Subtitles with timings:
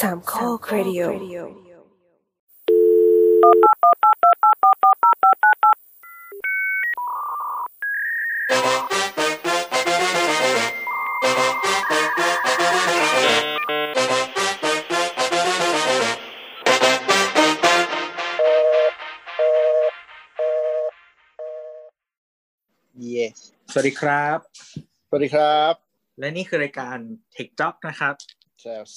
[0.00, 23.26] สามข้อครดิโอเย่
[23.72, 24.38] สวัสดีครับ
[25.08, 25.74] สวัสดีครับ
[26.18, 26.96] และนี่คือรายการ
[27.34, 28.14] Tech Job นะครับ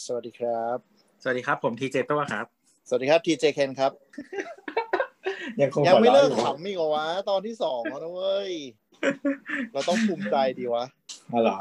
[0.05, 0.90] สวัสดีครับ
[1.23, 2.45] สวัสดีครับ ผมทีเจตัวครับ
[2.87, 3.91] สวัสดีครับทีเจเคนครับ
[5.61, 8.51] ยังคงยังไม่หัวเลิราะกอยู่ขำอีกเหรอวะตอนที่สองแล้วนะเว้ย
[9.73, 10.85] เราต้องภูมิใจดีวะ
[11.31, 11.57] อ๋อเหรอ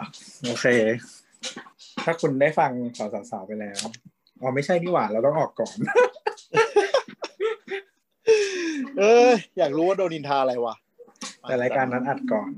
[0.46, 0.66] โอเค
[2.04, 3.80] ถ้าคุณได้ฟังสาวสาวๆไปแล้ว
[4.40, 5.76] อ๋อไม่ใช่นี่หว่า เราต้องออกก่อน
[8.98, 10.74] เอออยากรู้ว่าโดนนินทาอะไรวะ
[11.42, 12.50] แต่รายการนั้นอัดก่อน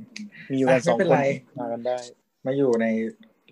[0.50, 1.20] มีอยู่กันอะสองไม่เป็นคนไร
[1.58, 1.96] มากันได้
[2.46, 2.86] มาอยู่ใน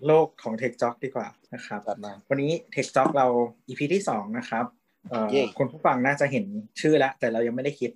[0.07, 3.27] โลกของ Tech Job ดีกว่านะครับตัดมาวันนี้ Tech Job เรา
[3.67, 4.65] EP ที่สองนะครับ
[5.09, 6.45] เอ่อเย่คุณผู้ฟังน่าจะเห็น
[6.81, 7.91] ชื่อแล้ว แต่เรายังไม่ได้คิด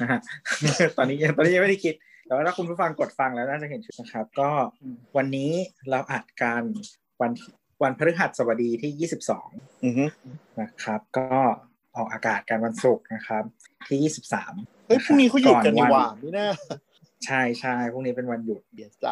[0.00, 0.20] นะฮะ
[0.96, 1.94] ตอนนี้ยังตอนนี้ยังไม่ได้คิด
[2.26, 4.50] แต่ว่าถ้าคุณผู้ฟังกดฟังแล้วน่าจะเห็นชื่อนะครับ ก็
[5.16, 5.50] วันนี้
[5.90, 6.62] เราอัดการ
[7.20, 7.32] วัน
[7.82, 9.08] วันพฤหัสบดีที่
[9.38, 10.04] 22อือฮึ
[10.60, 11.28] นะครับ ก็
[11.96, 13.44] ออกอากาศการวันศุกร์นะครับ
[13.88, 16.48] ที่ 23เฮ้ยพรุ่งนี้เขาหยุดกันนี่หว่าก่อไม่น่า
[17.26, 19.08] ใช่ใช่พรุ่งนี้เป็นวันหยุดเสียใจ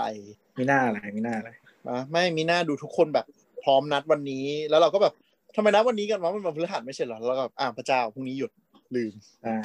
[0.56, 1.50] ไม่น่าอะไรไม่น่าอะไร
[1.90, 3.26] นะไม่มีหน้าดูทุกคนแบบ
[3.64, 5.14] พร้อมนัดวันนี้ แล้วเราก็แบบ
[5.56, 8.50] ทำไมนัดวันนี้กันวะมันวันพฤหัสไม่ใช่เหรอแล้วก็แบบอ่าวพระเจ้าพรุ่งนี้หยุด
[8.94, 9.56] ลืมใช่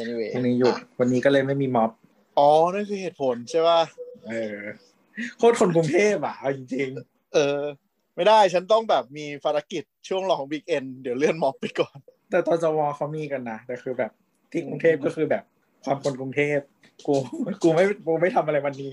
[0.00, 1.90] anyway พรุ่งนี้หยุดวันนี้ก็เลยไม่มีม็อบ
[2.38, 3.80] อ๋อนั่นคือเหตุผลใช่ป่ะ
[4.28, 4.56] เออ
[5.38, 6.90] โคตรคนกรุงเทพอะเอาจริง
[7.34, 7.60] เออ
[8.16, 14.10] ไม่ได้ฉันต้องแบบมีภารกิจช่วงรอของบิ๊กเอ็นเดี๋ยวเลื่อนม็อบไปก่อนๆแต่ตอน ตจวเขามีกันนะแต่คือแบบ
[14.50, 15.42] ที่กรุงเทพก็คือแบบ
[15.84, 16.58] ความคนกรุงเทพ
[17.06, 17.14] กู
[17.62, 18.90] กูไม่กูไม่ทำอะไรวันนี้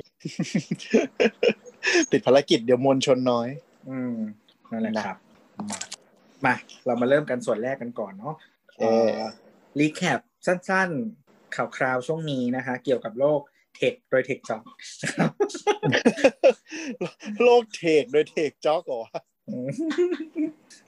[2.11, 3.47] ติดภารกิจเดี๋ยวมวลชนน้อย
[3.89, 4.15] อืม
[4.71, 5.17] นั่นแหละครับ
[6.45, 8.35] มา เรามาเริ่มกันส่วนแรกกันก่อนเนาะ
[8.79, 9.11] เออ
[9.79, 13.41] recap สั้นๆ ข่าวคราวช่วงนี้นะคะ เกี่ยวกับโลก
[13.75, 14.61] เทคโดยเทคจ็อบ
[15.03, 15.31] นะครับ
[17.43, 19.21] โลกเทคโดยเทคจ็อกเหรอวะ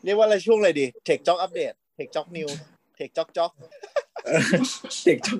[0.03, 2.49] เรียกว่าอะไรช่วงอะไรดีเทคจ็อกอัปเดตเทคจ็อกนิว
[2.95, 3.51] เทคจ็อกจ็อก
[4.25, 4.41] เออ
[5.03, 5.37] เด็กจ็อ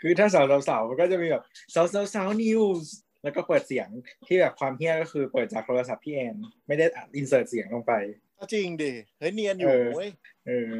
[0.00, 1.42] คือถ้าสาวสาวๆมันก็จะมีแบบ
[1.74, 2.92] สาวสาวสาวนิวส์
[3.28, 3.88] แล้วก็เปิดเสียง
[4.26, 7.92] ที่แบบความเฮี้ยก็คือเปิดจากโทรศัพท์พี่แอน ไม่ได้อินเสิร์ตเสียงลงไป
[8.54, 10.10] จริงดิเฮ้ยเนียนอยู่เออเว้ย
[10.46, 10.72] เออ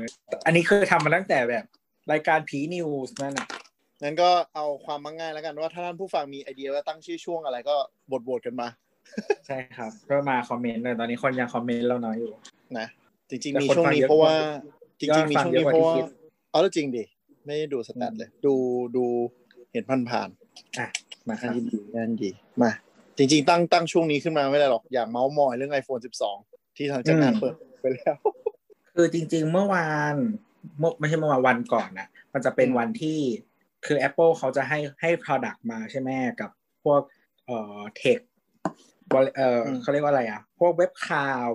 [0.47, 1.64] อันนี้คือทำมาตั้งแต่แบบ
[2.12, 3.48] รายการผี news นั่นน่ะ
[4.03, 7.76] งั้นก็เอาความมักง่ายแล้วกันว่าถ้าท่านผู้ฟังมีไอเดียว่าตั้งชื่อช่วงอะไรก็
[8.12, 8.69] บทบทกันมา
[9.47, 12.32] ใช่ครับ ก็มาคอมเมนต์เลยตอนนี้คนยังคอมเมนต์เราน้อยอยู่
[12.78, 12.87] นะ
[13.31, 14.34] จริงแต่ๆมีคนช่วงฟังนี้เยอะเพราะว่า
[15.00, 16.04] กว่า จริง ๆ มียอดฟังช่วงเยอะนี้กว่าเพราะที่ว่าคิด
[16.50, 17.04] เอาแล้วจริงดิ
[17.47, 18.54] ไม่ได้ดู stat เลย ดู
[18.97, 19.04] ดู
[19.72, 20.28] เห็นผ่าน
[20.78, 20.87] อะ
[21.28, 22.31] มาๆครับยินดียินดี
[22.62, 22.71] มา
[23.16, 26.03] จริง ๆ ตั้งตั้งช่วงนี้ขึ้นมาไม่ได้หรอกอยากเมาส์มอยเรื่อง iPhone
[26.39, 28.16] 12 ที่ทางจัดงานเปิดไปแล้ว
[28.94, 30.15] คือจริง ๆ เมื่อวาน
[30.78, 33.19] เมื่อไม่ใช่เมื่อวานวันก่อนน่ะมันจะเป็นอืมวันที่
[33.87, 36.50] คือ Apple เขาจะให้ให้ Product มาใช่ไหมกับ
[36.84, 37.00] พวก
[37.47, 38.19] เอ่อ tech
[39.37, 41.47] เอ่อเขาเรียกว่าอะไรอะ พวกเว็บข่าว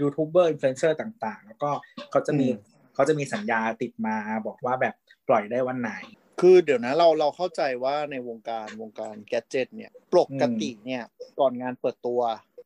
[0.00, 1.70] ยูทูบเบอร์อินฟลูเอนเซอร์ต่าง ๆ แล้วก็
[2.10, 2.46] เขาจะมี
[2.94, 4.94] เขาจะมีสัญญาติดมาบอกว่าแบบ
[5.28, 5.92] ปล่อยได้วันไหน
[6.40, 11.02] คือเดี๋ยวนะเราเราเข้าใจว่าในวงการวงการ gadget เนี่ยปกติเนี่ย
[11.40, 12.20] ก่อนงานเปิดตัว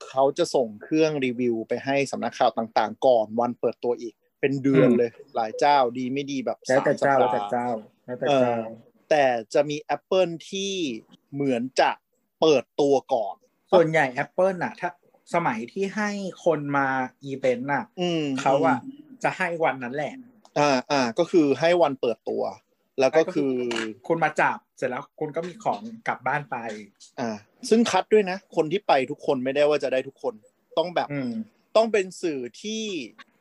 [0.09, 7.69] เขาจะส่งเครื่องรีวิวไปให้สำนักข่าวต่างๆ ก่อนวันเปิดตัวอีก เป็นเดือนอืมเลยหลายเจ้าดีไม่ดีแบบแล้วแต่สมสัปเจ้าดแล้วห์แต่เจ้า
[8.05, 8.67] แล้วแต่เอเจ้าอ
[9.11, 9.25] แต่
[9.55, 10.73] จะมี Apple ที่
[11.33, 11.91] เหมือนจะ
[12.41, 13.35] เปิดตัวก่อน
[13.73, 14.91] ส่วนใหญ่ Apple น่ะ ถ้า
[15.35, 16.11] สมัยที่ให้
[16.45, 16.89] คนมา
[17.25, 18.79] อีเวนต์น่ะอืมเขาอะ
[19.25, 20.13] จะให้วันนั้นแหละ
[20.59, 22.43] อ่าอ่าก็คือให้วันเปิดตัว
[23.01, 23.53] แล้วก็คือ
[24.07, 26.57] คุณมาจับเสร็จแล้วคุณก็มีของกลับบ้านไป
[27.21, 27.31] อ่า
[27.69, 30.35] ซึ่งคัดด้วยนะ คนที่ไปทุกคนไม่ได้ว่าจะได้ทุกคน
[30.79, 31.33] ต้องแบบอืม
[31.77, 32.83] ต้องเป็นสื่อที่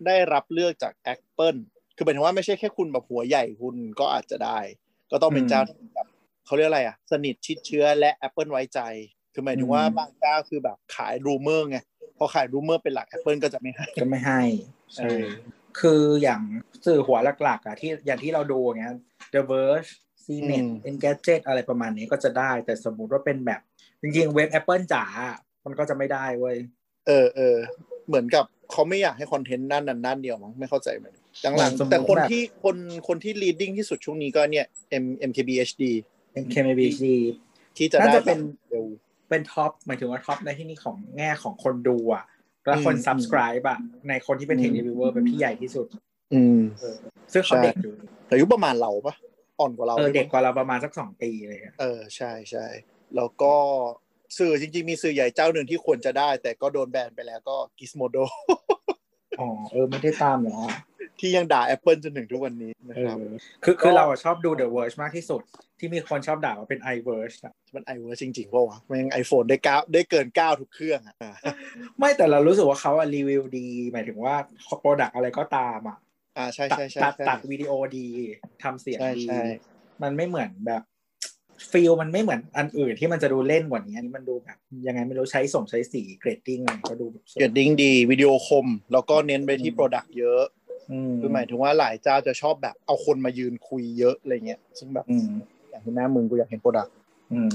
[0.05, 1.59] ได้รับเลือกจาก Apple
[1.95, 4.59] คือหมายถึงว่าไม่ใช่แค่คุณแบบหัวใหญ่คุณก็อาจจะได้
[5.11, 6.07] ก็ต้องเป็นอืมเจ้าที่แบบ
[6.45, 8.79] เขาเรียกอะไรอะ สนิทชิดเชื้อและ Apple ไว้ใจ
[9.33, 11.77] คือหมายถึงว่าอืมบางเจ้าคือแบบขายรูเมอร์ไง
[12.17, 14.41] พอขายรูเมอร์เป็นหลัก Apple ก็จะไม่ให้ก็ไม่ให้
[14.97, 15.23] เออ
[15.79, 16.41] คืออย่าง
[16.85, 18.95] สื่อหัวหลักๆอะที่อย่างที่เราดูอย่างเงี้ย
[19.33, 19.89] The Verge
[20.23, 23.61] CNET Engadget อะไรประมาณนี้ก็จะได้ แต่สมมุติว่าเป็นแบบ
[24.01, 26.57] จริงๆ เว็บ Apple จ๋าอะมันก็จะไม่ได้เว้ย
[27.07, 27.57] เออเออ
[28.07, 32.75] เหมือนกับเขาไม่อยากให้คอนเทนต์ด้านนั้นด้านเดียวมั้งไม่เข้าใจเหมือนหลังเหมือนสมมุติๆแต่คนแบบที่คน
[33.07, 34.65] คนที่ leading ที่สุดช่วงนี้ก็เนี่ย
[35.03, 35.83] M MKBHD
[36.43, 37.05] MKBHD
[37.77, 38.85] ที่จะน่าได้จะเป็นแบบเร็ว
[39.29, 42.23] เป็น top หมายถึงว่า top ในที่นี้ของแง่ของคนดูอะ
[42.65, 43.79] แล้วคนอืม subscribe อะ
[44.09, 45.87] ในคนที่เป็น tech อืม reviewer เป็นพี่ใหญ่ที่สุด
[46.33, 46.59] อืม
[47.33, 47.93] ซึ่งเขาใช่เด็กอยู่
[48.31, 49.15] อายุประมาณเราปะ
[49.59, 52.65] อ่อนกว่าเราเออด้วยเด็กมั้งกว่าเราประมาณสักสองปีเลยอะเออใช่ใช่
[53.15, 53.53] แล้วก็
[54.37, 58.23] สื่อจริงๆ มีสื่อใหญ่เจ้าหนึ่งที่ควรจะได้ แต่ก็โดนแบนไปแล้วก็ Gizmodo
[59.39, 60.59] อ๋อเออไม่ได้ตามเหรอ
[61.19, 63.33] ที่ยังด่า Apple จนถึงทุกวันนี้นะเอครับอ
[63.63, 65.41] คือคือเราอะชอบดู The Verge มากที่สุด
[65.79, 71.33] ที่มีคนชอบด่าว่าเป็น i Verge อะมันไอเวอร์จริงๆป่าวะแม่งไอโฟนได้เก้าได้เกินเก้าทุกเครื่องอะอ่า
[71.99, 74.35] ไม่แต่เรารู้สึกว่าเขาอะรีวิวดี หมายถึงว่า
[74.81, 75.97] product อะไรก็ตามอะ
[76.37, 78.07] อ่าใช่ตัดใช่ใช่ตัดใช่ตัดวิดีโอดี
[78.63, 79.41] ทำเสียงใช่ดีใช่
[80.03, 80.81] มันไม่เหมือนแบบ
[81.71, 84.57] feel มันไม่เหมือนอันอื่นที่มันจะดูเล่นกว่านี้อันนี้มันดูแบบ
[84.87, 90.43] ยังไงไม่รู้ใช้ส่งใช้สี grading อะไรก็ดูแบบสวย grading ดีวิดีโอคม แล้วก็เน้นไปที่อืมโปรดักต์เยอะ
[90.91, 95.27] อืมคือหมายถึงว่าหลายเจ้าจะชอบแบบเอาคนมายืนคุยเยอะอะไรเงี้ยซึ่งแบบอืม
[95.69, 96.93] อย่างที่แม่มึงกูอยากเห็น product
[97.33, 97.49] อืม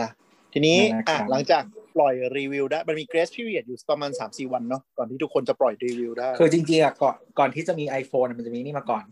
[0.00, 0.08] นะ
[0.52, 1.62] ทีนี้นั่นแหละครับอะหลังจาก
[1.96, 9.04] ปล่อยรีวิวได้มันมี grace period อยู่ประมาณ 3-4 วันเนาะก่อนที่ทุกคนจะปล่อยรีวิวได้คือจริงๆอะก่อนก่อนที่จะมี iPhone อะมันจะมีนี่มาก่อน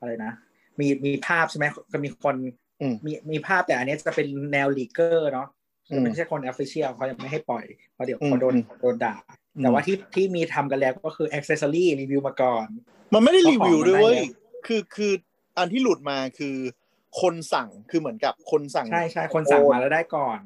[0.00, 0.32] อะไรนะ
[0.80, 2.48] มีมีภาพใช่ไหมก็มีคนอื
[2.90, 5.48] มมีมีภาพแต่อันนี้จะเป็นแนวลีเกอร์เนาะ
[5.90, 7.64] อืมไม่ใช่คน official เขายังไม่ให้ปล่อย
[7.94, 9.16] เพราะเดี๋ยวอืมเขาโดนอืมโดนด่า
[9.62, 12.66] แต่ว่าที่ที่มีทำกันแล้วก็คือ accessory รีวิวมาก่อน
[13.14, 15.12] มันไม่ได้รีวิวด้วยเว้ยเพราะของมันได้แล้วคือคือ
[15.58, 16.56] อันที่หลุดมาคือ
[17.20, 20.40] คนสั่งคือเหมือนกับคนสั่งใช่ใช่คนสั่งมาแล้วได้ก่อน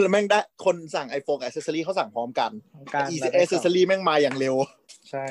[0.00, 2.50] แล้วแม่งได้คนสั่ง iPhone กับ accessory เขาสั่งพร้อมกัน
[2.94, 4.54] การอีมาได้ก่อน accessory แม่งมาอย่างเร็ว
[5.10, 5.26] ใช่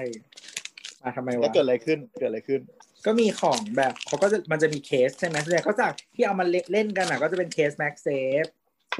[1.03, 2.61] มาทำไมแล้วะวเกิดอะไรขึ้นเกิดอะไรขึ้น
[3.05, 8.49] ก็มีของแบบเขาก็จะมันจะมีเคสใช่ไหมส่วนใหญ่เขาจะที่เอามาเล่นกันอะ ก็จะเป็นเคส MagSafe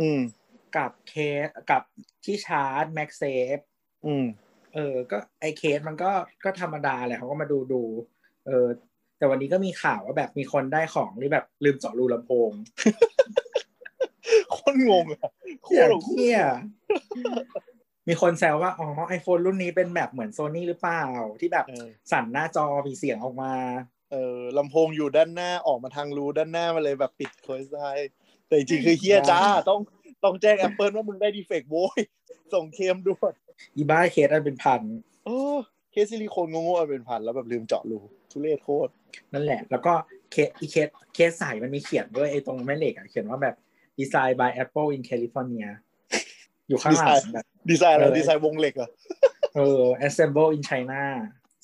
[0.01, 0.21] อืม
[0.77, 1.15] กับเค
[1.45, 1.81] สกับ
[2.25, 3.63] ที่ชาร์จ MagSafe
[4.05, 4.25] อืม
[4.75, 6.11] เออ ก็ไอเคสมันก็
[6.43, 7.83] ก็ธรรมดาแหละเขาก็มาดูดู
[8.47, 8.67] เออ
[9.17, 12.51] แต่วันนี้ก็มีข่าวว่าแบบมีคนได้ของที่แบบลืมเจาะรูลำโพง
[14.51, 15.31] โคนงงอะ
[15.63, 16.37] โคอตย่างรเที่ย
[18.11, 21.03] มีคนแซวว่า อ๋อไอโฟนรุ่นนี้เป็นแบบเหมือนโซนี่หรือเปล่า
[21.41, 23.53] ที่แบบเออสั่นหน้าจอมีเสียงออกมา
[24.11, 27.75] เออลำโพงอยู่ด้านหน้าออกมาทางรูด้านหน้ามาเลยแบบปิดโคยไซ
[28.47, 29.79] แต่จริงๆคือเฮียจ้าต้อง
[30.23, 32.01] ต้องแจ้ง Apple ว่ามึงได้ดีเฟกต์โว้ย
[32.53, 33.33] ส่งเคลมด่วน
[33.75, 34.81] อีบ้าเคสอันเป็นพัน
[35.25, 35.57] เออ
[35.91, 37.99] เคสซิลิโคนงงๆเอาเป็นพันแล้วแบบลืมเจาะรู
[38.31, 38.91] ทุเรศโคตร
[39.33, 39.93] นั่นแหละ แล้วก็
[40.31, 43.55] เคสอีเคสเคสใสมันมีเขียนด้วยไอ้ตรงแม่เหล็กอะเขียนว่าแบบ
[43.99, 45.69] design by Apple in California
[46.71, 48.91] อยู่ข้างหลังแบบดีไซน์อะไรเออดีไซน์วงเหล็กเหรอะ
[49.55, 51.01] เออ assemble in China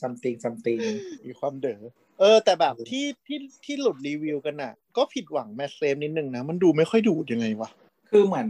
[0.02, 0.82] something something
[1.26, 1.82] มีความเด๋อ
[2.20, 7.70] เออ แต่แบบที่ที่ที่หลุดรีวิวกันน่ะ ก็ผิดหวัง MagSafe นิดนึงนะ มันดูไม่ค่อยดูดยังไงวะ
[8.10, 8.50] คือเหมือน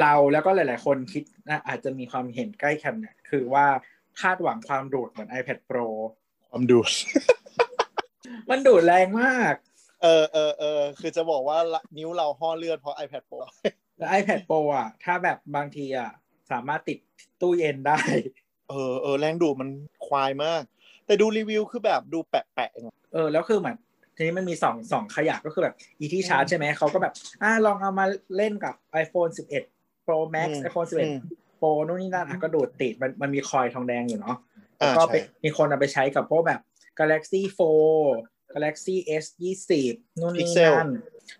[0.00, 3.66] เราแล้วก็หลาย ๆ คนคิดนะอาจจะมีความเห็นใกล้กันเนี่ยคือว่า
[4.20, 5.86] คาดหวังความดูดเหมือน iPad Pro
[6.50, 6.90] ความดูด
[8.50, 9.54] มันดูดแรงมาก
[10.02, 13.40] เออเออเออคือจะบอกว่าละนิ้วเราห่อเลือดเพราะ iPad Pro
[14.00, 16.10] แล้ว iPad Pro อะ ถ้าแบบบางทีอะ
[16.50, 16.98] สามารถติด
[17.40, 18.00] ตู้เย็นได้
[18.70, 19.68] เออเออแรงดูดมัน
[20.06, 20.62] ควายมาก
[21.06, 23.76] แต่ดูรีวิวคือแบบดูแปะๆเองเออ แล้วคือเหมือน
[24.16, 27.12] ทีนี้มันมีสองสองขยะก็คือแบบอีที่ชาร์จใช่ไหมเขาก็แบบ
[27.42, 28.04] อ่าลองเอามา
[28.36, 29.30] เล่นกับ iPhone
[29.68, 34.36] 11 Pro Max อืม iPhone อืม11 Pro นู่นนี่นั่นอะก็ดูดติดมันมันมีคอยทองแดงอยู่เนาะ
[34.82, 36.60] อ่าแล้วก็ไปใช่มีคนเอาไปใช้กับพวกแบบ
[36.98, 37.40] Galaxy
[37.98, 39.24] 4 Galaxy S
[39.74, 40.90] 20นู่นนี่ Pixel นั่น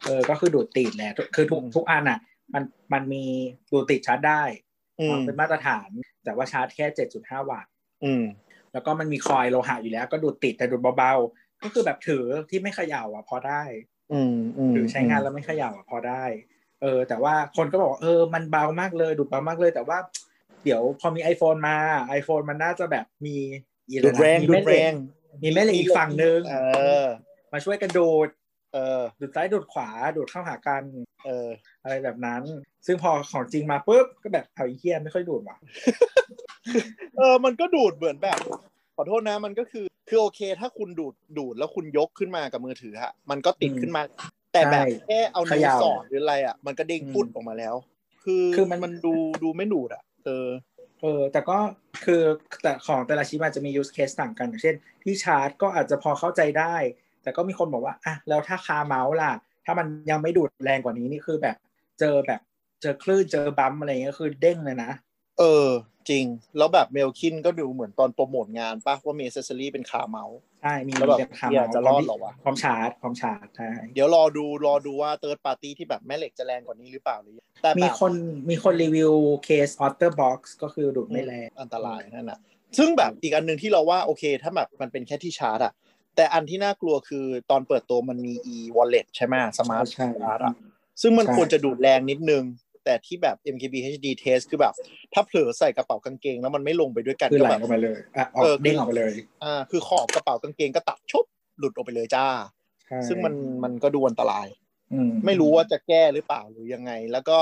[0.05, 2.19] เออก็คือดูดติดแหละคือทุกอืมทุกอันอะ
[2.55, 2.63] มัน
[2.93, 3.25] มันมี
[3.71, 4.43] ดูดติดชาร์จได้
[5.01, 5.89] อืมเป็นมาตรฐาน
[6.25, 6.87] แต่ว่าชาร์จแค่
[7.19, 7.71] 7.5วัตต์
[8.05, 8.25] อืม
[8.73, 13.63] แล้วก็มันมีคอยโลหะอยู่แล้ว ก็ดูดติดแต่ดูดเบาๆ ก็คือแบบถือที่ไม่เขย่าอะ พอได้
[14.13, 16.25] อืมอืมหรือใช้งานแล้วไม่เขย่าอะพอได้
[16.83, 19.99] เออ แต่ว่าคนก็บอกว่าเออมันเบามากเลยดูดเบามากเลย แต่ว่า
[20.65, 21.77] เดี๋ยวพอมี iPhone มา
[22.19, 23.37] iPhone มันน่าจะแบบมี
[23.89, 24.95] อีอะไรดูดนะแรงมีดูแม่ดเหแรล็กง
[25.43, 26.41] มีแม่เหล็กอีกฝั่งหนึ่ง
[26.75, 27.07] เออ
[27.53, 28.29] มาช่วยกันดูด
[28.73, 30.83] เออดูดซ้ายดูดขวาดูดเข้าหากัน
[31.27, 31.49] เออ
[31.83, 32.43] อะไรแบบนั้น
[32.87, 35.57] ซึ่งพอของจริงมาปุ๊บก็แบบเอาอีเทียไม่ค่อยดูดว่ะ
[37.17, 38.39] เออ มันก็ดูดเหมือนแบบ
[38.97, 44.03] ขอโทษนะมันก็คือคือโอเค ถ้าคุณดูดดูดแล้วคุณยกขึ้นมากับมือถือฮะมันก็ติดอืมขึ้นมา
[44.53, 47.75] แต่แบบใช่แค่เอาเขนิ้วย่าสอดหรืออะไรอะมันก็เด้งอืมปุ้ดออกมาแล้ว
[48.25, 50.49] คือคือมันมันดูดูไม่ดูดอะ เออ
[51.03, 51.59] เออแต่ก็
[52.05, 52.23] คือ
[52.63, 56.77] แต่ของแต่ละชิ้นอาจจะมี use case ต่างกันอย่างเช่น ที่ชาร์จก็อาจจะพอเข้าใจได้
[57.23, 59.33] แต่ก็มีคนบอกว่าอะแล้วถ้าคาเมาส์ล่ะ
[59.65, 61.57] ถ้ามันยังไม่ดูดแรงกว่านี้นี่คือแบบ
[62.01, 62.41] เจอแบบ
[62.83, 64.91] เจอคลื่นเจอ bump อะไรเงี้ยคือเด้งเลยนะ
[65.39, 65.69] เออ
[66.11, 66.25] จริง
[66.59, 78.13] แล้วแบบ Belkin ก็ดูเหมือนตอนโปรโมทงานปะว่ามี accessory เป็น car mountใช่ มีแล้วแบบเป็น car เหี้ย mount จะรอดเหรอวะพร้อมชาร์จพร้อมชาร์จใช่เดี๋ยวรอดูรอดูว่า third party ที่แบบแม่เหล็กจะแรงกว่านี้หรือเปล่าหรือแต่มีแบบคน
[78.51, 79.13] มีคนรีวิว
[79.45, 82.39] เคส OtterBox ก็คือดูดไม่แรงอันตรายนั่นนะ
[82.79, 85.73] ซึ่งแบบอีกอันหนึ่งที่เราว่าโอเค ถ้าแบบมันเป็นแค่ที่ชาร์จอะ
[86.17, 90.55] แต่อันที่น่ากลัวคือตอนเปิดตัวมันมี e wallet ใช่ไหม smart ใช่ชาร์จอะ
[91.03, 92.45] ซึ่งมันใช่ควรจะดูดแรงนิดนึง
[92.85, 94.75] แต่ที่แบบ MKB HD test คือแบบ
[95.13, 99.13] ถ้าเผลอใส่กระเป๋ากางเกง แล้วมันไม่ลงไปด้วยกันคือไหลก็แบอบอกมาเลยอะออกเออเด้งออกมาเลย
[99.45, 101.25] อ่าคือขอบกระเป๋ากางเกงก็ตัดชบ
[101.59, 102.27] หลุดออกไปเลยจ้า
[102.87, 104.47] ใช่ซึ่งมันมันก็ดูอันตราย
[104.93, 107.39] อืไม่รู้ว่าจะแก้หรือเปล่าหรือยังไง แล้วก็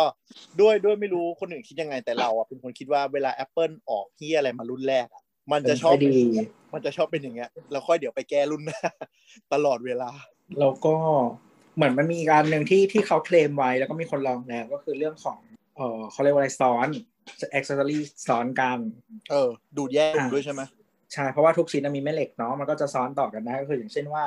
[0.60, 5.22] ด้วยด้วยไม่รู้คนอื่นคิดยังไงแต่เราอะเป็นคนคิดว่าเวลา Apple ออกที่อะไรมารุ่นแรกอะ
[5.52, 6.26] มันจะชอบเป็นไปดี
[6.72, 8.80] มันจะชอบเป็นอย่างเงี้ยแล้วค่อยเดี๋ยวไปแก้รุ่นหน้า
[9.52, 10.10] ตลอดเวลา
[10.60, 10.94] แล้วก็
[11.76, 15.38] เหมือนมันมีอีกอันหนึ่งที่ที่เขาเคลมไว้ แล้วก็มีคนลองแล้วก็คือเรื่องของ
[15.76, 16.88] เออเขาเรียกว่าอะไรซ้อน
[17.58, 17.98] accessory
[18.28, 18.78] ซ้อนกัน
[19.30, 20.62] เออ ดูดแยกด้วยใช่ไหม
[21.12, 24.25] ใช่ เพราะว่าทุกชิ้นมันมีแม่เหล็กเนาะมันก็จะซ้อนต่อกันได้ก็คืออย่างเช่นว่า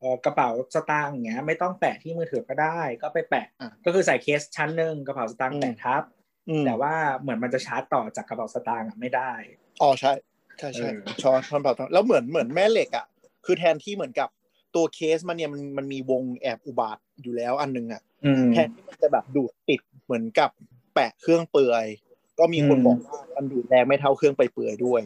[0.00, 6.02] เอ่อกระเป๋าสตางค์อย่างเงี้ยไม่ต้องแปะที่มือถือก็ได้ ก็ไปแปะอะก็คือใส่เคสชั้นหนึ่งกระเป๋าสตางค์แปะทับ
[6.48, 9.32] อืมแต่ว่าเหมือนมันจะชาร์จต่อจากกระเป๋าสตางค์อะไม่ได้
[9.82, 10.12] อ๋อใช่
[10.58, 10.88] ใช่ใช่
[11.22, 13.06] ช้อนช้อนเป่าแล้วเหมือนเหมือนแม่เหล็กอะ
[13.46, 14.28] คือแทนที่เหมือนกับ
[14.74, 18.02] ตัวเคสมันเนี่ยมันมันมีวงแอบอุบาทอยู่แล้วอันนึงอะ
[18.52, 20.50] แทนที่มันจะแบบดูดติดเหมือนกับ
[20.94, 21.86] แปะเครื่องเปลือย
[22.38, 25.00] ก็มีคนบอกว่ามันดูดแรงไม่เท่าเครื่องไปเปลือยด้วย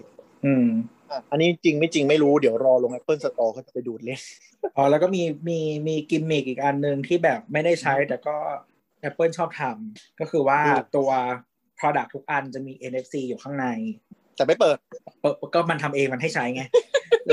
[0.46, 0.66] อืม
[1.30, 4.20] อันนี้จริงไม่จริงไม่รู้เดี๋ยวรอลง Apple Store เขาจะไปดูดเล่น
[4.76, 8.36] อ๋อแล้วก็มีมีมีกิมมิกอีกอันหนึ่งที่แบบไม่ได้ใช้แต่ก็
[9.08, 10.60] Apple ชอบทำก็คือว่า
[10.96, 11.10] ตัว
[11.78, 13.66] Product ทุกอันจะมี NFC อยู่ข้างใน
[14.38, 14.76] แต่ไม่เปิด
[15.20, 16.62] เปิดก็มันทำเองมันให้ใช้ไง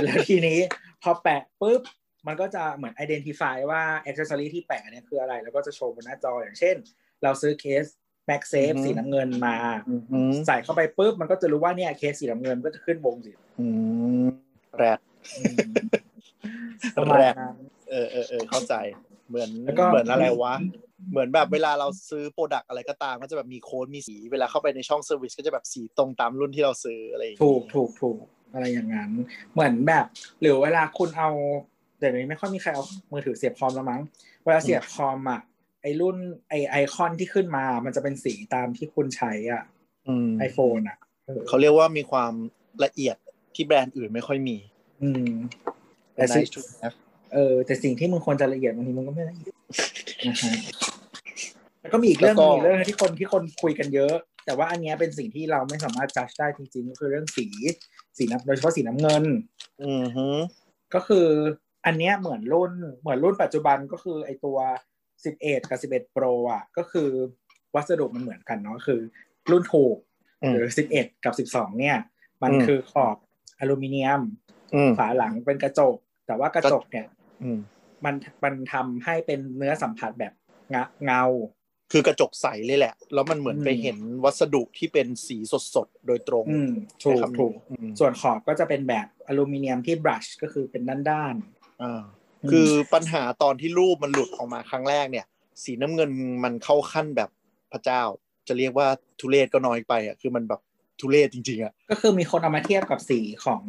[0.04, 0.60] แล้วทีนี้
[1.04, 1.82] พอแปะปุ๊บ
[2.28, 6.76] มันก็จะเหมือน identify ว่า accessory ที่แปะเนี่ยคืออะไร แล้วก็จะโชว์บนหน้าจออย่างเช่น
[7.24, 7.86] เราซื้อเคส
[8.30, 9.56] MagSafe อือฮึสีน้ำเงินมา
[9.90, 13.68] อืมใส่เข้าไปปุ๊บ มันก็จะรู้ว่าเนี่ยเคสสีน้ำเงินก็จะขึ้นวงสีอื
[14.24, 14.28] ม
[14.78, 15.00] แรด
[15.38, 15.74] อืม
[16.98, 17.56] ประมาณแรกนั้น
[17.90, 18.74] เออเออเออเข้าใจ
[19.30, 20.56] เหมือนแล้วก็เหมือนอะไรวะ
[21.12, 28.18] เหมือนแบบเวลาเราซื้อ product อะไรก็ตามก็จะแบบมีโค้ดมีสี เวลาเข้าไปในช่อง service ก็จะแบบสีตรงตามรุ่นที่เราซื้ออะไรอย่างถูเงี้กยถูกถูก
[28.54, 29.12] อะไรอย่างนั้น
[29.54, 30.06] เหมือนแบบ
[30.42, 31.30] หรือเวลาคุณเอา
[32.00, 34.02] เดี๋ยวนี้ไม่ค่อยมีใครเอามือถือเสียบคอมแล้วมั้ง
[34.46, 35.42] เวลาเสียบคอมอะ
[35.82, 36.18] ไอรุ่น
[36.50, 39.64] ไอไอคอนที่ขึ้นมา มันจะเป็นสีตามที่คุณใช้อะ
[40.08, 42.34] อืม iPhone อะเออเขาเรียกว่ามีความ
[42.84, 43.16] ละเอียด
[43.56, 44.58] ที่แบรนด์อื่นไม่ค่อยมี
[45.04, 45.30] อืม
[46.16, 46.96] แต่สิ่ง Nice to have
[47.34, 49.54] เออ แต่สิ่งที่มึงควรจะละเอียดบางทีมึงก็ไม่ละเอียด
[50.28, 50.54] นะฮะ
[51.86, 54.16] แล้วก็มีอีกเรื่องแล้วก็มีอีกเรื่องที่คนที่คนคุยกันเยอะ
[54.46, 57.48] แต่ว่าอันเนี้ยเป็นสิ่งที่เราไม่สามารถจัดได้จริงๆก็คือเรื่องสี
[58.18, 59.24] สีน้ำโดยเฉพาะสีน้ำเงิน
[59.84, 60.28] อืมฮึ
[60.94, 61.28] ก็คือ
[61.86, 64.58] อันเนี้ยเหมือนรุ่นเหมือนรุ่นปัจจุบันก็คือไอตัว
[65.14, 67.10] 11กับ11 Pro อะ ก็คือ
[67.76, 69.00] วัสดุมันเหมือนกันเนาะคือ
[69.52, 69.98] รุ่นถูก
[70.44, 71.98] อืมหรือ11กับ12เนี่ย
[72.44, 73.18] มันอืมคือขอบ
[73.60, 74.22] อลูมิเนียม
[74.76, 77.08] อืมฝาหลังเป็นกระจก แต่ว่ากระจกเนี่ย
[77.42, 77.58] อืม
[78.06, 80.34] มันมันทำให้เป็นเนื้อสัมผัสแบบ
[80.72, 81.24] เงาเงา
[81.92, 85.38] คือกระจกใสเลยแหละ แล้วมันเหมือนอืมไปเห็นวัสดุที่เป็นสี
[85.76, 86.72] สดๆ โดยตรงอืม
[87.04, 91.36] ถูกใช้คำนี้ถูกอืมส่วนขอบก็จะเป็นแบบอลูมิเนียมที่บรัชก็คือเป็นด้าน
[91.82, 95.26] อ่าๆคือปัญหาตอนที่รูปมันหลุดออกมาครั้งแรกเนี่ย
[95.64, 96.10] สีน้ำเงิน
[96.44, 97.30] มันเข้าขั้นแบบ
[97.72, 98.02] พระเจ้า
[98.48, 98.88] จะเรียกว่า
[99.20, 100.62] ทุเรศก็น้อยไปอะคือมันแบบ
[101.00, 103.62] ทุเรศจริงๆอะก็คือมีคนเอามาเทียบกับสีของ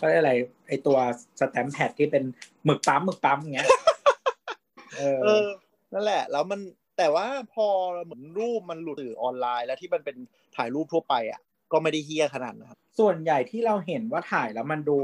[0.00, 0.32] ก็เรียกอะไร
[0.68, 0.98] ไอตัว
[1.40, 2.24] สแตมป์แพดที่เป็น
[2.64, 3.68] หมึกปั๊มหมึกปั๊มอย่างเงี้ย
[4.96, 5.48] เออเออ
[5.92, 6.60] นั่นแหละ แล้วมัน
[7.02, 7.66] แต่ว่าพอ
[8.04, 10.16] เหมือนรูปมันหลุดสื่อออนไลน์ แล้วที่มันเป็น
[10.56, 11.40] ถ่ายรูปทั่วไปอะ
[11.72, 14.98] ก็ไม่ได้เฮี้ยขนาดนั้นครับส่วนใหญ่ที่เราเห็นว่าถ่ายแล้วมันดู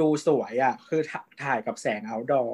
[0.00, 2.52] ดูสวยอะ คือถ่าถ่ายกับแสง outdoor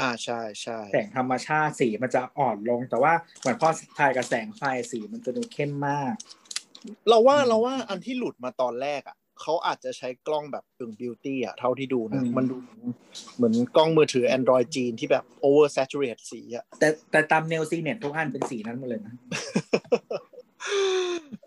[0.00, 3.68] อ่าใช่ใช่แสงธรรมชาติสีมันจะอ่อนลง แต่ว่าเหมือนพอ
[3.98, 6.14] ถ่ายกับแสงไฟสีมันจะดูเข้มมาก
[7.08, 12.56] เราว่าอืมเราว่าอันที่หลุดมาตอนแรกอะ เขาอาจจะใช้กล้องแบบตึงบิวตี้อะเท่าที่ดูนะอืมมันดู
[13.36, 19.14] เหมือนกล้องมือถือ Android จีนที่แบบ over saturate สีอะแต่แต่ตามเนลซีเน็ตทุกอันเป็นสีนั้นหมดเลยนะ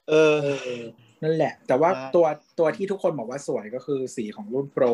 [0.10, 0.84] เออเออ
[1.24, 2.26] นั่นแหละ แต่ว่าอ่าตัว
[2.60, 4.86] ตัวที่ทุกคนบอกว่าสวยก็คือสีของรุ่นโปร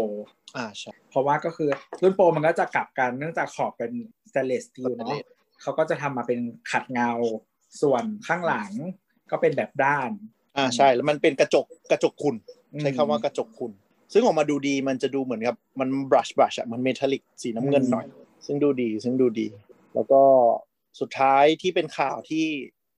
[0.58, 1.70] อ่าใช่เพราะว่าก็คือ
[2.02, 3.92] รุ่นโปรมันก็จะกลับกันเนื่องจากขอบเป็น
[4.30, 5.26] สเตนเลสสตีลเนาะ Stainless
[5.62, 6.40] เขาก็จะทำมาเป็น
[6.72, 7.12] ขัดเงา
[7.82, 8.72] ส่วนข้างหลัง
[9.32, 10.12] ก็เป็นแบบด้าน
[10.58, 13.72] อ่าใช่แล้วมันเป็นกระจกกระจกคุณอืม ใช้คำว่ากระจกคุณ
[14.14, 18.06] ซึ่งออกมาดูดีมันจะดูเหมือนกับมันบรัชบรัชอะมันเมทัลลิกสีน้ำเงินอืมหน่อย
[18.46, 19.48] ซึ่งดูดีซึ่งดูดี
[19.96, 20.22] แล้วก็
[21.00, 22.46] สุดท้ายที่เป็นข่าวที่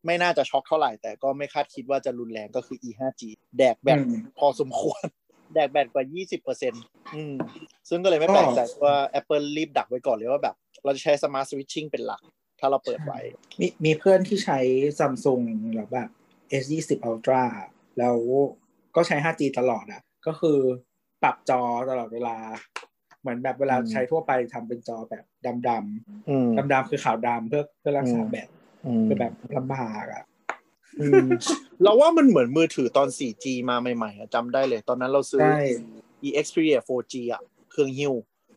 [0.06, 3.22] ไม่น่าจะช็อกเท่าไหร่ แต่ก็ไม่คาดคิดว่าจะรุนแรงก็คือ E5G
[3.58, 5.02] แดกแบตอืมพอสมควร
[5.54, 6.04] แดกแบตกว่า
[6.56, 7.34] 20%อืม
[7.90, 12.22] ซึ่งก็เลยไม่แปลกใจว่า Apple รีบดักไว้ก่อนเลยว่าแบบ เราจะใช้ Smart Switching เป็นหลัก
[12.60, 13.20] ถ้าเราเปิดไว้
[13.60, 14.60] มีมีเพื่อนที่ใช้
[15.00, 15.42] ซัมซุง
[15.76, 16.10] แล้วแบบ
[16.62, 17.44] S20 Ultra
[17.98, 18.18] แล้ว
[18.98, 20.60] ก็ใช้ 5G ตลอดอะ ก็คือ
[21.24, 22.36] ปรับจอตลอดเวลา
[23.22, 25.24] เหมือนแบบเวลาอืมใช้ทั่วไปทำเป็นจอแบบ
[25.68, 28.48] ดำอืมๆดำๆคือขาวดำเพื่อเพื่อรักษาอืมแบต
[28.86, 30.24] อืมคือแบบลำบากอะ
[31.02, 31.28] อืม
[31.84, 35.58] เราว่ามันเหมือนมือถือตอน 4G มาใหม่ๆอะจำได้เลย ตอนนั้นเราซื้อใช่
[36.28, 38.14] e Xperia 4G อะ เครื่องฮิว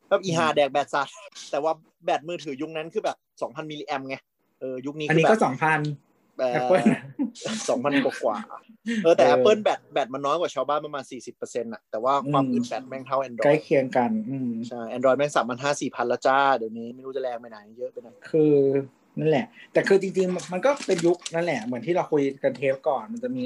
[0.09, 1.09] แบบอีฮาอืมแดกแบตซัด
[1.51, 1.73] แต่ว่า
[2.05, 4.17] แบตมือถือยุคนั้นคือแบบ 2,000มิลลิแอมไง
[4.61, 5.41] เออยุคนี้อันคือนี้แบก็บ
[7.69, 11.05] สองพันแบบ Apple 2,000กว่าๆเออแต่เออ Apple แบตแบตมันน้อยกว่าชาวบ้านประมาณ
[11.39, 18.55] 40%อะแต่ว่าความอืมอึดแบตแม่งเท่าใกล้ Android เคียงกันอืมใช่ Android แม่ง3,500 4,000แล้วจ้า เดี๋ยวนี้ไม่รู้จะแรงไปไหนเยอะไปไหนคือ
[19.19, 23.43] นั่นแหละ แต่คือจริงๆ มันก็เป็นยุคนั่นแหละ เหมือนที่เราคุยกันเทปก่อนมันจะมี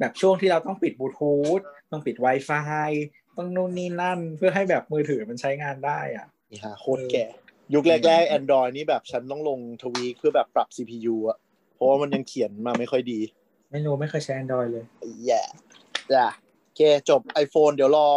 [0.00, 1.60] แบบช่วงที่เราต้องปิดบลูทูธ
[1.90, 2.90] ต้องปิด Wi-Fi
[3.36, 7.26] ต้องนู่นนี่นั่นเพื่อให้แบบมือถือมันใช้งานได้อะนี่ฮะโคตรแก่
[7.74, 11.38] ยุคแรกๆ Android นี่แบบฉันต้องลงทวีคเพื่อแบบปรับ CPU อะ
[11.76, 13.20] เพราะว่ามันยังเขียนมาไม่ค่อยดี
[13.70, 14.84] ไม่รู้ไม่เคยใช้ Android เลย
[15.26, 15.42] แย่
[16.12, 16.28] จ้ะ
[16.64, 18.08] โอเคจบ iPhone เดี๋ยวรอ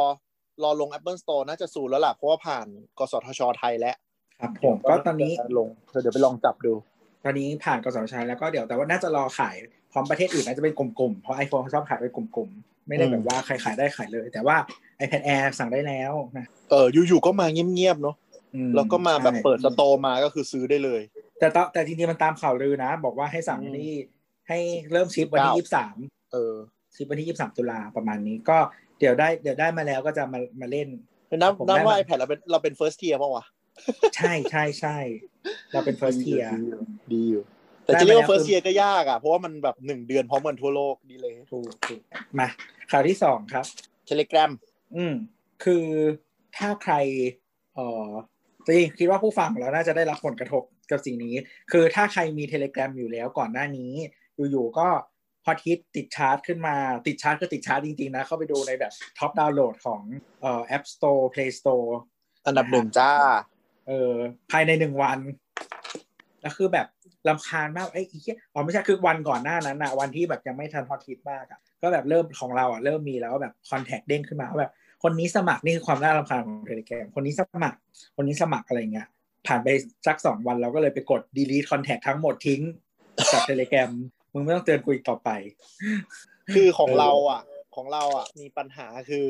[0.63, 2.67] รอลง Apple Store น่าจะสูนแล้วล่ะ เพราะว่าผ่าน
[2.99, 3.95] กสทชไทยแล้ว
[4.39, 5.67] ครับผมก็ตอนนี้ลง
[6.01, 6.73] เดี๋ยวไปลองจับดู
[7.23, 9.55] ตอนนี้ผ่านกสทชแล้วก็เดี๋ยวแต่ว่าน่าจะรอขาย
[9.91, 14.55] พร้อมประเทศอื่นน่าจะเป็นกลุ่มๆเพราะ iPhone เขาชอบขายเป็นกลุ่มๆไม่ได้แบบว่าใครขายได้ขายเลย แต่ว่า
[15.03, 18.15] iPad Air สั่งได้แล้วนะเอออยู่ๆก็มาเงียบๆเนาะ
[18.55, 21.01] อืมแล้วก็มาแบบใช่เปิดสโตร์มาก็คือซื้อได้เลย
[21.39, 23.95] แต่ตอนแต่จริงๆมันตามข่าวลือนะ บอกว่าให้สั่งวันที่
[24.47, 24.59] ให้
[24.91, 25.97] เริ่มชิปวันที่เก้ายี่สิบสาม
[26.31, 26.55] เออ
[26.95, 28.57] ชิปวันที่ยี่สิบสามตุลาประมาณนี้ ก็
[28.99, 30.87] เดี๋ยวได้เดี๋ยวได้มาแล้วก็จะมามาเล่น
[31.37, 33.45] นับผมนับได้ว่ามา iPad เราเป็นเราเป็น first tier ป่าวะ
[34.15, 34.97] ใช่ใช่ใช่
[35.73, 36.81] เราเป็น first tier ดีอยู่
[37.13, 37.43] ดีอยู่
[37.83, 42.01] แต่ได้จะเรียกว่ามาแล้ว first คือ tier ก็ยากอะ เพราะว่ามันแบบหนึ่งเดือนพร้อมกันทั่วโลกดีเลยถูกถูก
[42.39, 42.47] มา
[42.91, 43.65] ข่าวที่สองครับ
[44.09, 44.51] Telegram
[44.95, 45.13] อืม
[45.63, 45.85] คือ
[46.57, 46.93] ถ้าใคร
[47.75, 48.09] เอ่อ
[48.77, 51.35] จริงคิดว่าผู้ฟังของเราน่าจะได้รับผลกระทบกับสิ่งนี้
[51.71, 53.91] คือถ้าใครมี Telegram อยู่แล้วก่อนหน้านี้
[54.51, 54.87] อยู่ๆก็
[55.45, 56.75] ฮอตฮิตติดชาร์ตขึ้นมา
[57.07, 60.01] ติดชาร์ตคือติดชาร์ตจริง ๆ นะ เข้าไปดูในแบบ top download ของ
[60.41, 61.89] เอ่อ App Store Play Store
[62.45, 63.11] อันดับหนึ่งจ้า
[63.87, 64.15] เออ
[64.51, 65.19] ภายในหนึ่งวัน
[66.41, 66.87] แล้วคือแบบ
[67.27, 77.77] รำคาญมากไอ้ยอีเหี้ยอ๋อไม่ใช่คือวันก่อนหน้านั้นนะวันที่แบบยังไม่ทันฮอตฮิตมากอะก็แบบเริ่มของเราอะเริ่มมีแล้วว่าแบบ contact เด้งขึ้นมาว่าแบบ คนนี้สมัครนี่คือความน่ารำคาญของเทเลแกรมคนนี้สมัคร
[78.15, 79.07] คนนี้สมัครอะไรเงี้ย
[79.47, 79.67] ผ่านไป
[80.07, 82.61] สักสองวันเราก็เลยไปกด delete contact ทั้งหมดทิ้ง
[83.33, 83.91] จากเทเลแกรม
[84.33, 85.29] มึงไม่ต้องเตือนกูอีกต่อไป
[86.53, 87.41] คือของเออเราอะ
[87.75, 89.27] ของเราอะ มีปัญหาคือ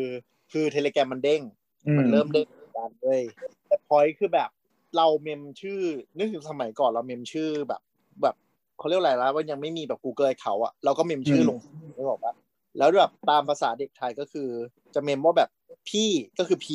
[0.51, 1.41] คือ Telegram มันเด้ง
[1.85, 3.21] อืมันเริ่มเด้งเหมือนกันเลย
[3.67, 4.49] แต่พอยคือแบบ
[4.97, 5.81] เราเมมชื่อ
[6.17, 7.81] นึกถึงสมัยก่อนเราเมมชื่อแบบ
[8.21, 8.35] แบบ
[8.77, 11.57] เขาเรียกอะไรแล้วว่ายังไม่มีแบบ Google เขาอะเราก็เมมชื่อลง
[11.95, 12.33] ไม่บอกว่า
[12.77, 14.49] แล้วแบบตามภาษาเด็กไทยก็คือ
[14.95, 15.49] จะเมมว่าแบบ
[15.89, 16.67] พี่ก็คือ P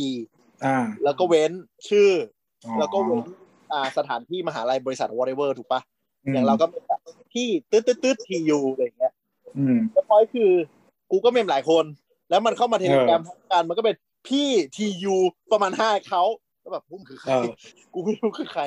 [0.64, 1.52] อ่าแล้วก็เว้น
[1.88, 2.10] ชื่อ
[2.64, 3.26] อ๋ออแล้วก็เว้น
[3.72, 5.80] อ่าสถานที่มหาลัยบริษัท whatever ถูกปะ
[6.24, 7.00] อืมอย่างเราก็เป็นแบบ
[7.32, 9.12] พี่ตืดตืดตืด TU อะไรอย่างเงี้ย
[9.58, 10.50] อืมแล้วพอยคือ
[11.10, 11.84] กูก็เมมหลายคน
[12.30, 13.96] แล้วมันเข้ามาเทเลกรมเออกันมันก็เป็น
[14.28, 15.16] พี่ TU
[15.52, 16.22] ประมาณห้าเขา
[16.60, 17.50] แล้วแบบพุ่มคือใครเออ
[17.92, 18.62] กูไม่รู้คือใคร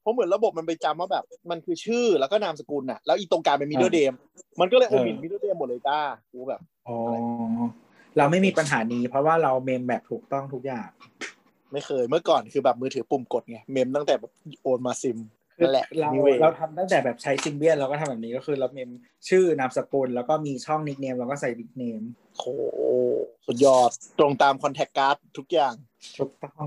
[0.00, 4.12] เพราะเหมือนระบบมันไปจำว่าแบบ มันคือชื่อแล้วก็นามสกุลน่ะ แล้วอีตรงกลางเป็น middle name
[4.60, 5.98] มันก็เลยโอเออมินมิดเดิลเดมหมดเลยจ้า
[6.32, 6.96] กูแบบอ๋อ
[8.18, 10.88] เราไม่มีปัญหานี้ เพราะว่าเราเมมแบบถูกต้องทุกอย่าง
[11.72, 15.18] ไม่เคยเมื่อก่อนคือแบบมือถือปุ่มกดไงเมมตั้งแต่แบบโอนมาซิม
[15.56, 18.90] คือนั่นแหละเรานิเวศเราทำตั้งแต่แบบใช้ Symbian เราก็ทำแบบนี้ก็คือเราเมม
[19.28, 22.02] ชื่อนามสกุลแล้วก็มีช่อง nickname เราก็ใส่ nickname
[22.38, 22.44] โห
[23.46, 25.74] สุดยอดตรงตาม contact card ทุกอย่าง
[26.18, 26.66] ถูกต้อง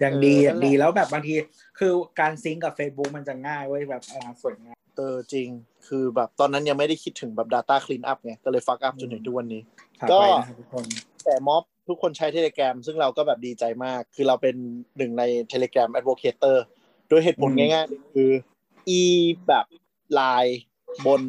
[0.00, 1.34] อย่างดีเอออย่างดีนั่นแหละแล้วแบบบางที
[1.78, 5.48] คือการ sync กับ Facebook มันจะง่ายเว้ยแบบอ่าสวยงามเออจริง
[5.86, 9.60] คือแบบตอนนั้นยังไม่ได้คิดถึงแบบ Data Clean Up ไงก็เลยฟักอัพจนถึงทุกวันนี้
[9.91, 10.84] ฝา กก็ไว้นะครับทุกคน
[11.24, 14.54] แต่ม็อบทุกคนใช้ Telegram ซึ่งเราก็แบบดีใจมาก คือเราเป็น
[14.98, 16.56] หนึ่งใน Telegram Advocator
[17.08, 18.30] โดยเหตุผลง่ายๆเลยคือ
[18.88, 19.02] อี
[19.48, 19.66] แบบ
[20.14, 20.60] ไลน์
[21.06, 21.22] บน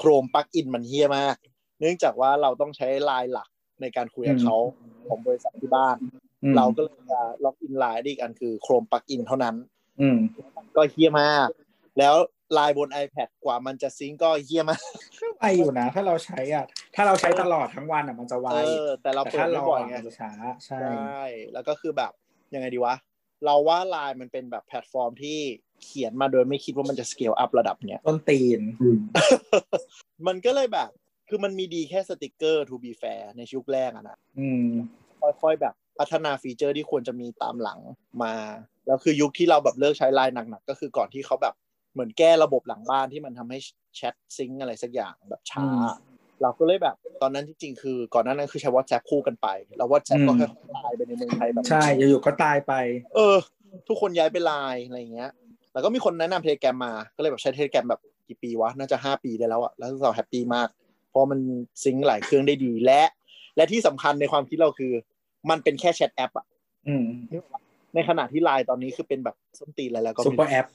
[0.00, 1.36] Chrome Plugin มันเฮี้ยมาก
[1.80, 3.48] เนื่องจากว่าเราต้องใช้ไลน์หลัก
[3.80, 4.56] ในการคุยกับเขา
[5.08, 5.96] ของบริษัทที่บ้าน
[6.42, 9.54] อืมเราก็เลยจะล็อกอินไลน์ได้อีกอันคือ Chrome Plugin เท่านั้น
[10.00, 10.18] อืม
[10.76, 11.48] ก็เหี้ยมาก
[11.98, 12.14] แล้ว
[12.52, 14.80] ไลน์บน iPad กว่ามันจะ sync ก็เหี้ยมาก
[15.20, 20.30] ก็ไวอยู่นะ ถ้าเราใช้อะ ถ้าเราใช้ตลอดทั้งวันอะมันจะไวเออแต่เราแต่เปิดถ้าไม่เราบ่อยอะไงมันจะช้า
[20.64, 22.12] ใช่ใช่ แล้วก็คือแบบ
[22.54, 22.94] ยังไงดีวะ
[23.44, 25.38] เราว่าไลน์มันเป็นแบบแพลตฟอร์มที่
[25.82, 28.60] เขียนมาโดยไม่คิดว่ามันจะ scale up ระดับเนี้ยส้นตีน
[30.26, 30.90] มันก็เลยแบบ
[31.28, 34.68] คือมันมีดีแค่สติกเกอร์ to be fair ในยุคแรกอะนะอืม
[35.42, 37.80] ค่อยๆแบบพัฒนา feature ที่ควรจะมีตามหลัง
[38.22, 38.34] มา
[38.86, 41.54] แล้วคือยุคที่เราแบบเลิกใช้ไลน์หนักๆก็คือก่อนที่เขาแบบ
[41.92, 43.58] เหมือนแก้ระบบหลังบ้านที่มันทำให้
[43.96, 45.84] แชท sync อะไรสักอย่างแบบช้าอืม
[46.42, 52.72] เราก็เลยแบบตอนนั้นจริงๆคือ ก่อนหน้านั้นคือใช้ WhatsApp คู่กันไป แล้ว WhatsApp ก็ค่อยๆตายไปในเมืองไทยแบบใช่อยู่ๆก็ตายไป
[53.14, 53.36] เออ
[53.88, 55.30] ทุกคนย้ายไปไลน์อะไรอย่างเงี้ย
[55.72, 60.68] แล้วก็มีคนแนะนำเทเลแกรมมาก็เลยแบบใช้เทเลแกรมแบบกี่ปีวะน่าจะห้าปีได้แล้วอะแล้วเรา happy มาก
[61.08, 61.40] เพราะมัน
[61.84, 63.02] sync หลายเครื่องได้ดีและ
[63.56, 64.92] และที่สำคัญในความคิดเราคือ
[65.50, 66.46] มันเป็นแค่ chat app อะ
[66.88, 67.04] อืม
[67.94, 70.66] ในขณะที่ไลน์ตอนนี้คือเป็นแบบส้นตีนอะไรแล้วก็ super app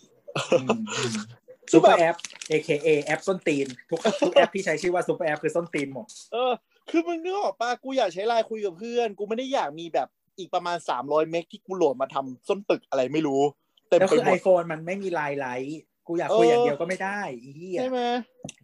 [1.71, 2.15] super app
[2.52, 6.52] AKA แอปส้นตีน ทุกทุกแอปที่ใช้ชื่อว่า super app คือส้นตีนหมด เออ
[6.89, 10.08] คือมึงนึกออกปะกูอยากใช้ไลน์คุยกับเพื่อน กูไม่ได้อยากมีแบบ
[10.39, 13.41] อีกประมาณ300เมกที่กูโหลดมาทำส้นตีนอะไรไม่รู้
[13.89, 18.00] เต็มแล้วไปคือหมด iPhone มันไม่มี LINE Liteกูอยากคุยเออออย่างเดียวก็ไม่ได้อีเหี้ยใช่ไหม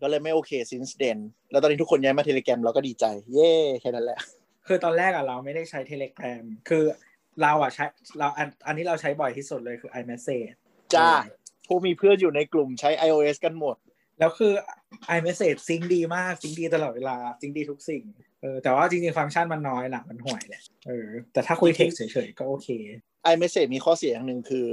[0.01, 1.17] ก็เลยไม่โอเค since then
[1.51, 4.19] แล้วตอนนี้ทุกคนย้ายมาเทเลแกรมเราก็ดีใจ เย่แค่นั้นแหละ
[4.67, 6.83] คือตอนแรกอะเราไม่ได้ใช้ Telegram คือ
[7.41, 7.85] เราอะใช้
[8.19, 10.51] เราอันอันนี้เราใช้บ่อยที่สุดเลยคือ iMessage
[10.95, 11.09] จ้า
[11.73, 13.75] ผู้มีเพื่อนอยู่ในกลุ่มใช้ iOS กันหมด
[14.19, 14.53] แล้วคือ
[15.17, 18.03] iMessage sync ดีมาก sync ดีตลอดเวลา sync ดีทุกสิ่ง
[18.41, 22.67] เออแต่ว่าจริงๆ ฟังก์ชันมันน้อยหลังมันห่วยแหละเออแต่ถ้าคุยเทคเฉยๆ ก็โอเค
[23.31, 24.67] iMessage มีข้อเสียอย่างหนึ่งคือ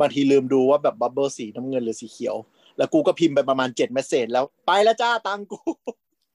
[0.00, 2.36] บางทีลืมดูว่าแบบ bubble สีน้ำเงินหรือสีเขียว
[2.78, 5.58] แล้วกูก็พิมพ์ไปประมาณเจ็ด message แล้วไปแล้วจ้าตังกู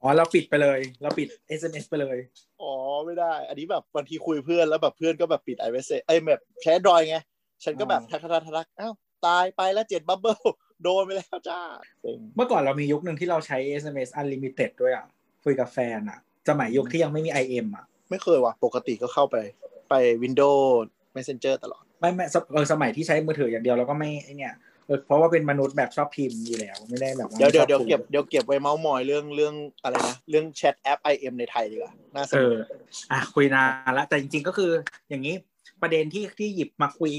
[0.02, 1.28] อ๋อเราปิดไปเลยเราปิด
[1.60, 2.18] SMS ไปเลย
[2.62, 2.74] อ๋อ
[3.06, 7.18] ไม่ได้ อันนี้แบบบางทีคุยเพื่อนแล้วแบบเพื่อนก็แบบปิด iMessage เอ้ยแบบแชทดอยไง
[7.64, 8.94] ฉันก็แบบทักทักทักอ้าว
[9.28, 10.40] ตายไปแล้วเจ็ด bubble
[10.84, 11.60] โดนไปแล้วจ้า
[12.02, 15.06] เซ็งเมื่อก่อนเรามียุคหนึ่งที่เราใช้ SMS unlimited ด้วยอะ
[15.44, 19.38] คุยกับแฟนอะ สมัยยุคที่ยังไม่มี IM อะ ไม่เคยว่ะ ปกติก็เข้าไป
[19.90, 24.54] ไป Windows Messenger ตลอด ไม่ไม่สเออสมัยที่ใช้มือถืออย่างเดียวเราก็ไม่ไอเนี่ย
[24.86, 29.54] เออเพราะว่าเป็นมนุษย์แบบชอบพิมพ์อยู่แล้วไม่ได้แบบาเดี๋ยวเดี๋ยวเดี๋ยวชอบคุเก็บเดี๋ยวเก็บไว้เมาส์มอยเรื่องเรื่อง
[29.84, 32.56] อะไรนะเรื่องแชทแอป IM ในไทยดีกว่าน่าสเอนุกอ
[33.12, 34.72] อะคุยนานละแต่จริง ๆก็คือ
[35.10, 35.36] อย่างนี้
[35.82, 37.12] ประเด็นที่ที่หยิบมาคุย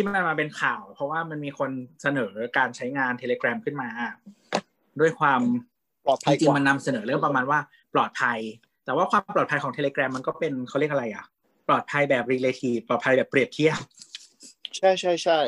[0.00, 1.70] ที่มันมาเป็นข่าว เพราะว่ามันมีคน
[2.02, 3.88] เสนอการใช้งาน Telegram ขึ้นมา
[5.00, 5.40] ด้วยความ
[6.04, 7.58] ปลอดภัจยริกงว่าๆมันนำเสนอเรื่องประมาณว่า
[7.94, 8.38] ปลอดภัย
[8.84, 11.24] แต่ว่าความปลอดภัยของ Telegram มันก็เป็นเขาเรียกอะไรอะ
[11.68, 13.78] ปลอดภัยแบบ relative ปลอดภัยแบบเปรียบเทียบ
[14.76, 15.38] ใช่ใช่ใช่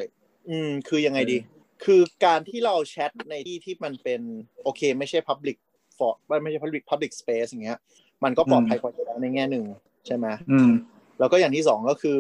[0.48, 1.38] อืม คือยังไงดี
[1.84, 4.20] คือการที่เราแชทในที่ที่มันเป็น
[4.64, 5.56] โอเค ไม่ใช่ public
[5.98, 7.78] for ไม่ใช่ public public space อย่างเงี้ย
[8.24, 9.64] มันก็ปลอดภัยกว่าอยู่แล้วในแง่หนึ่ง
[10.06, 10.70] ใช่ไหมอืม
[11.18, 12.18] แล้วก็อย่างที่สองก็คือ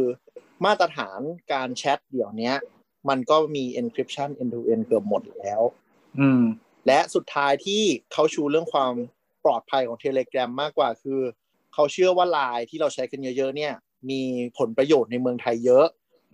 [0.64, 1.20] มาตรฐาน
[1.52, 2.56] การแชทเดี๋ยวเนี้ย
[3.08, 5.62] มันก็มี encryption end to end เกือบหมดแล้ว
[6.20, 6.42] อืม
[6.86, 8.92] และสุดท้ายที่เขาชูเรื่องความ
[9.44, 11.20] ปลอดภัยของ Telegram มากกว่าคือ
[11.74, 13.74] เขาเชื่อว่าไลน์ที่เราใช้กันเยอะๆเนี่ย
[14.10, 14.22] มี
[14.58, 15.86] ผลประโยชน์ในเมืองไทยเยอะ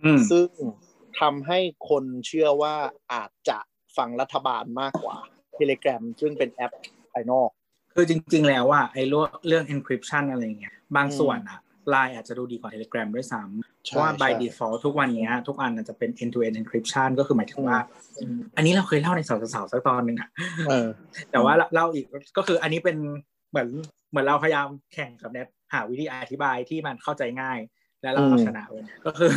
[0.05, 0.47] อืมซึ่ง
[1.19, 1.59] ทำให้
[1.89, 2.75] คนเชื่อว่า
[3.13, 3.57] อาจจะ
[3.97, 5.17] ฟังรัฐบาลมากกว่า
[5.57, 6.71] Telegram ซึ่งเป็นแอป
[7.13, 7.49] ภายนอก
[7.93, 11.59] คือจริงๆแล้วว่าไอ้เรื่องเรื่อง encryption อะไรเงี้ยบางส่วนอะ
[11.89, 17.77] ไลน์อาจจะดูดีกว่า Telegram ด้วยซ้ำเพราะว่า by ใช่ default ทุกวันเนี้ยทุกอันมันจะเป็น end to end encryption ก็คือหมายถึงว่า
[18.55, 20.29] อันนี้เราเคยเล่าในสาวสาวๆสักตอนหนึ่งอะ
[20.67, 20.87] เออ
[21.31, 22.05] แต่ว่าเล่าอีก
[22.37, 22.97] ก็คืออันนี้เป็น
[23.49, 23.69] เหมือน
[24.09, 27.59] เหมือนเราพยายามแข่งกับเน็ตหาวิธีอธิบายที่มันเข้าใจง่าย
[28.01, 29.31] และเราเอาชนะเลยก็คือ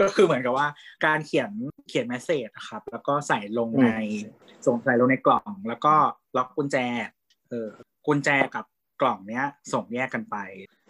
[0.00, 0.68] ก็คือเหมือนกับว่า
[1.06, 1.50] การเขียน
[1.88, 3.88] เขียนแมสเซจครับ แล้วก็ใส่ลงใน
[4.66, 5.94] ส่งใส่ลงในกล่อง แล้วก็
[6.36, 6.76] ล็อกกุญแจ
[7.50, 7.68] เออ
[8.06, 8.64] กุญแจกับ
[9.00, 10.36] กล่องเนี้ย ส่งแยกกันไป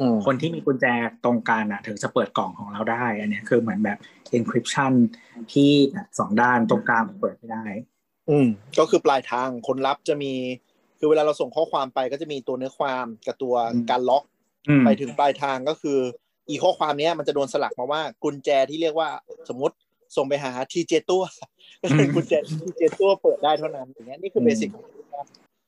[0.00, 0.86] อืมคนที่มีกุญแจ
[1.24, 3.98] ตรงกันอะ ถึงจะเปิดกล่องของเราได้ อันเนี้ยคือเหมือนแบบ
[4.36, 4.92] encryption
[5.52, 7.64] ที่แบบสองด้านตรงกลางเปิดไม่ได้
[8.30, 8.46] อืม
[8.78, 10.32] ก็คือปลายทางคนรับจะมี
[10.98, 14.24] คือเวลาเราส่งข้อความไปก็จะมีตัวเนื้อความกับตัวอืมการล็อก
[14.68, 15.98] อืมไปถึงปลายทางก็คือ
[16.48, 19.08] อีข้อความเนี้ยมันจะโดนสลักมาว่ากุญแจที่เรียกว่า
[19.48, 19.76] สมมติ
[20.16, 21.22] ส่งไปหาทีเจตัว
[21.82, 24.84] ก็เป็นกุญแจทีเจตัวเปิดได้เท่านั้นอย่างเงี้ยนี่คือเบสิกของ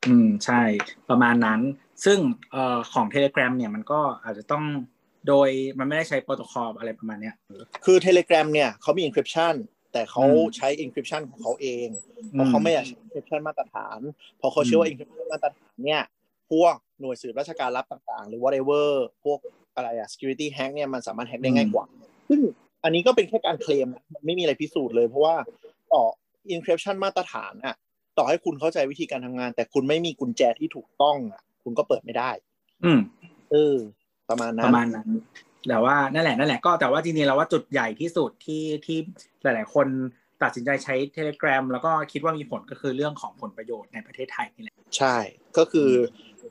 [0.09, 0.63] อืมใช่
[1.11, 1.61] ประมาณนั้น
[2.05, 2.19] ซึ่ง
[2.53, 4.65] เอ่อของ Telegram เนี่ยมันก็อาจจะต้อง
[5.29, 7.35] โดยมันไม่ได้ใช้โปรโตคอลอะไรประมาณเนี้ย
[7.85, 9.55] คือ Telegram เนี่ยเขามี encryption
[9.93, 11.89] แต่เขาอืมใช้ encryption ของเขาเอง
[12.31, 13.99] เพราะเขาไม่อยากใช้ encryption มาตรฐาน
[14.39, 16.03] เพราะเขาเชื่อว่าอืม encryption มาตรฐานเนี่ย
[16.51, 18.87] พวกหน่วยสืบราชการลับต่างๆ หรือ whatever
[19.25, 19.39] พวก
[19.77, 21.85] อะไรอะ security hack เนี่ยมันสามารถ hack ได้ง่ายกว่า
[22.29, 22.41] ซึ่ง
[22.85, 25.35] อันนี้ก็เป็นแค่การเคลมนะมันไม่มีอะไรพิสูจน์เลย เพราะว่า
[25.93, 26.03] ต่อ
[26.55, 27.77] encryption มาตรฐานอะ
[28.19, 32.31] ต่อให้คุณเข้าใจวิธีการทำงาน แต่คุณไม่มีกุญแจที่ถูกต้องอะคุณก็เปิดไม่ได้
[32.85, 33.01] อืม
[33.53, 33.77] เออ
[34.29, 35.09] ประมาณนั้ปนระมาณนั้น
[35.69, 38.99] แต่ว่านั่นแหละนั่นแหละก็แต่ว่าจริงๆเราว่าจุดใหญ่ที่สุดที่ที่
[39.43, 39.87] หลาย ๆ คน
[40.43, 45.17] ตัดสินใจใช้ Telegram แล้วก็คิดว่ามีผลก็คือเรื่องของผลประโยชน์ในประเทศไทยนี่แหละใช่
[45.59, 45.91] ก็คือ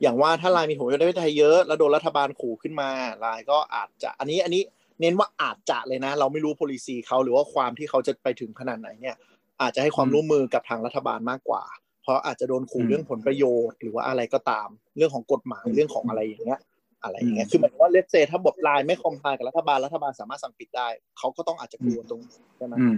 [0.01, 2.89] อย่างว่าถ้าลายมีผลประโยชน์ในประเทศไทยเยอะ แล้วโดนรัฐบาลขู่ขึ้นมา
[3.25, 4.61] ลายก็อาจจะอันนี้อันนี้
[5.01, 9.15] เน้นว่าอาจจะเลยนะ เราไม่รู้ policy เขาหรือว่าความที่เขาจะไปถึงขนาดไหนเนี่ย
[9.61, 11.63] อาจจะให้ความร่วมมือกับทางรัฐบาลมากกว่า
[12.03, 14.67] เพราะอาจจะโดนขู่เรื่องผลประโยชน์ หรือว่าอะไรก็ตาม
[14.97, 16.59] เรื่องของกฎหมายเรื่องของอะไรอย่างเงี้ย
[17.03, 22.97] อะไรอย่างเงี้ยคือหมายถึงว่าเลสเซถ้าบทลายไม่คอมพลายกับรัฐบาลรัฐบาลสามารถสั่งปิดได้เขาก็ต้องอาจจะกลัวตรงนี้ใช่ไหมอืม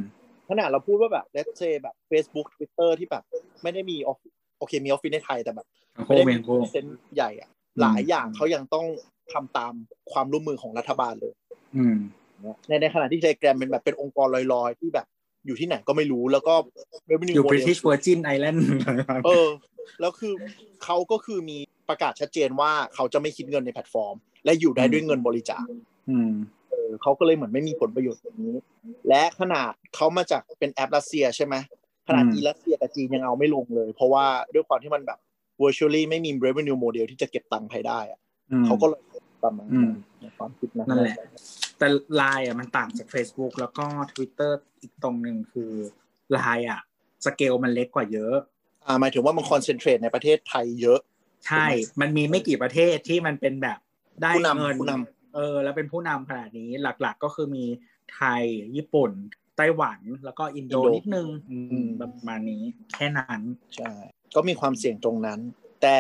[0.50, 3.24] ขนาดเราพูดว่าแบบ let's say แบบ Facebook Twitter ที่แบบ
[3.64, 4.18] ไม่ได้มีออฟ
[4.60, 5.68] โอเคมีออฟฟิศในไทยแต่แบบ
[6.06, 7.50] โคไม่ได้เมมีนโคเซนใหญ่อะ
[7.82, 8.86] หลายอย่างเขายังต้อง
[9.34, 9.74] ทำตาม
[10.12, 11.34] ความร่วมมือของรัฐบาลเลย
[11.76, 11.98] อืม
[12.68, 15.08] ในในขณะที่เทเลแกรมเป็นแบบเป็นองค์กรลอยๆ ที่แบบ
[15.50, 16.54] อยู่ที่ไหนก็ไม่รู้แล้วก็
[17.10, 18.58] revenue อยู่ model British Virgin Island
[19.26, 19.48] เออ
[20.00, 20.34] แล้วคือ
[20.84, 21.58] เขาก็คือมี
[21.90, 25.66] ประกาศชัดเจนว่าเขาจะไม่คิดเงินในแพลตฟอร์ม และอยู่ได้ด้วยเงินบริจาค
[26.10, 26.32] อืม
[26.70, 28.56] เออเขาก็เลยเหมือนไม่มีผลประโยชน์ตรงนี้
[29.08, 31.56] และขนาดเขามาจากเป็นแอปรัสเซียใช่ไหม
[32.08, 35.20] ขนาดอืมอีรัสเซียกับจีนยังเอาไม่ลงเลย เพราะว่าด้วยความที่มันแบบ
[35.64, 38.20] virtually ไม่มี revenue model ที่จะเก็บตังค์ใครได้อะ
[38.52, 39.02] อืมเขาก็เลย
[39.44, 41.18] ประมาณอืมในความคิดนะนั่นแหละ
[41.78, 45.72] แต่ไลน์อะมันต่างจาก Facebook แล้วก็ Twitter อีกตรงหนึ่งคือ
[46.34, 46.82] ไลน์อะ
[47.26, 48.36] สเกลมันเล็กกว่าเยอะ
[48.86, 51.00] อ่าหมายถึงว่ามันคอนเซนเทรตในประเทศไทยเยอะ
[51.48, 51.66] ใช่
[52.02, 53.80] มันมีไม่กี่ประเทศที่มันเป็นแบบ
[54.22, 54.94] ได้ผู้นำเงินผู้น
[55.36, 56.70] เออ แล้วเป็นผู้นำขนาดนี้
[57.02, 57.66] หลักๆก็คือมี
[58.16, 58.44] ไทย
[58.76, 59.12] ญี่ปุ่น
[59.58, 62.64] ไต้หวันแล้วก็อินโดอินโดนิดนึงอืมอืมประมาณนี้
[62.96, 63.42] แค่นั้น
[63.76, 63.94] ใช่
[64.36, 65.40] ก็มีความเสี่ยงตรงนั้น
[65.82, 65.98] แต่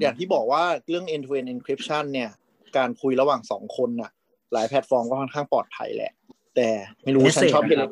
[0.00, 2.30] อย่างที่บอกว่าเรื่อง end to end encryption เนี่ย
[2.76, 4.10] การคุยระหว่างสองคนน่ะ
[4.52, 6.12] หลายแพลตฟอร์มก็ค่อนข้างปลอดภัยแหละ
[6.56, 6.68] แต่
[7.04, 7.82] ไม่รู้ฉันชอบเทเล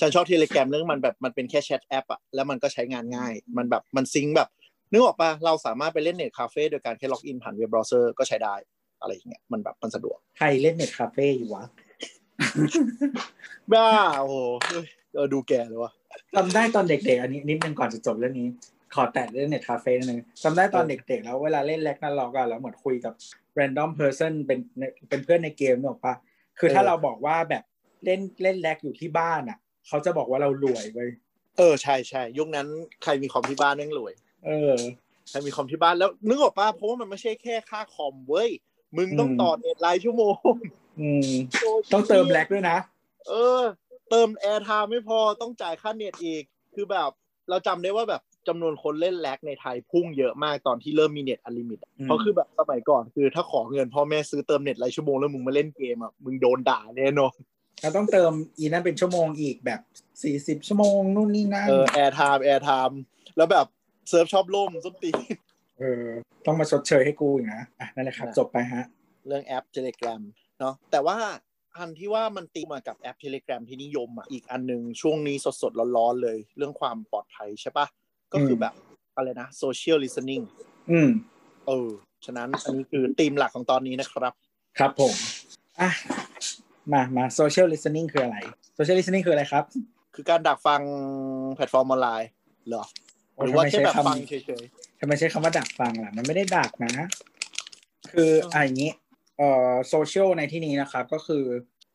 [0.00, 4.48] ฉันชอบเทเลแกรมเรื่องมันแบบมันเป็นแค่ chat app อะแล้วมันก็ใช้งานง่าย มันแบบมัน sync แบบ
[4.92, 8.54] นึกออกปะเราสามารถไปเล่นเน็ตคาเฟ่โดยการแค่ login ผ่าน web browser ก็ใช้ได้
[9.00, 11.64] อะไรอย่างเงี้ยมันแบบมันสะดวกใครเล่นเน็ตคาเฟ่อยู่วะ
[13.72, 13.88] บ้า
[14.20, 14.36] โอ้โห
[15.14, 15.92] เออดูแก่เลยวะ
[16.34, 18.48] จำได้ตอนเด็กๆ อันนี้นิดนึงก่อนจะจบเรื่องนี้
[18.94, 23.14] ขอแตะเรื่องเน็ตคาเฟ่นิดนึงจำได้ตอนเด็กๆ แล้วเวลาเล่น Ragnarok แล้วเหมือนคุยกับ
[23.58, 24.58] random person เป็น
[25.08, 26.14] เป็นเพื่อนในเกมเนี่ยหรอปะ
[26.58, 27.64] คือถ้าเราบอกว่าแบบ
[28.04, 31.10] เล่นเล่นแล็กอยู่ที่บ้านอะ เขาจะบอกว่าเรารวยเว้ย
[31.58, 32.66] เออใช่ใช่ยุคนั้น
[33.02, 34.12] ใครมีคอมที่บ้านนั่นรวย
[34.46, 34.74] เออ
[35.28, 38.50] ใครมีคอมที่บ้านแล้วนึกออกปะเพราะว่ามันไม่ใช่แค่ค่าคอมเว้ย
[38.96, 40.36] มึงต้องต่อเน็ตรายชั่วโมง
[41.00, 41.30] อืม
[41.92, 42.76] ต้องเติมแล็กด้วยนะ
[43.28, 43.60] เออ
[44.10, 46.42] เติม airtime ไม่พอต้องจ่ายค่าเน็ตอีก
[46.74, 47.10] คือแบบ
[47.48, 57.34] เราจำได้ว่าแบบ จำนวนคนเล่นแล็กในไทยพุ่งเยอะมากตอนที่เริ่มมีเน็ต unlimited อืมเพราะคือแบบสมัยก่อนคือ ถ้าขอเงินพ่อแม่ซื้อเติมเน็ตรายชั่วโมงแล้วมึงมาเล่นเกมอะมึงโดนด่าแน่นอน
[57.80, 59.80] เราต้องเติมอีนั่นเป็นชั่วโมงอีกแบบ
[60.22, 63.00] สี่สิบชั่วโมงนู่นนี่นั่นเออแอ airtime airtime
[63.36, 63.66] แล้วแบบ
[64.08, 65.16] เซิร์ฟชอบล่มส้นตีน
[65.78, 66.04] เออ
[66.46, 68.84] ต้องมาชดเชยให้กูอีกนะอะนั่นแหละครับนะจบไปฮะ
[69.26, 70.20] เรื่องแอป Telegram
[70.60, 71.18] เนาะแต่ว่า
[71.76, 77.86] อันที่ว่ามันตีมากับแอป Telegram ที่นิยมอะอีกอันหนึ่งช่วงนี้สดๆร้อนๆเลย เรื่องความปลอดภัยใช่ปะ
[78.32, 78.74] ก็คือแบบ
[79.16, 80.42] อะไรนะ social listening
[80.90, 81.08] อืม
[81.66, 81.88] เออ
[82.24, 84.32] ฉะนั้นอันนี้คือธีมหลักของตอนนี้นะครับ
[84.78, 85.14] ครับผม
[85.80, 85.90] อะ
[86.92, 88.38] มามา social listening คืออะไร
[88.76, 89.64] social listening คืออะไรครับ
[90.14, 90.80] คือการดักฟัง
[91.54, 92.30] แพลตฟอร์มออนไลน์
[92.68, 92.84] เหรอ
[93.44, 94.62] หรือว่าแค่แบบฟังเฉย
[95.00, 96.92] ทำไมใช้คำว่าดักฟังล่ะ มันไม่ได้ดักนะ
[98.12, 98.90] คืออะอย่างนี้
[99.38, 101.44] เอ่อ social ในที่นี้นะครับก็คือ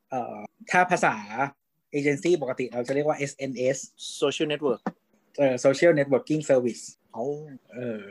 [0.10, 0.36] เอ่อ
[0.72, 1.16] ถ้าภาษา
[1.92, 4.82] เอเจนซี่ปกติเราจะเรียกว่า SNS ๆ social network
[5.38, 7.24] เอ่อ social networking service เอา
[7.76, 8.02] เออ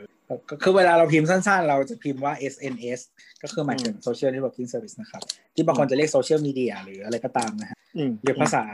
[0.49, 2.99] ก็คือเวลาเราพิมพ์สั้นๆ เราจะพิมพ์ว่า SNS
[3.41, 5.21] ก็คือหมายถึง social networking service นะครับ
[5.55, 8.65] ที่บางคนจะเรียก social media หรืออะไรก็ตามนะฮะอืมหรือภาษา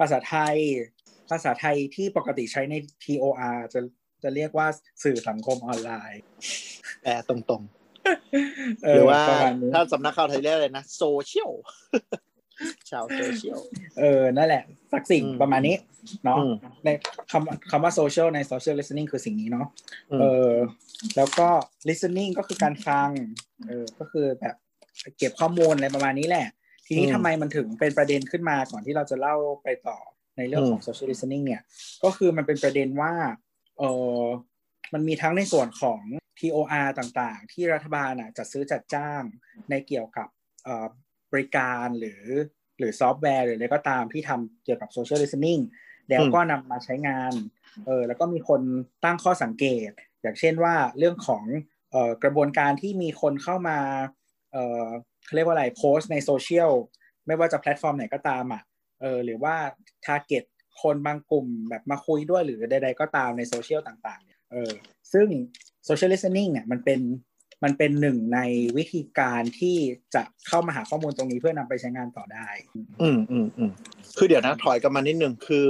[0.00, 0.56] ภาษาไทย
[1.30, 2.74] ภาษาไทยที่ปกติใช้ใน
[3.04, 3.80] TOR จะ
[4.22, 4.66] จะเรียกว่า
[5.04, 6.22] สื่อสังคมออนไลน์
[7.02, 7.62] แปลตรง
[8.82, 11.52] เๆหรือว่าประมาณนี้ถ้าสำนักข่าวไทยเรียกอะไรนะ social
[12.33, 13.60] ชาวโซเชียล
[13.98, 14.62] เออ นั่นแหละ
[14.92, 15.76] สักสิ่งอืมประมาณนี้
[16.24, 16.88] เนาะอืมใน
[17.30, 19.66] คำคำว่า social ใน social listening คือสิ่งนี้เนาะ
[20.10, 20.52] อืมเออ
[21.16, 21.48] แล้วก็
[21.88, 23.08] listening ก็คือการฟัง
[23.68, 24.54] เออ ก็คือแบบ
[25.18, 26.46] เก็บข้อมูลอะไรประมาณนี้แหละ
[26.86, 29.98] ทีนี้อืมทำไมมันถึงเป็นประเด็นขึ้นมาก่อนที่เราจะเล่าไปต่อ
[30.36, 31.62] ในเรื่องของ social listening เนี่ย
[32.04, 33.12] ก็คือมันเป็นประเด็นว่า
[33.78, 33.82] เอ
[34.22, 34.24] อ
[34.94, 36.00] มันมีทั้งในส่วนของ
[36.40, 39.22] TOR ต่างๆ ที่รัฐบาลอะจัดซื้อจัดจ้าง
[39.70, 40.28] ในเกี่ยวกับ
[40.64, 40.88] เอ่อ
[41.34, 42.22] บริการหรือ
[42.78, 45.62] หรือซอฟต์แวร์หรืออะไรก็ตามที่ทำเกี่ยวกับ social listening
[46.10, 47.32] แล้วก็นำมาใช้งาน
[47.86, 48.60] เออแล้วก็มีคน
[49.04, 49.90] ตั้งข้อสังเกต
[50.22, 51.44] อย่างเช่นว่าเรื่องของ
[51.90, 53.78] เอ่อกระบวนการที่มีคนเข้ามา
[54.52, 54.86] เอ่อ
[55.24, 56.72] เขาเรียกว่าอะไรโพสต์ในโซเชียล
[57.26, 58.62] ไม่ว่าจะแพลตฟอร์มไหนก็ตามอะ
[59.00, 59.54] เออหรือว่า
[60.04, 60.44] t a r g e t
[60.82, 64.72] คนบางกลุ่มแบบมาคุยด้วยหรือใดๆก็ตามในโซเชียลต่างๆเนี่ยเออ
[65.12, 65.28] ซึ่ง
[65.88, 67.00] social listening เนี่ยมันเป็น
[67.64, 68.40] มันเป็นหนึ่งใน
[68.76, 69.76] วิธีการที่
[70.14, 72.48] จะเข้ามาหาข้อมูลตรงนี้เพื่อนำไปใช้งานต่อได้
[73.02, 73.70] อืมอืมอืม
[74.18, 75.68] คือเดี๋ยวนะถอยกลับมานิดนึงคือ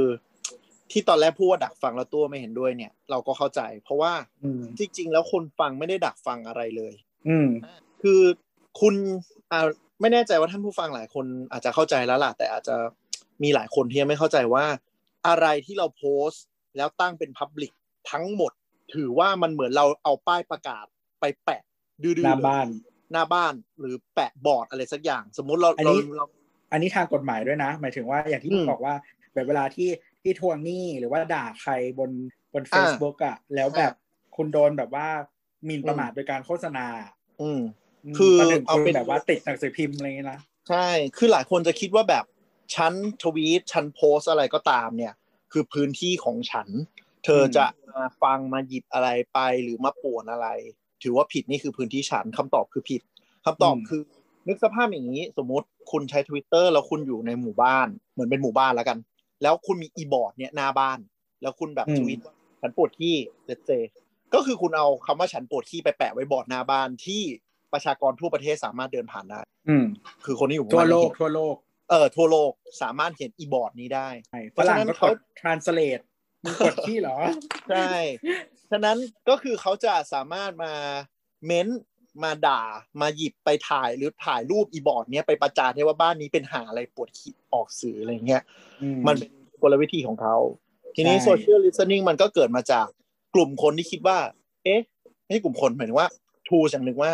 [0.91, 4.13] ที่ตอนแรกพูดว่าดักฟังแล้วตัวไม่เห็นด้วยเนี่ย เราก็เข้าใจ เพราะว่า
[4.45, 6.95] อืมจริง ๆ แล้วคนฟังไม่ได้ดักฟังอะไรเลย
[7.29, 7.49] อืม
[8.03, 8.21] คือ
[8.81, 8.95] คุณ
[9.53, 9.67] อ่า
[10.01, 12.77] ไม่แน่ใจว่าท่านผู้ฟังหลายคนอาจจะเข้าใจแล้วล่ะแต่อาจจะ
[13.43, 14.65] มีหลายคนที่ยังไม่เข้าใจว่า
[15.29, 16.45] อะไรที่เราโพสต์
[16.77, 17.73] แล้วตั้งเป็นพับลิก
[18.11, 18.53] ทั้งหมด
[18.95, 20.87] ถือว่ามันเหมือนเราเอาป้ายประกาศ
[21.21, 21.63] ไปแปะ
[22.03, 22.67] ดื้อๆหน้าเลยบ้าน
[23.13, 26.27] หน้าบ้านหรือแปะบอร์ดอะไรสักอย่าง สมมุติเราอันเรานี้เรา
[26.73, 28.95] อันนี้ทางกฎหมายด้วยนะ หมายถึงว่าอย่างที่อืมบอกว่า
[29.35, 29.91] แบบเวลาที่
[30.23, 32.11] ที่ทวงหนี้หรือว่าด่าใครบน
[32.53, 33.93] บนอ่า Facebook อะแล้วแบบ
[34.37, 35.07] คุณโดนแบบว่า
[35.67, 36.87] หมิ่นประมาทโดยการโฆษณา
[37.43, 37.61] อืม
[38.15, 42.25] มคือประหนึ่งเอาคุณเป็นแบบว่าติดหนังสือพิมพ์อะไรอย่างเงี้ยนะใช่ คือหลายคนจะคิดว่าแบบ
[42.75, 45.15] ฉันทวีตฉันโพสต์อะไรก็ตามเนี่ย
[45.53, 46.69] คือพื้นที่ของฉัน
[47.25, 50.49] เธอจะมาฟังมาหยิบอะไรไปหรือมาป่วนอะไร
[51.05, 53.01] ถือว่าผิดนี่คือพื้นที่ฉันคำตอบคือผิด
[53.45, 54.01] คำตอบคือ
[54.49, 58.99] นึกสภาพอย่างนี้ สมมุติคุณใช้ Twitter แล้วคุณอยู่ในหมู่บ้าน เหมือนเป็นหมู่บ้านแล้วกัน
[59.43, 60.99] แล้วคุณมีอีบอร์ดเนี่ยหน้าบ้าน
[61.43, 63.71] แล้วคุณแบบทวีตว่าฉันปวดขี้ let's say
[64.35, 67.23] ก็คือคุณเอาคำว่าฉันปวดขี้ไปแปะไว้บอร์ดหน้าบ้านที่
[67.73, 69.85] ประชากรทั่วประเทศสามารถเดินผ่านได้ อืม
[70.25, 71.55] คือคนที่อยู่หมู่บ้านนี้ทั่วบ้านโลกทั่วโลก
[71.91, 76.03] เออทั่วโลกสามารถเห็นอีบอร์ดนี้ได้ใช่เพราะฉะนั้นฝรั่งก็เขากด translate
[76.45, 77.17] มึงกดที่เหรอ
[77.71, 77.93] ใช่
[78.71, 78.97] ฉะนั้น
[79.29, 80.73] ก็คือเขาจะสามารถมา
[81.47, 81.81] เม้นต์
[82.23, 82.63] มาด่า
[83.01, 88.43] มาหยิบไปถ่ายหรือถ่ายรูปอีบอร์ดเนี้ยไปประจานให้ว่าบ้านนี้เป็นหาอะไรปวดขี้ออกสื่ออะไรเงี้ย
[88.83, 89.31] อืม มันเป็น
[89.63, 90.37] กลวิธีของเขา
[90.97, 92.87] ทีนี้ใช่โซเชียลลิส t ติ้งมันก็เกิดมาจาก
[93.35, 94.19] กลุ่มคนที่คิดว่า
[94.65, 94.81] เอ๊ะ
[95.25, 96.09] ไม่ใช่กลุ่มคนหมายถึงว่า
[96.49, 97.13] tool อย่างหนึ่งว่า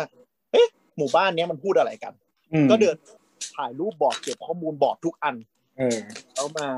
[0.51, 0.67] เอ๊ะ
[0.97, 2.13] หมู่บ้านเนี้ยมันพูดอะไรกัน
[2.53, 2.95] อืมก็เดิน
[3.55, 5.35] ถ่ายรูปบอร์ดเก็บข้อมูลบอร์ดทุกอัน
[5.77, 5.97] เออ
[6.33, 6.69] แล้วมา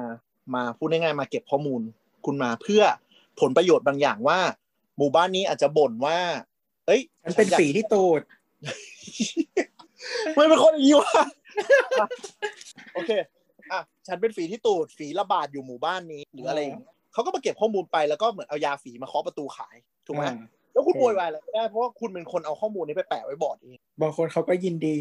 [0.55, 1.81] มาพูดง่ายๆมาเก็บข้อมูล
[2.25, 2.83] คุณมาเพื่อ
[3.39, 4.39] ผลประโยชน์บางอย่างว่า
[4.97, 6.17] หมู่บ้านนี้อาจจะบ่นว่า
[6.87, 8.21] เอ้ยฉันเป็นอยากฝีที่ตูด
[10.35, 11.23] ไม่เป็นคนอย่างนี้วะ
[12.93, 13.11] โอเค
[13.71, 20.35] อะฉันเป็นฝีที่ตูดฝีระบาดอยู่หมู่บ้านนี้หรืออะไรอย่างเงี้ยเขาก็มาเก็บข้อมูลไปแล้วก็เหมือนเอายาฝีมาเคาะประตูขายถูกไหมอ่า
[20.73, 24.97] แล้วคุณโอเคโวยวายอะไรไม่ได้เพราะว่าคุณเป็นคนเอาข้อมูลนี้ไปแปะไว้บอร์ดเองบางคนเขาก็ยินดี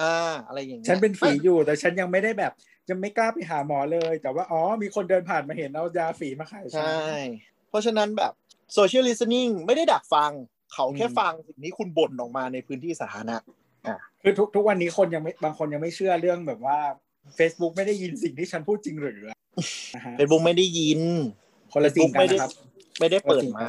[0.00, 0.14] อ่า
[0.46, 2.52] อะไรอย่างเงี้ยฉันเป็นฝีอยู่แต่ฉันยังไม่ได้แบบ
[2.90, 7.00] ยังไม่กล้าไปหาหมอเลย แต่ว่าอ๋อมีคนเดินผ่านมาเห็นเอายาฝีมาขายฉันใช่
[7.68, 8.32] เพราะฉะนั้นแบบ
[8.76, 10.30] social listening ไม่ได้ดักฟัง
[10.72, 13.36] เขาแค่อืมฟังสิ่งที่คุณบ่นออกมาในพื้นที่สาธารณะ
[14.22, 16.78] คือทุกทุกวันนี้คนยังไม่บางคนยังไม่เชื่อเรื่องแบบว่า
[17.38, 19.20] Facebook ไม่ได้ยินสิ่งที่ฉันพูดจริงหรือ
[19.94, 21.00] นะฮะเป็นบุ้งไม่ได้ยิน
[21.72, 22.50] คนละสิ่งกันไม่ได้นะครับ
[22.98, 23.60] ไม่ได้เปิดไหม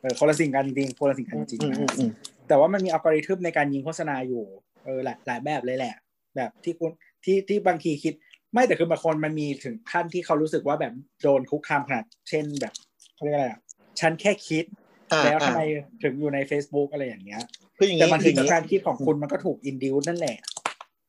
[0.00, 2.10] เออคนละสิ่งกันจริงๆคนละสิ่งกันจริงอืมนะอืมอืม
[2.48, 4.44] แต่ว่ามันมีอัลกอริทึมในการยิงโฆษณาอยู่
[4.84, 5.94] เออหลายหลายแบบเลยแหละ
[6.36, 6.90] แบบที่คุณ
[7.24, 8.14] ที่ที่บางทีคิด
[8.52, 12.72] ไม่แต่คือบางคนมันมีถึงขั้นที่เขารู้สึกว่าแบบโดนคุกคามขนาดเช่นแบบ
[13.14, 13.60] เขาเรียกอะไรอะ
[14.00, 14.64] ฉันแค่คิด
[15.12, 15.60] อ่าแล้วทำอ่าไม
[16.02, 17.42] ถึงอยู่ใน Facebook อะไรอย่างเงี้ย
[17.78, 20.36] คืออย่างแต่นี้บางคืทีออย่างนี้การคิดของคุณมันก็ถูกอินดิวนั่นแหละ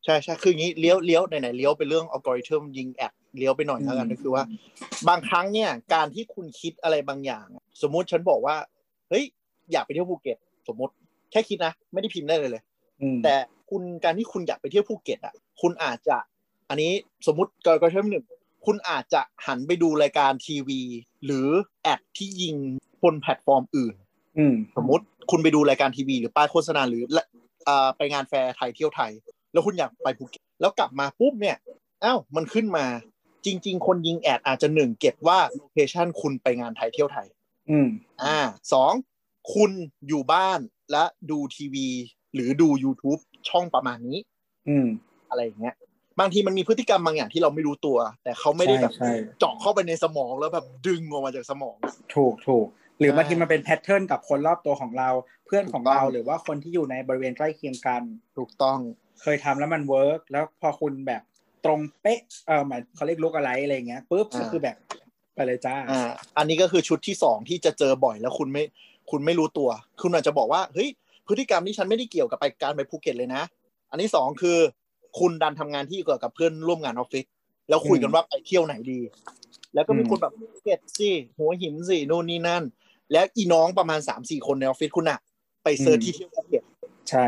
[0.06, 4.43] ใช่ใช่คืออย่างนี้เลี้ยวเลี้ยวไหนๆเลี้ยวไปเรื่องอัลกอริทึมยิงแอดเลี้ยวไปหน่อยแล้วกันอืมก็คือว่า
[5.08, 7.47] บางครั้งเนี่ยการที่คุณคิดอะไรบางอย่าง
[7.82, 8.56] สมมุติฉันบอกว่า
[9.10, 9.23] เฮ้ย
[9.71, 10.93] อยากไปเที่ยวภูเก็ต สมมติ
[11.32, 12.63] แค่คิดนะ ไม่ได้พิมพ์ได้เลยเลย
[13.01, 13.36] อืมแต่
[13.69, 16.17] คุณการที่คุณอยากไปเที่ยวภูเก็ตอะคุณอาจจะ
[16.71, 16.93] อันนี้
[17.27, 18.25] สมมติกรณีหนึ่ง
[18.65, 20.81] คุณอาจจะหันไปดูรายการทีวี
[21.25, 21.47] หรือ
[21.84, 22.55] ad ที่ยิง
[23.03, 23.95] บนแพลตฟอร์มอื่น
[24.38, 27.25] อืมสมมติคุณไปดูรายการทีวี หรือป้ายโฆษณาหรือละ
[27.67, 29.12] อ่าไปงานแฟร์ไทยเที่ยวไทย
[29.51, 31.57] แล้วคุณอยากไปภูเก็ตแล้วกลับมาปุ๊บเนี่ย
[32.03, 32.86] อ้าวมันขึ้นมา
[33.45, 37.27] จริง ๆ คนยิง ad อาจจะหนึ่งเก็บว่า location คุณไปงานไทยเที่ยวไทย
[37.69, 37.88] อืม
[38.23, 38.38] อ่า
[38.73, 38.93] สอง
[39.53, 39.71] คุณ
[40.07, 40.60] อยู่บ้าน
[40.91, 41.88] และดูทีวี
[42.34, 44.17] หรือดู YouTube ช่องประมาณนี้
[44.69, 44.88] อืม
[45.29, 45.75] อะไรอย่างเงี้ย
[46.19, 51.76] บางทีมันมีพฤติกรรมบางอย่างที่เราไม่รู้ตัว แต่เขาไม่ได้แบบใช่ใช่เจาะเข้าไปในสมองแล้วแบบดึงออกมาจากสมอง
[52.15, 52.67] ถูกถูก
[53.00, 55.10] หรือใช่บางทีมันเป็น pattern กับคนรอบตัวของเรา
[55.45, 58.02] เพื่อนของเราถูกต้องหรือว่าคนที่อยู่ในบริเวณใกล้เคียงกัน
[58.38, 58.78] ถูกต้อง
[59.21, 61.21] เคยทำแล้วมัน work แล้วพอคุณแบบ
[61.65, 64.76] ตรงเป๊ะเออหมายเขาเรียก lookalike อะไรอย่างเงี้ยปุ๊บอ่าก็คือแบบ
[65.36, 68.63] ไปเลยจ้าอ่าอันนี้ก็คือชุดที่สองที่จะเจอบ่อยแล้วคุณไม่
[69.12, 69.69] คุณไม่รู้ตัว
[70.02, 70.89] คุณอาจจะบอกว่าเฮ้ย
[71.28, 73.43] พฤติกรรมนี้ฉันไม่ได้เกี่ยวกับไปการไปภูเก็ตเลยนะ
[73.91, 74.58] อันที่สองคือ
[75.19, 77.26] คุณดันทำงานที่เกี่ยวกับเพื่อนร่วมงานออฟฟิศ
[77.69, 79.00] แล้วคุยกันว่าไปเที่ยวไหนดี
[79.74, 82.63] แล้วก็มีอืมคนแบบภูเก็ตสิหัวหินสินู่นนี่นั่น
[83.12, 85.19] แล้วอีน้องประมาณสามสี่คนในออฟฟิศคุณอะ
[85.63, 86.63] ไป search ที่เที่ยวภูเก็ต
[87.10, 87.26] ใช่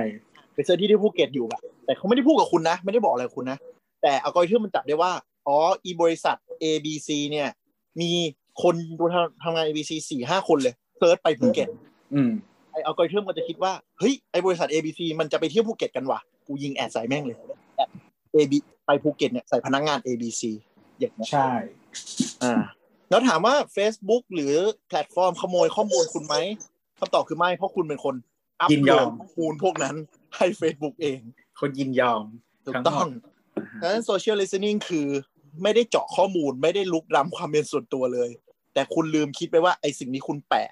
[0.53, 3.57] ไป search ที่ที่ภูเก็ตอยู่แบบแต่เขาไม่ได้พูดกับคุณนะ ไม่ได้บอกอะไรกับคุณนะ
[4.01, 5.11] แต่อัลกอริทึมมันจับได้ว่า
[5.47, 7.49] อ๋ออีบริษัท ABC เนี่ย
[8.01, 8.11] มี
[8.63, 8.75] คน
[9.43, 11.67] ทำงาน ABC สี่ห้าคนเลย search ไปภูเก็ต
[12.13, 12.31] อืม
[12.71, 17.37] ไออัลกอริทึมมันจะคิดว่าเฮ้ยไอบริษัท ABC มันจะไปเที่ยวภูเก็ตกันว่ะกูยิง ad ใส่แม่งเลย
[18.33, 18.53] ad AB
[18.85, 20.41] ไปภูเก็ตเนี่ยใส่พนักงาน ABC
[20.99, 21.51] อย่างเงี้ยใช่
[22.43, 22.61] อ่า
[23.09, 24.53] แล้วถามว่า Facebook หรือ
[24.87, 26.35] แพลตฟอร์มขโมยข้อมูลคุณไหม
[26.99, 28.15] คำตอบคือไม่ เพราะคุณเป็นคน
[28.61, 29.95] อัพโหลด ยินยอมข้อมูลพวกนั้น
[30.35, 31.19] ให้ Facebook เอง
[31.59, 33.09] คุณยินยอมทั้งหมด ถูกต้อง
[33.81, 35.07] ดังนั้น social listening คือ
[35.63, 38.29] ไม่ได้เจาะข้อมูลไม่ได้รุกล้ำความเป็นส่วนตัวเลย
[38.73, 40.69] แต่คุณลืมคิดไปว่าไอสิ่งที่คุณแปะ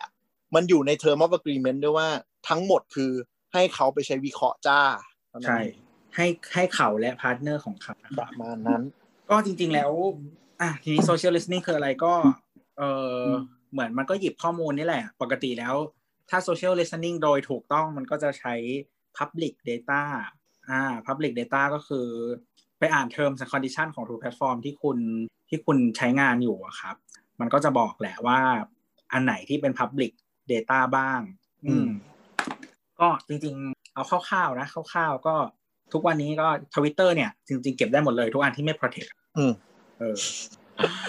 [0.56, 2.10] มันอยู่ใน term of agreement ด้วยว่า
[2.50, 3.12] ทั้งหมดคือ
[3.54, 4.82] ให้เขาไปใช้วิเคราะห์จ้า
[5.30, 5.60] เท่านั้นใช่
[6.16, 8.84] ให้ให้เขาและ partner ของเขานะครับ ประมาณนั้น
[9.30, 9.92] ก็จริง ๆแล้ว
[10.62, 12.14] อะทีนี้ social listening คืออะไรก็
[12.78, 12.84] เอ
[13.16, 13.20] อ
[13.72, 15.76] เหมือนมันก็หยิบข้อมูลนี่แหละ ปกติแล้ว
[16.30, 18.54] ถ้า social listening โดยถูกต้องมันก็จะใช้
[19.18, 20.02] public data
[20.70, 22.08] อ่า public data ก็คือ
[22.80, 24.98] ไปอ่าน terms and condition ของทุกแพลตฟอร์มที่คุณ
[25.50, 26.96] ที่คุณใช้งานอยู่อะครับ
[27.40, 28.40] มันก็จะบอกแหละว่า
[29.14, 30.12] อันไหนที่เป็น public
[30.52, 31.22] data บ้าง
[31.66, 31.90] อืม
[33.00, 35.36] ก็จริง ๆ เอาคร่าวๆนะคร่าวๆก็
[35.94, 39.54] ทุกวันนี้ก็ทวิตเตอร์เนี่ยจริงๆเก็บได้หมดเลยทุกอันที่ไม่ protect อืม
[40.00, 40.16] เออ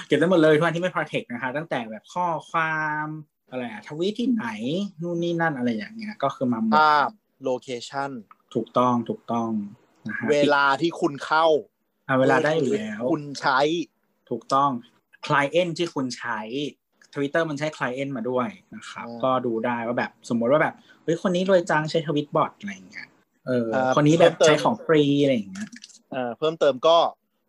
[0.06, 3.06] เก็บได้หมดเลยทุกอันที่ไม่ protect นะคะ ตั้งแต่แบบข้อความ
[3.50, 4.46] อะไรอะทวีตที่ไหน
[5.02, 7.08] นู่นนี่นั่นอะไรอย่างเงี้ย ก็คือมาหมดภาพ
[7.48, 8.10] location
[8.54, 9.50] ถูกต้องถูกต้อง
[10.08, 11.46] นะฮะเวลาที่คุณเข้า
[12.08, 13.60] อะเวลาได้อยู่แล้ว คุณใช้
[14.30, 14.70] ถูกต้อง
[15.26, 16.40] client ที่คุณใช้
[17.14, 23.08] Twitter มันใช้ client มาด้วยนะครับอ่าก็ดูได้ว่าแบบสมมติว่าแบบเฮ้ยคนนี้รวยจังใช้ทวิตบอทอะไรอย่างเงี้ย
[23.46, 25.68] เอออ่าคนนี้แบบเพิ่มเติมใช้ของฟรีอะไรอย่างเงี้ย
[26.10, 26.98] เอ่อเพิ่มเติมก็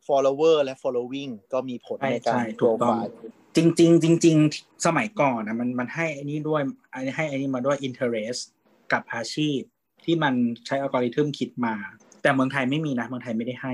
[0.08, 3.10] follower และ following ก็มีผลใช่ในการใช่ถูกต้อง profile
[3.56, 6.62] จริงๆจริงๆสมัยก่อนนะมันมันให้อันนี้ด้วย
[6.94, 8.42] อันนี้ให้อันนี้มาด้วย interest
[8.92, 9.60] กับอาชีพ
[10.04, 10.34] ที่มัน
[10.66, 11.76] ใช้อัลกอริทึมคิดมา
[12.22, 13.74] แต่เมืองไทยไม่มีนะ เมืองไทยไม่ได้ให้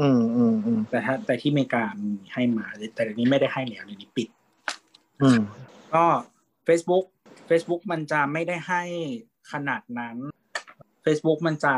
[0.00, 4.28] อืมอืมอืมแต่ถ้าแต่ที่อเมริกามีให้มา แต่เดี๋ยวนี้ไม่ได้ให้แล้วเดี๋ยวนี้ปิด
[5.22, 5.40] อืม
[5.94, 6.04] ก็
[6.66, 7.04] Facebook
[7.48, 8.82] Facebook มันจะไม่ได้ให้
[9.52, 10.16] ขนาดนั้น
[11.04, 11.74] Facebook มันจะ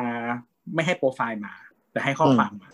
[0.75, 1.55] ไม่ให้โปรไฟล์มา
[1.93, 2.71] แต่ให้ข้อความมา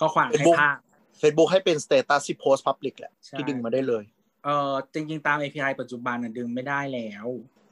[0.00, 0.76] ข้อความให้ภาพ
[1.20, 4.04] Facebook ให้เป็นสเตตัสที่โพสต์พับลิกแหละใช่ที่ดึงมาได้เลย
[4.44, 7.26] เออจริงๆ ตาม API ปัจจุบันน่ะดึงไม่ได้แล้ว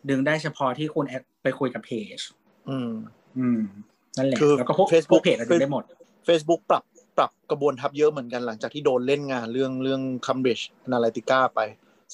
[0.09, 2.19] ดึงได้เฉพาะที่คุณแอดไปคุยกับเพจ
[2.69, 2.93] อืม
[3.39, 3.61] อืม
[4.17, 5.85] นั่นแหละคือแล้วก็พวก Facebook พวกเพจอะดึงได้หมด
[6.29, 6.85] Facebook ปรับ
[7.17, 11.61] ปรับกระบวนทัพเยอะเหมือนกันหลังจากที่โดนเล่นงานเรื่องเรื่อง Cambridge Analytica ไป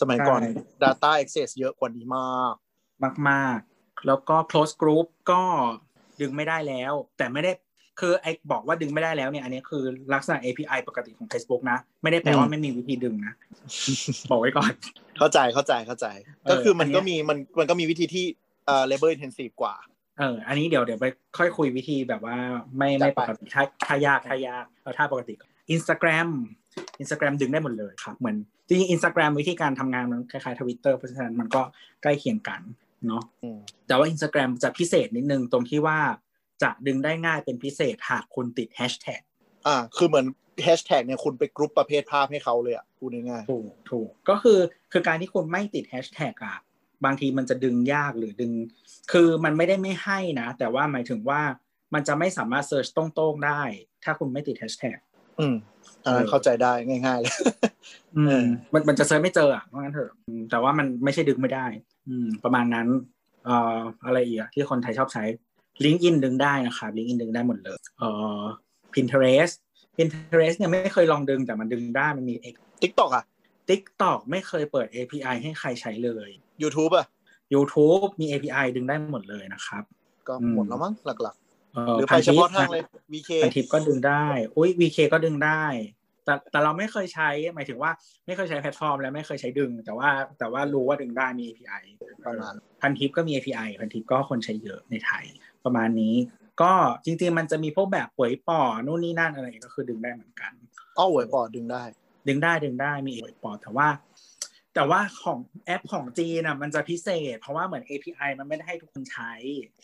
[0.00, 0.50] สมัยก่อนใช่
[0.82, 2.54] Data Access เยอะกว่านี้มาก
[3.28, 3.69] มากๆ
[4.06, 5.40] แล้วก็ close group ก็
[6.20, 7.52] ดึงไม่ได้แล้ว แต่ไม่ได้
[8.00, 9.82] คือไอ้บอกว่าดึงไม่ได้แล้วเนี่ย อันนี้คือ
[10.14, 13.34] ลักษณะ API ปกติของ Facebook นะ ไม่ได้แปลว่าอืมไม่มีวิธีดึงนะ
[14.30, 14.72] บอกไว้ก่อน
[15.18, 16.06] เข้าใจเข้าใจเข้าใจ
[16.44, 18.24] เออก็คือมันอันเนี้ยก็มีมันมันก็มีวิธีที่
[18.66, 19.74] เอ่อ labor intensive กว่า
[20.18, 21.06] เอออันนี้เดี๋ยวเดี๋ยวไป
[21.38, 22.36] ค่อยคุยวิธีแบบว่า
[22.76, 25.34] ไม่ไม่จัดไปปกติถ้าถ้ายากถ้ายากเอาถ้าปกติ
[25.74, 26.28] Instagram
[27.02, 28.36] Instagram ดึงได้หมดเลยครับเหมือน
[28.68, 31.62] จริงๆ Instagram วิธีการทำงานมันคล้ายๆ Twitter เพราะฉะนั้นมันก็
[32.02, 32.60] ใกล้เคียงกัน
[33.06, 35.98] เนาะอืมแต่ว่า Instagram จะพิเศษนิดนึงตรงที่ว่า
[36.62, 39.20] จะดึงได้ง่ายเป็นพิเศษหากคุณติดแฮชแท็ก
[39.66, 40.26] อ่า คือเหมือน
[40.64, 44.58] แฮชแท็กเนี่ยคุณไปกรุ๊ปประเภทภาพให้เขาเลยอะพูดง่ายถูกถูกก็คือ
[44.92, 46.58] คือการที่คุณไม่ติดแฮชแท็กอะ
[47.04, 48.52] บางทีมันจะดึงยากหรือดึง
[49.12, 51.40] คือมันไม่ได้ไม่ให้นะ แต่ว่าหมายถึงว่า
[51.94, 53.62] มันจะไม่สามารถ search ตรงๆได้
[54.04, 55.54] ถ้าคุณไม่ติดแฮชแท็กๆอืม
[56.04, 57.34] อันนั้นเข้าใจได้ง่ายๆเลย
[58.16, 61.66] เออ อืม มันมันจะ search ไม่เจออะว่างั้นเถอะอืมแต่ว่ามันไม่ใช่ดึงไม่ได้
[62.10, 62.88] อืม ประมาณนั้น
[63.44, 65.24] เอ่ออะไรอีกอะที่คนไทยชอบใช้
[65.84, 68.42] LinkedIn ดึงได้นะครับ LinkedIn ดึงได้หมดเลย เอ่อ
[68.94, 69.54] Pinterest
[69.96, 72.34] Pinterest เนี่ยไม่เคยลองดึงแต่มันดึงได้มันมี
[72.82, 73.24] TikTok อะ
[73.68, 76.28] TikTok ไม่เคยเปิด API ให้ใครใช้เลย
[76.62, 77.06] YouTube อะ
[77.54, 79.84] YouTube มี API ดึงได้หมดเลยนะครับ
[80.28, 81.36] ก็อืมหมดแล้วมั้งหลัก
[81.74, 82.82] เอ่ๆอหรือไปเฉพาะทางเลย
[83.12, 84.24] VK พันทิปก็ดึงได้
[84.56, 85.62] อุ้ย VK ก็ดึงได้
[86.24, 87.90] แต่แต่เราไม่เคยใช้หมายถึงว่า
[88.26, 90.08] ไม่เคยใช้แพลตฟอร์ม และไม่เคยใช้ดึง แต่ว่า
[90.38, 91.82] แต่ว่ารู้ว่าดึงได้มี API
[92.26, 95.24] ประมาณพันทิปก็มี API พันทิปก็คนใช้เยอะในไทย
[95.64, 96.14] ประมาณนี้
[96.62, 96.72] ก็
[97.04, 100.52] จริงๆมันจะมีพวกแบบป่วยป่อนู่นนี่นั่นอะไรก็คือดึงได้เหมือนกัน
[100.98, 101.82] อ้อหวยปอดดึงได้
[102.28, 103.88] ดึงได้ดึงได้มีป่วยป่อแต่ว่า
[104.74, 109.32] แต่ว่าของแอปของจีนอะมันจะพิเศษ เพราะว่าเหมือน API มันไม่ได้ให้ทุกคนใช้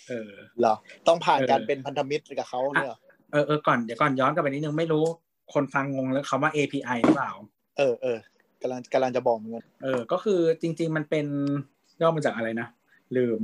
[0.09, 0.74] เออเหรอ
[1.07, 2.99] ต้องผ่านเออการเป็นพันธมิตรกับเขาเนี่ยเหรอ
[3.32, 5.07] เออเออก่อนเดี๋ยวก่อนย้อนกลับไปนิดนึงไม่รู้
[5.53, 7.32] คนฟังงงแล้วคำว่า API หรือเปล่า
[7.78, 8.18] เออเออ
[8.62, 11.26] กำลังกำลังจะบอกเหมือนกันเออ ก็คือจริง ๆ มันเป็น
[12.01, 12.68] ย่อมาจากอะไรนะ
[13.16, 13.40] ลืม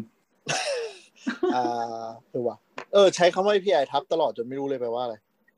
[1.55, 2.57] อ่าเออว่ะ
[2.93, 5.15] เออ ใช้คำว่า API ทับตลอดจนไม่รู้เลยแปลว่าอะไร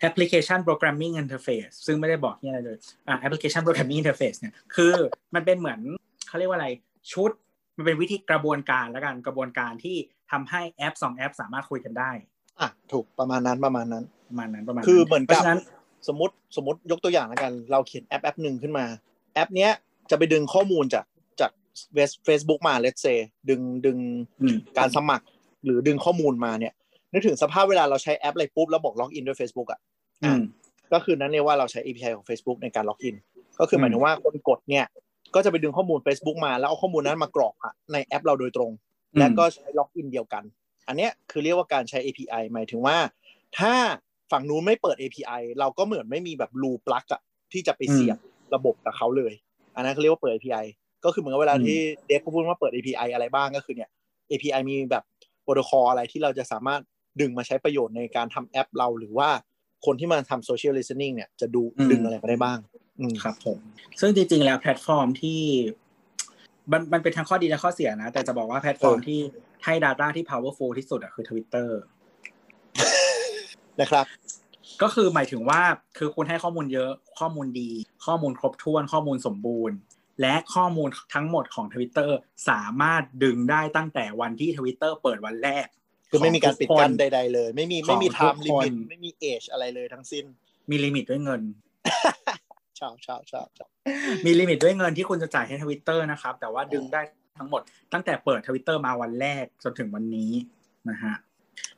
[0.08, 2.78] Application Programming Interface ซึ่งไม่ได้บอกที่อะไรเลย
[3.08, 4.94] อ่า Application Programming Interface เนี่ยคือ
[5.34, 5.80] มันเป็นเหมือน
[6.28, 6.68] เขาเรียกว่าอะไร
[7.12, 7.30] ชุด
[7.76, 9.96] มันเป็นวิธีกระบวนการแล้วกันกระบวนการที่
[10.30, 12.10] ทำให้แอปสองแอป สามารถคุยกันได้
[12.60, 15.60] อะถูกประมาณนั้นประมาณนั้นประมาณนั้นประมาณคือเหมือนกับ เพราะฉะนั้น
[16.08, 18.86] สมมติสมมติยกตัวอย่างแล้วกัน เราเขียนแอปแอปหนึ่งขึ้นมา
[19.34, 19.70] แอป เนี้ย
[20.10, 21.04] จะไปดึงข้อมูลจาก
[21.40, 21.50] จาก
[22.24, 23.18] เฟซบุ๊กมา let's say
[23.50, 23.98] ดึงดึง
[24.40, 25.24] อืมการสมัคร
[25.64, 26.72] หรือดึงข้อมูลมาเนี่ย
[27.12, 29.80] นึกถึงสภาพเวลาเราใช้แอปอะไรปุ๊บแล้วบอกล็อกอินด้วย Facebook อะ
[30.24, 30.40] อืม
[30.92, 33.16] ก็คือนั้นเรียกว่าเราใช้ API ของ Facebook ในการล็อกอิน
[33.60, 34.86] ก็คือหมายอืมถึงว่าคนกดเนี่ย
[35.34, 38.70] ก็จะไปดึงข้อมูล Facebook มาแล้วเอาข้อมูลนั้นมากรอกอะในแอปเราโดยตรง
[39.18, 40.42] และก็ใช้ล็อกอินเดียวกัน
[40.88, 42.96] อันเนี้ยคือเรียกว่าการใช้ API หมายถึงว่า
[43.58, 43.74] ถ้า
[44.34, 47.20] ฝั่งนู้นไม่เปิด API เราก็เหมือนไม่มีแบบรูปลั๊กอะ
[47.52, 48.18] ที่จะไปเสียบ
[48.54, 49.32] ระบบกับเขาเลย
[49.74, 50.64] อันนั้นเขาเรียกว่าเปิด API
[51.04, 53.90] ก็คือเหมือนกับเวลาอืมที่ dev พูดว่าเปิด API อะไรบ้างก็คือเนี่ย
[54.30, 55.04] API มีแบบ
[55.42, 56.80] โปรโตคอลอะไรที่เราจะสามารถ
[57.20, 59.28] ดึงมาใช้ประโยชน์ในการทำแอปเราหรือว่า
[59.86, 62.58] คนที่มาทำ social listening เนี่ยจะดูอืมดึงอะไรมาได้บ้าง
[63.00, 63.58] อืมครับผม
[64.00, 65.40] ซึ่งจริง ๆ แล้วแพลตฟอร์มที่
[66.72, 69.20] มันมันเป็นทั้งข้อดีและข้อเสียนะ แต่จะบอกว่าแพลตฟอร์มเออที่
[69.64, 71.68] ให้ Data ที่ powerful ที่สุดอะคือ Twitter
[73.80, 74.06] นะครับ
[74.82, 75.60] ก็คือหมายถึงว่า
[75.98, 77.70] คือคุณให้ข้อมูลเยอะข้อมูลดี
[78.06, 79.76] ข้อมูลครบถ้วนข้อมูลสมบูรณ์
[80.20, 82.10] และข้อมูลทั้งหมดของ Twitter
[82.48, 85.66] สามารถดึงได้ตั้งแต่วันที่ Twitter เปิดวันแรก
[86.10, 90.24] คือไม่มีการปิดกั้นของทุใด ๆ เลย ไม่มีไม่มีของทุก time limit คนไม่มี age อะไรเลยทั้งสิ้น
[90.70, 91.42] มีลิมิตด้วยเงิน
[92.78, 93.68] ชาวชาวชาวชาว
[94.26, 97.00] มี limit ด้วยเงินที่คุณจะจ่ายให้ทวิตเตอร์นะครับ แต่ว่าดึงได้
[97.38, 97.62] ทั้งหมด
[97.92, 100.32] ตั้งแต่เปิดทวิตเตอร์มาวันแรกจนถึงวันนี้
[100.90, 101.14] นะฮะ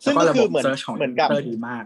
[0.04, 1.84] ซึ่งแล้วก็คือระบบเหมือน search ของเหมือนกับ Twitter ดีมาก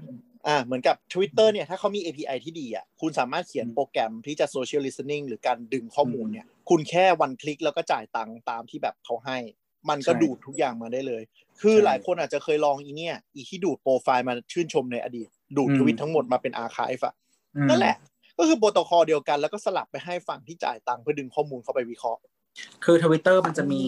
[0.49, 9.39] อ่าเหมือนกับ Twitter เนี่ยถ้าเขามี API ที่ดีอะคุณสามารถเขียนอืมโปรแกรมที่จะ social listening หรือการดึงข้อมูลเนี่ย คุณแค่ one click แล้วก็จ่ายตังค์ตามที่แบบเขาให้
[9.91, 11.23] มันก็ใช่ดูดทุกอย่างมาได้เลย
[11.61, 17.15] คือใช่หลายคนอาจจะเคยลองอีเนี่ยอีที่ดูดโปรไฟล์มาชื่นชมในอดีต ดูดอืมทวิตทั้งหมดมาเป็นอาร์คายอะ
[17.57, 17.97] อืมนั่นแหละ
[18.39, 22.21] ก็คือโปรโตคอลเดียวกันแล้วก็สลับไปให้ฝั่งที่จ่ายตังค์เพื่อดึงข้อมูลเข้าไปวิเคราะห์
[22.85, 23.83] คือทวิตเตอร์มันจะมี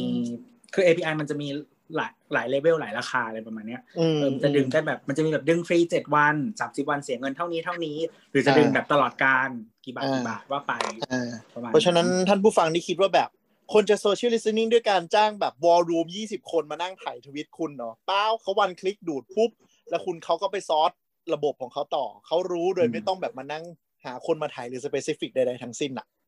[0.74, 1.48] คือ API มันจะมี
[1.96, 7.96] หลายหลายเลเวลหลายราคาอะไรประมาณเนี้ยอืมเออมันจะดึงได้แบบมันจะมีแบบดึงฟรีเจ็ดวันสามสิบวันเสียเงินเท่านี้เท่านี้
[8.30, 9.48] หรือจะดึงแบบตลอดการ
[9.84, 10.72] กี่บาทกี่บาทว่าไป
[11.12, 13.28] อ่าประมาณเพราะฉะนั้นท่านผู้ฟังที่คิดว่าแบบ
[13.72, 19.50] คนจะ social listening ด้วยการจ้างแบบวอลลุ่มยี่สิบคนมานั่งถ่ายทวิตคุณเนาะเป้าเขาวันคลิกดูดปุ๊บ
[19.90, 20.92] แล้วคุณเขาก็ไปซอส
[21.34, 23.64] ระบบของเขาต่อ เขารู้โดยไม่ต้องแบบมานั่ง
[24.04, 26.21] หาคนมาถ่ายหรือ specific ใดๆทั้งสิ้นอะเออ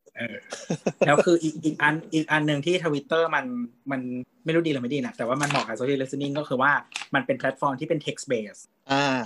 [1.06, 3.44] แล้วคืออีกอีกอันอีกอันหนึ่งที่ทวิตเตอร์มัน
[3.90, 4.00] มัน
[4.44, 6.72] ไม่รู้ดีหรือไม่ดีนะแต่ว่ามันเหมาะกับ social listening ก็คือว่า
[7.14, 8.62] มันเป็นแพลตฟอร์มที่เป็น text based
[8.92, 9.20] อ่า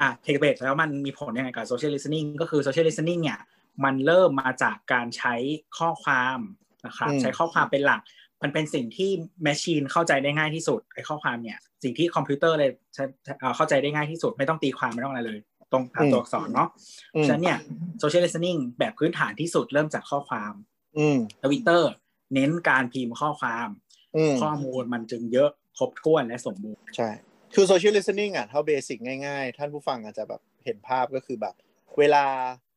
[0.00, 3.40] อะ text based แล้วมันมีผลยังไงกับ social listening ก็คือ social listening เนี่ย
[3.84, 5.34] มันเริ่มมาจากการใช้
[5.78, 6.38] ข้อความ
[6.86, 8.00] นะครับอืมใช้ข้อความเป็นหลัก
[8.42, 9.10] มันเป็นสิ่งที่
[9.42, 13.04] machine เข้าใจได้ง่ายที่สุดไอ้ข้อความเนี่ย สิ่งที่คอมพิวเตอร์เลยใช้
[13.38, 15.38] เอ่อเข้าใจได้ง่ายที่สุดไม่ต้องตีความไม่ต้องอะไรเลย
[15.72, 16.68] ตรงตามตัวอักษรเนาะ
[17.16, 17.58] อืมฉะนั้นเนี่ย
[18.02, 20.52] social listening แบบพื้นฐานที่สุดเริ่มจากข้อความ
[20.98, 21.90] อืมทวิตเตอร์
[22.34, 23.68] เน้นการพิมพ์ข้อความ
[24.16, 27.10] อืมข้อมูลมันจึงเยอะครบถ้วนและสมบูรณ์ใช่
[27.54, 31.54] คือ social listening อะเท่าเบสิกง่ายๆ ท่านผู้ฟังอาจจะแบบเห็นภาพก็คือแบบ
[31.98, 32.24] เวลา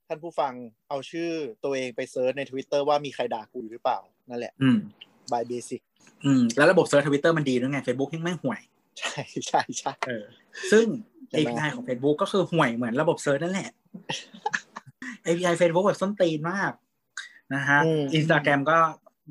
[0.08, 0.54] ท่านผู้ฟัง
[0.90, 1.30] เอาชื่อ
[1.64, 4.78] ตัวเองไปเซิร์ชใน Twitter ว่ามีใครด่ากูอยู่หรือเปล่า นั่นแหละ อืม
[5.32, 5.82] by basic
[6.26, 8.62] อืม แล้วระบบ search ทวิตเตอร์มันดีด้วยไง Facebook ยังไม่ห่วย
[9.00, 10.26] ใช่ใช่ใช่เออ
[10.72, 10.86] ซึ่ง
[11.30, 13.70] ใช่ไหม API ของ Facebook ก็คือห่วยเหมือนระบบ search นั่นแหละ
[15.28, 16.72] API Facebook แบบส้นตีนมาก
[17.54, 18.78] นะฮะอืมอินสตาแกรมก็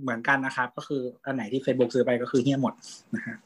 [0.03, 2.75] เหมือนกันนะครับ ก็คืออันไหนที่ Facebook ซื้อไปก็คือเฮี้ยหมด
[3.15, 3.37] นะฮะ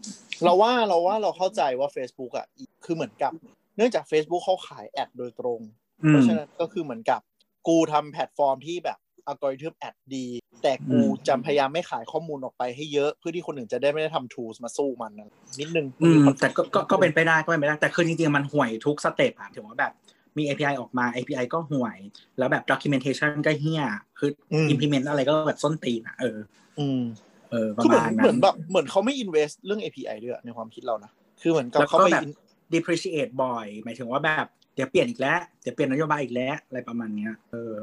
[0.45, 2.47] เราว่าเราว่าเราเข้าใจว่า Facebook อะ
[2.85, 3.33] คือเหมือนกับ
[3.77, 5.61] เนื่องจาก Facebook เขาขาย ad โดยตรง
[6.05, 7.21] อืเพราะฉะนั้นก็คือเหมือนกับ
[7.69, 8.99] กูทำแพลตฟอร์มที่แบบ
[9.29, 10.27] อัลกอริทึม ad ดี
[10.63, 15.29] แต่กูอืมจำพยายามไม่ขายข้อมูลออกไปให้เยอะเพื่อที่คนอื่นจะได้ไม่ได้ทำ tools มาสู้มันนะ
[15.61, 19.93] นิดนึงอืมแต่ก็ก็ก็เป็นไปได้ก็เป็นไปได้ แต่คือจริงๆมันห่วยทุก step อะถือว่าแบบ
[20.39, 21.99] มี API ออกมา API ก็ห่วย
[22.39, 23.83] แล้วแบบ documentation ก็เฮี้ย
[24.19, 26.39] คืออม implement อะไรก็แบบส้นตีนอะเออ
[26.79, 27.01] อืม
[27.51, 31.11] เออประคือเหมือนนั้เหมือนแบบเหมือนเขาไม่ invest เรื่อง API ด้วยในความคิดเรานะ
[31.43, 32.39] คือเหมือนกับแล้วเขาก็ไปแบบ in-
[32.75, 37.75] deprecate บ่อย หมายถึงว่าแบบเดี๋ยวเปลี่ยนอีกแล้ว เดี๋ยวเปลี่ยนนโยบายอีกแล้ว อะไรประมาณเนี้ย เออ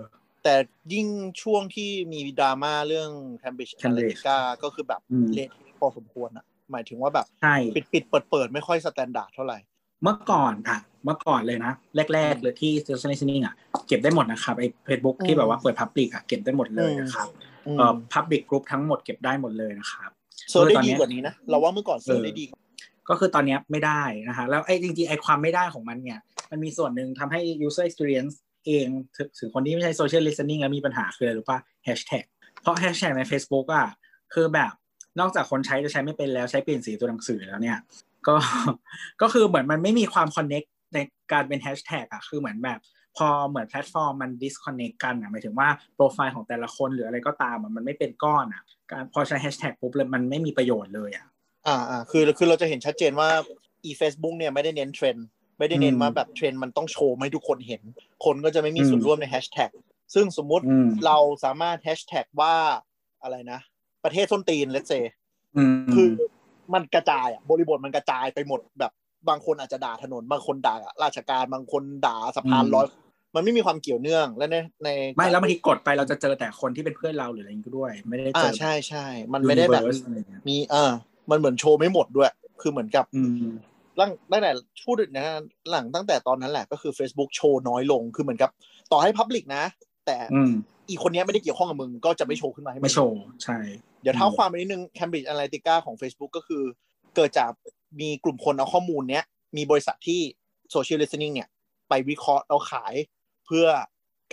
[0.46, 0.58] แต่
[0.94, 1.08] ยิ่ง
[1.42, 3.10] ช่วงที่มีดราม่าเรื่อง
[3.42, 9.60] Cambridge Cambridge Analytica ก็คือแบบอืมเละพอสมควรอะหมายถึงว่าแบบใช่ปิดปิดเปิดเปิดไม่ค่อย standard เท่าไหร่
[10.04, 11.74] เมื่อก่อนอะเมื่อก่อนเลยนะ
[12.14, 13.56] แรกๆเลยที่ social listening อะ
[13.88, 17.28] เก็บได้หมดนะครับไอ้ Facebook ที่แบบว่าเปิด public อะเก็บได้หมดเลยนะครับ
[17.68, 20.10] อืมเอ่อ public group ทั้งหมดเก็บได้หมดเลยนะครับ
[20.50, 22.46] search ได้ดีกว่าตอนเนี้ยนะ เราว่าเมื่อก่อน search ได้ดี
[23.10, 26.20] ก็คือตอนเนี้ยไม่ได้นะฮะแล้วไอ้จริงๆไอ้ความไม่ได้ของมันเนี่ย
[26.52, 28.36] มันมีส่วนหนึ่งทำให้ user experience
[28.66, 28.88] เอง
[29.40, 32.26] ถึงคนที่ไม่ใช่ social listening แล้วมีปัญหาคืออะไรรู้ป่ะ hashtag
[32.62, 33.88] เพราะ hashtag ใน Facebook อะ
[34.34, 34.72] คือแบบ
[35.20, 37.78] นอกจากคนใช้จะใช้ไม่เป็นแล้วใช้เปลี่ยนสีตัวหนังสือแล้วเนี่ย
[38.28, 38.36] ก็
[39.22, 40.98] ก็คือเหมือนมันไม่มีความ connect ใน
[41.32, 42.80] การเป็น hashtag อะคือเหมือนแบบ
[43.18, 51.26] พอเหมือนแพลตฟอร์มมัน disconnect กันอะหมายถึงว่าโปรไฟล์ของแต่ละคนหรืออะไรก็ตามมันไม่เป็นก้อนอะการพอใช้ hashtag ปุ๊บเลยมันไม่มีประโยชน์เลยอะ
[51.68, 53.30] อ่าอ่าคือคือเราจะเห็นชัดเจนว่า
[53.86, 55.28] อี Facebook เนี่ยไม่ได้เน้นเทรนด์
[55.60, 57.82] ไม่ได้เน้นอืมว่าแบบเทรนด์มันต้องโชว์ให้ทุกคนเห็น
[58.26, 59.70] คนก็จะไม่มีส่วนอืมร่วมในแฮชแท็ก
[60.14, 62.56] ซึ่งสมมุติอืมเราสามารถแฮชแท็กว่า
[63.24, 63.60] อะไรนะ
[64.04, 64.94] ประเทศส้นตีน let's say
[65.58, 66.12] อืมคือ
[66.74, 68.92] มันกระจายอะบริบทมันกระจายไปหมดแบบ
[69.30, 72.86] บางคนอาจจะด่าถนน บางคนด่าราชการบางคนด่าสะพานอืมร้อย
[73.36, 80.92] มันไม่มีความเกี่ยวเนื่องและในในไม่แล้วบางทีกดไปเราจะเจอแต่คนที่เป็นเพื่อนเราหรืออะไรอย่างนี้ก็ด้วย ไม่ได้เจอ่าอใช่ใช่มันไม่ได้แบบ universe อะไรเงี้ยมีเออ
[81.30, 82.30] มันเหมือนโชว์ไม่หมดด้วย
[82.62, 83.52] คือเหมือนกับอืม
[84.00, 84.52] ตั้งตั้งแต่
[84.86, 85.26] พูดนะ
[85.70, 88.50] หลังตั้งแต่ตอนนั้นแหละก็คือ Facebook โชว์น้อยลงคือเหมือนกับ
[88.92, 89.64] ต่อให้ Public นะ
[90.06, 90.52] แต่อืม
[90.90, 93.58] อีคนเนี้ยไม่ได้เกี่ยวข้องกับมึง ก็จะไม่โชว์ขึ้นมาให้งไม่โชว์ใช่
[94.02, 96.64] เดี๋ยวเท้าความไปนิดนึง Cambridge Analytica ของ Facebook ก็คือ
[97.16, 97.52] เกิดจาก
[98.00, 99.24] มีกลุ่มคนเอาข้อมูลเนี้ย
[99.58, 100.22] มีบริษัทที่
[100.74, 101.50] Social Listening เนี่ย
[101.90, 102.94] ไปวิเคราะห์แล้วขาย
[103.46, 103.66] เพื่อ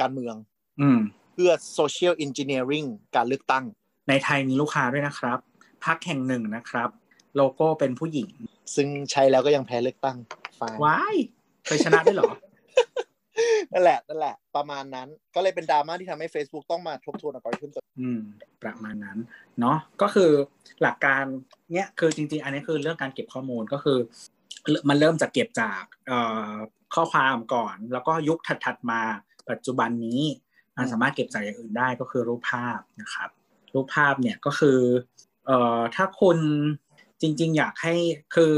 [0.01, 0.35] การเมือง
[0.81, 0.99] อืม
[1.33, 2.87] เพื่อ Social Engineering
[3.17, 3.65] การเลือกตั้ง
[4.09, 5.39] ในไทยมีลูกค้าด้วยนะครับ
[5.85, 6.89] พักแห่งหนึ่งนะครับ
[7.37, 8.29] โลโก้เป็นผู้หญิง
[8.77, 10.17] ซึ่งใช้แล้วก็ยังแพ้เลือกตั้ง
[10.59, 11.17] ฟายว้าย
[11.67, 12.33] เคยชนะด้วยเหรอ
[13.73, 18.21] นั่นแหละนั่นแหละ ประมาณนั้นก็เลยเป็นดราม่าที่ทำให้ Facebook ต้องมาทบทวนอัลกอริทึมตัวอืม
[18.63, 19.19] ประมาณนั้น
[19.61, 20.31] เนาะก็คือ
[20.83, 21.25] หลักการ
[21.73, 23.99] เนี้ยคือจริงๆ อันนี้คือเรื่องการเก็บข้อมูลก็คือ
[24.89, 26.19] มันเริ่มจากเก็บจากเอ่
[26.49, 26.53] อ
[26.95, 29.01] ข้อความก่อน แล้วก็ยุคถัดๆมา
[29.51, 30.23] ปัจจุบันนี้
[30.77, 33.31] มันสามารถเก็บจากอย่างอื่นได้ก็คือรูปภาพนะครับ
[33.75, 34.79] รูปภาพเนี่ยก็คือ
[35.47, 36.39] เอ่อถ้าคุณ
[37.23, 37.95] จริง ๆ อยากให้
[38.35, 38.55] คือ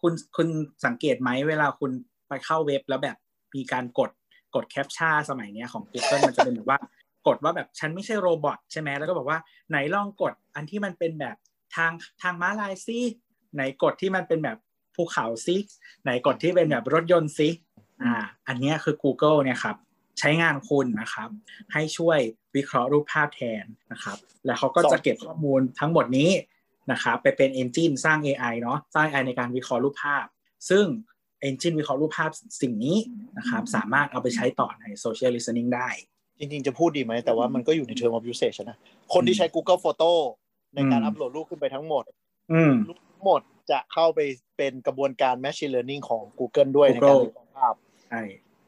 [0.00, 0.48] คุณคุณ
[0.84, 1.90] สังเกตไหมเวลาคุณ
[2.28, 3.16] ไปเข้าเว็บแล้วแบบ
[3.54, 4.10] มีการกด
[4.54, 6.78] กดแคปชั่นสมัยเนี้ยของ Google มันจะเป็นแบบว่า
[7.26, 9.38] กดว่าแบบฉันไม่ใช่โรบอทใช่ไหมแล้วก็บอกว่า
[9.70, 11.36] ไหนลองกดอันที่มันเป็นแบบ
[11.76, 11.92] ทาง
[12.22, 12.98] ทางม้าลายซิ
[13.54, 14.58] ไหนกดที่มันเป็นแบบ
[14.94, 15.56] ภูเขาซิ
[16.02, 17.48] ไหนกดที่เป็นแบบรถยนต์ซิ
[18.02, 18.14] อ่า
[18.48, 19.76] อันนี้คือ Google เนี่ยครับ
[20.18, 21.28] ใช้งานคุณนะครับ
[21.72, 22.18] ให้ช่วย
[22.56, 26.30] วิเคราะห์รูปภาพแทนนะครับ แล้วเขาก็จะเก็บข้อมูลทั้งหมดนี้
[26.92, 30.26] นะครับไปเป็น Engine สร้าง AI เนาะสร้าง AI ในการวิเคราะห์รูปภาพ
[30.70, 30.84] ซึ่ง
[31.48, 32.30] Engine วิเคราะห์รูปภาพ
[32.62, 32.96] สิ่งนี้
[33.38, 35.88] นะครับสามารถเอาไปใช้ต่อใน Social Listening ได้
[36.38, 38.78] จริงๆ จะพูดดีไหม แต่ว่ามันก็อยู่ใน term of usage นะ
[39.14, 40.10] คนที่ใช้ Google Photo
[40.74, 42.04] ในการอัปโหลดรูปขึ้นไปทั้งหมด
[42.52, 44.20] อืมรูปทั้งหมดจะเข้าไป
[44.56, 47.74] เป็นกระบวนการ Machine Learning ของ Google ด้วยในการ Google วิเคราะห์ภาพ
[48.08, 48.22] ใช่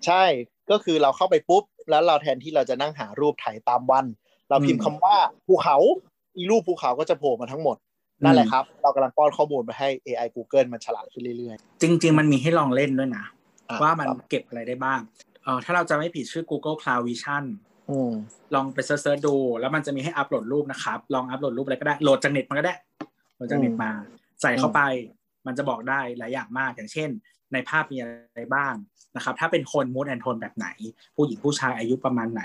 [0.07, 0.25] ใช่
[0.71, 4.07] ก็คือเราเข้าไปปุ๊บ แล้วเราแทนที่เราจะนั่งหารูปถ่ายตามวัน
[4.49, 5.77] เราพิมพ์คำว่าภูเขา
[6.37, 7.77] อีรูปภูเขาก็จะโผล่มาทั้งหมด
[8.23, 13.25] นั่นแหละครับ เรากำลังป้อนข้อมูลไปให้ AI Google มันฉลาดขึ้นเรื่อยจริง ๆ มันมีให้ลองเล่นด้วยนะ
[13.69, 15.01] อะว่ามันครับเก็บอะไรได้บ้าง
[15.45, 18.13] เออถ้าเราจะไม่ผิดชื่อ Google Cloud Vision ๆอืม
[18.55, 22.75] ลองไป search ๆดู แล้วมันจะมีให้อัปโหลดรูปนะครับ ลองอัปโหลดรูปอะไรก็ได้ โหลดจากเน็ตมันก็ได้
[23.35, 23.91] โหลดจากเน็ตมา
[24.43, 24.81] ใส่เข้าไป
[25.47, 27.11] มันจะบอกได้หลายอย่างมาก อย่างเช่น
[27.53, 28.75] ในภาพมีอะไรบ้าง
[29.17, 30.69] นะครับ ถ้าเป็นคน mood and tone แบบไหน
[31.17, 32.43] ผู้หญิงผู้ชายอายุประมาณไหน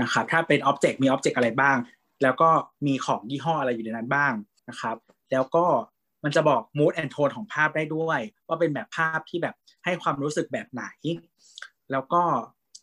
[0.00, 1.76] นะครับ ถ้าเป็น object มี object อะไรบ้าง
[2.22, 2.50] แล้วก็
[2.86, 4.32] มีของยี่ห้ออะไรอยู่ในนั้นบ้าง
[4.72, 4.96] นะครับ
[5.32, 5.64] แล้วก็
[6.24, 9.54] มันจะบอก mood and tone ของภาพได้ด้วย ว่าเป็นแบบภาพที่แบบ
[9.84, 10.84] ให้ความรู้สึกแบบไหน
[11.92, 12.22] แล้วก็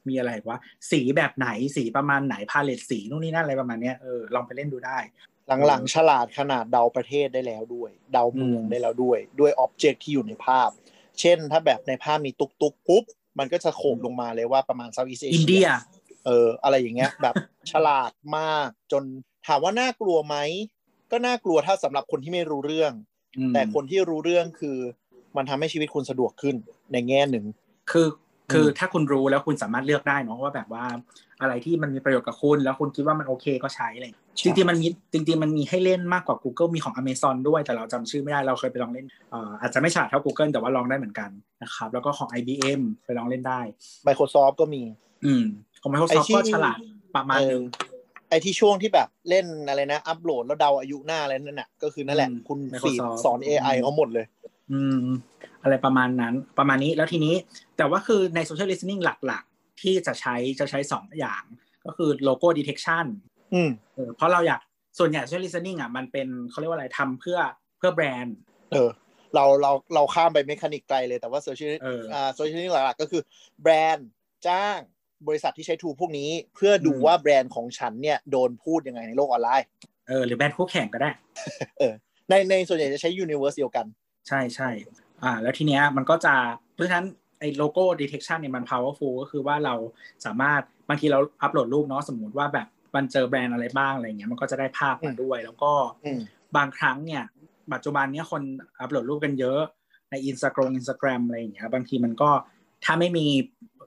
[0.07, 0.59] มีอะไรวะ
[0.91, 4.99] สีแบบไหนสีประมาณไหน palette สีนู่นนี่นั่นอะไรประมาณเนี้ยเออลองไปเล่นดูได้
[5.67, 10.69] หลังๆฉลาดขนาดเดาประเทศได้แล้วด้วย เดาเมืองอืมได้แล้วด้วย ด้วย object ที่อยู่ในภาพ
[11.19, 13.03] เช่นถ้าแบบในภาพมีตุกตุกปุ๊บ
[13.39, 15.71] มันก็จะโขมลงมาเลยว่าประมาณ Southeast Asia อินเชีเดีย
[16.25, 17.35] เอออะไรอย่างเงี้ยแบบ
[17.71, 19.03] ฉลาดมากจน
[19.47, 20.35] ถามว่าน่ากลัวไหม
[21.12, 22.91] ก็น่ากลัวถ้าสำหรับคนที่ไม่รู้เรื่อง
[23.38, 24.78] อืมแต่คนที่รู้เรื่องคือ
[25.38, 26.55] มันทำให้ชีวิตคุณสะดวกขึ้น
[26.93, 27.45] ในแง่หนึ่ง
[27.91, 28.07] คือ
[28.51, 30.86] คืออืมถ้าคุณรู้แล้วคุณสามารถเลือกได้เนาะว่าแบบว่า
[31.41, 34.05] อะไรที่มันมีประโยชน์กับคุณ แล้วคุณคิดว่ามันโอเคก็ใช้อะไร
[34.43, 41.30] จริงๆมันมีจริงๆมันมีให้เล่นมากกว่า Google มีของ Amazon ด้วยแต่เราจำชื่อไม่ได้เราเคยไปลองเล่นเอ่ออาจจะไม่ฉลาดเท่า Google แต่ว่าลองได้เหมือนกัน
[41.64, 43.62] นะครับแล้วก็ของ IBM ไปลองเล่นได้
[44.07, 44.82] Microsoft ก็มี
[45.26, 45.43] อืม
[45.82, 46.80] ของไอ้ Microsoft ที่ก็ฉลาด
[47.16, 47.98] ประมาณนึงเออ
[48.30, 54.25] ไอ้ที่ช่วงที่แบบเล่นอะไรนะ อัปโหลดแล้วเดาอายุหน้าอะไรนั่นน่ะ ก็คือนั่นแหละอืมคุณ Microsoft feed สอน AI เขาหมดเลย
[54.71, 55.05] อืม
[55.63, 57.36] อะไรประมาณนั้น ประมาณนี้แล้วทีนี้
[57.77, 61.43] แต่ว่าคือใน social listening หลักๆ ที่จะใช้จะใช้สองอย่าง
[61.86, 63.05] ก็คือ logo detection
[63.53, 64.61] อืมเออเพราะเราอยาก
[64.99, 67.39] ส่วนใหญ่ social listening อะมันเป็นเขาเรียกว่าอะไรทำเพื่อ
[67.77, 68.38] เพื่อแบรนด์
[68.71, 68.89] เออ
[69.36, 73.21] เราเราเราข้ามไป mechanic ไกลเลยแต่ว่าโซเชียลเอออ่าโซเชียลหลักๆก็คือ
[73.61, 74.09] แบรนด์
[74.47, 74.80] จ้าง
[75.28, 79.67] บริษัทที่ใช้ tool พวกนี้ เพื่อดูอืมว่าแบรนด์ของฉันเนี่ยโดนพูดยังไงในโลกออนไลน์
[80.07, 81.09] เออหรือแบรนด์คู่แข่งก็ได้
[81.80, 81.93] เออ
[82.30, 83.86] ในในส่วนใหญ่จะใช้ universe เดียวกัน
[84.28, 84.70] ใช่ใช่
[85.24, 86.34] อ่า แล้วทีเนี้ยมันก็จะ
[86.74, 87.07] เพราะฉะนั้น
[87.39, 89.76] ไอ้โลโก้ detection เนี่ยมัน powerful ก็คือว่าเรา
[90.26, 95.72] สามารถบางทีเราอัปโหลดรูปเนาะสมมุติว่าแบบมันเจอแบรนด์อะไรบ้างอะไรเงี้ยมันก็จะได้ภาพมาด้วย แล้วก็
[96.05, 96.20] อืม
[96.57, 97.24] บางครั้งเนี่ย
[97.74, 98.41] ปัจจุบันเนี้ยคน
[98.80, 99.61] อัปโหลดรูปกันเยอะ
[100.09, 102.30] ใน Instagram Instagram อะไรอย่างเงี้ยบางทีมันก็
[102.86, 103.25] ถ้าไม่มี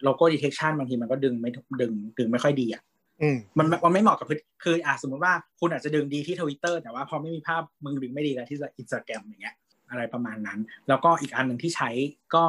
[0.02, 2.82] โลโก้ detection บางทีมันก็ดึงไม่ดึงดึงไม่ค่อยดีอะ
[3.22, 9.56] อืมมันมันไม่เหมาะกับพฤติคืออะสมมติว่าคุณอาจจะดึงดีที่ทวิตเตอร์แต่ว่าพอไม่มีภาพมึงดึงไม่ดีแล้วที่อินสตาแกรมอย่างเงี้ย
[9.90, 11.90] อะไรประมาณนั้น แล้วก็อีกอันหนึ่งที่ใช้
[12.34, 12.44] ก็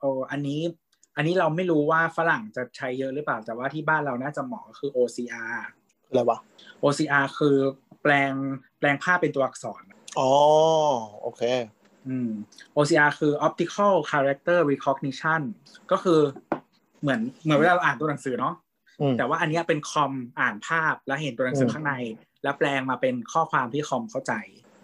[0.00, 0.60] โอ้อันนี้
[1.16, 5.56] อันนี้เราไม่รู้ว่าฝรั่งจะใช้เยอะหรือเปล่า แต่ว่าที่บ้านเราน่าจะเหมาะก็คือ OCR
[6.08, 6.38] อะไรวะ
[6.82, 7.56] OCR คือ
[8.02, 8.32] แปลง
[8.78, 9.82] แปลงภาพเป็นตัวอักษร
[10.18, 10.30] อ๋อ
[11.22, 11.42] โอเค
[12.08, 12.30] อืม
[12.76, 15.40] OCR คือ Optical Character Recognition
[15.90, 16.20] ก็คือ
[17.02, 18.54] เหมือนเหมือนเวลาเราอ่านตัวหนังสือเนาะ
[19.00, 21.94] อืมแต่ว่าอันเนี้ยเป็นคอมอ่านภาพแล้วเห็นตัวหนังสืออืมข้างใน
[22.42, 24.32] แล้วแปลงมาเป็นข้อความที่คอมเข้าใจ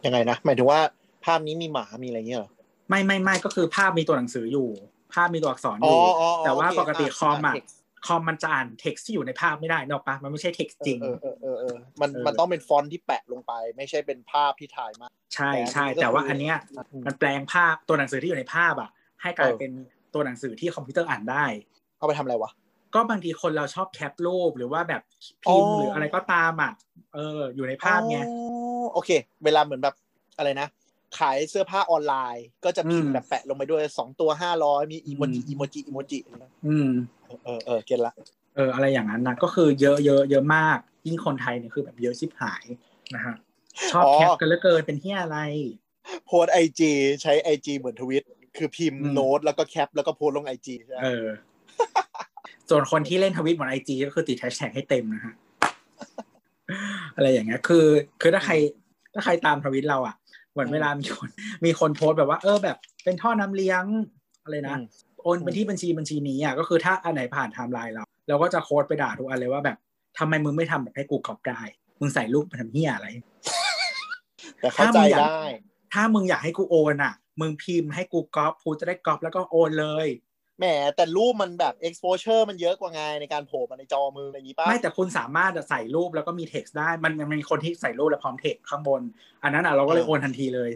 [0.04, 0.80] ยังไงนะหมายถึงว่า
[1.24, 2.50] ภาพนี้มีหมามีอะไรเงี้ยเหรอ
[2.88, 4.68] ไม่ไม่ไม่ก็คือภาพมีตัวหนังสืออยู่
[5.14, 7.76] ภาพมีตัวอักษรออ๋อยู่อ๋ออ๋อแต่ว่าโอเคปกติอะคอมอะอะ text
[8.06, 16.56] คอมมันจะอ่านเท็กซ์ที่อยู่ในภาพไม่ได้นึกออกปะมันไม่ใช่ text จริงเออเออเออเออมันเออมันต้องเป็นฟอนต์ที่แปะลงไป ไม่ใช่เป็นภาพที่ถ่ายมา ใช่แต่อันนี้ใช่ก็แต่ว่าคืออัอันเนี้ย
[16.92, 18.90] อืมมันแปลงภาพตัวหนังสือที่อยู่ในภาพอะ
[19.22, 19.72] ให้กลายเออเป็น
[20.14, 21.44] ตัวหนังสือที่คอมพิวเตอร์อ่านได้
[21.98, 22.50] เอาไปทำอะไรวะ
[22.94, 25.02] ก็บางทีคนเราชอบแคปรูปหรือว่าแบบ
[25.44, 26.72] พิมพ์อ๋อหรืออะไรก็ตามอะ
[27.14, 28.32] เอออยู่ในภาพไงอ๋
[28.82, 29.10] อโอเค
[29.44, 29.94] เวลาเหมือนแบบ
[30.38, 30.68] อะไรนะ
[31.18, 36.18] ขายเสื้อผ้าออนไลน์ ก็จะพิมอืมแบบแปะลงไปด้วยสองตัวห้าร้อยมีอีโมจิอืมอีโมจิอีโมจิ
[36.66, 36.88] อืม
[37.44, 38.14] เออเออเก็ตละ
[38.56, 42.64] เอออะไรอย่างนั้นนะก็คือเยอะเยอะเยอะมาก ยิ่งคนไทยเนี่ยคือแบบเยอะชิบหาย
[43.14, 43.34] นะฮะ
[43.92, 45.38] ชอบแคปกันเหลือเกินเป็นเฮียอะไร
[46.26, 46.92] โพสไอจี
[47.22, 48.24] ใช้ไอจีเหมือนทวิต
[48.56, 51.26] คือพิมพ์อืมโน้ตแล้วก็แคปแล้วก็โพสลงไอจีใช่ไหมเออ
[52.68, 55.34] ส่วนคนที่เล่นทวิตบนไอจีก็คือติดแฮชแท็กให้เต็มนะฮะ
[57.16, 57.86] อะไรอย่างเงี้ยคือ
[58.20, 58.54] คือถ้าใคร
[59.14, 60.16] ถ้าใครตามทวิตเราอะ
[60.52, 61.28] เหมือนเวลามีคน
[61.64, 63.84] มีคนโพสต์แบบว่า เออแบบ เป็นท่อน้ำเลี้ยง
[64.44, 64.84] อะไรนะอืม
[65.22, 69.76] โอนไปที่บัญชีบัญชีนี้อะก็คือถ้าอันไหนผ่านไทม์ไลน์เราเราก็จะ quote ไปด่าทุกอันเลยว่าแบบ
[70.18, 71.60] ทำไมมึงไม่ทำแบบให้กูก๊อปได้
[72.00, 73.08] มึงใส่รูปมาทำเหี้ยอะไร
[74.60, 75.44] แต่เข้าใจถ้ามึงอยากได้
[75.92, 80.06] ถ้ามึงอยากให้กูโอนอะ มึงพิมพ์ให้กูก๊อปกูจะได้ก๊อปแล้วก็โอนเลย
[80.62, 89.02] แหมแต่รูปมันแบบ exposure มันเยอะกว่าไงในการโผล่มาในจอมืออะไรอย่างนี้ป่ะไม่แต่คุณสามารถใส่รูปแล้วก็มีเท็กซ์ได้ มันมันมีคนที่ใส่รูปแล้วพร้อมเท็กซ์ข้างบน
[89.42, 90.70] อันนั้นอะเราก็เลยเออโอนทันทีเลย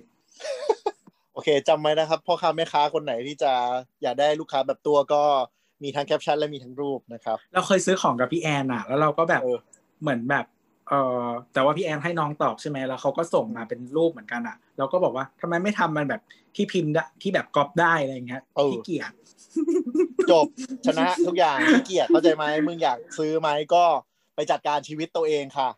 [1.32, 3.52] โอเคจำไว้นะครับพ่อค้าแม่ค้าคนไหนที่จะ
[4.02, 5.22] อยากได้ลูกค้าแบบตัวก็
[5.82, 9.58] มีทั้งแคปชั่นและมีทั้งรูปนะครับ เราเคยซื้อของกับพี่แอนอะ แล้วเราก็แบบเออ
[10.02, 10.44] เหมือนแบบ
[10.88, 16.20] เออแต่ว่าพี่แอนให้น้องตอบใช่ไหมแล้วเขาก็ส่งมาเป็นรูปเหมือนกันอะเราก็บอกว่าทำไมไม่ทำมันแบบ
[16.54, 19.12] ที่พิมพ์ได้ที่แบบก๊อปได้อะไรเงี้ยเออขี้เกียจ
[20.30, 20.46] จบ
[20.86, 23.84] ชนะทุกอย่างขี้เกียจเข้าใจไหมมึงอยากซื้อไหมก็
[24.34, 25.68] ไปจัดการชีวิตตัวเองค่ะ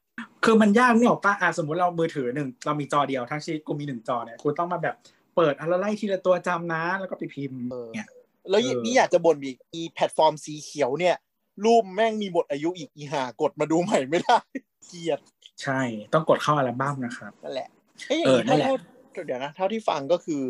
[0.44, 4.94] คือมันยากเนี่ยหรอกป้าอะสมมติเรามือถือหนึ่งเรามีจอเดียวทั้งชีวิตกูมีหนึ่งจอเนี่ยกูต้องมาแบบ
[5.36, 8.08] เปิดอะไรไล่ทีละตัวจำนะ แล้วก็ไปพิมพ์เออเนี่ย
[8.50, 11.16] แล้วเออนี่อยากจะบ่นอีกอีแพลตฟอร์มสีเขียวเนี่ย
[11.64, 14.38] รูปแม่งมีหมดอายุอีกอีหากดมาดูใหม่ไม่ได้
[14.86, 15.20] เกลียด
[15.62, 15.80] ใช่
[16.14, 17.68] ต้องกดเข้าอัลบั้มนะครับนั่นแหละ
[18.08, 18.76] เอ้ยอเอย่างอนั่นี้นแหละเท่า
[19.12, 20.42] เท่าเดี๋ยวนะเท่าที่ฟังก็คือ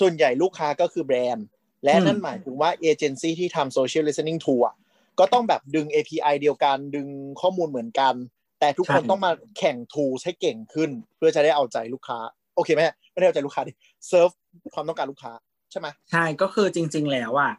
[0.00, 1.46] ส่วนใหญ่ลูกค้าก็คือแบรนด์
[1.84, 4.74] และอืมนั่นหมายถึงว่าเอเจนซี่ที่ทำโซเชียล i ิ t e n i n g tool อะ
[5.18, 7.08] ก็ต้องแบบดึง API เดียวกันดึง
[7.40, 8.14] ข้อมูลเหมือนกัน
[8.60, 12.18] แต่ทุกคนต้องมาแข่ง tools ให้เก่งขึ้น เพื่อจะได้เอาใจลูกค้า
[12.56, 12.80] โอเคไหม
[13.12, 13.72] ไม่ได้เอาใจลูกค้าดิ
[14.08, 14.28] เซิร์ฟ
[14.74, 15.32] ความต้องการลูกค้า
[15.70, 17.52] ใช่ไหมใช่ก็คือจริง ๆ แล้วอะ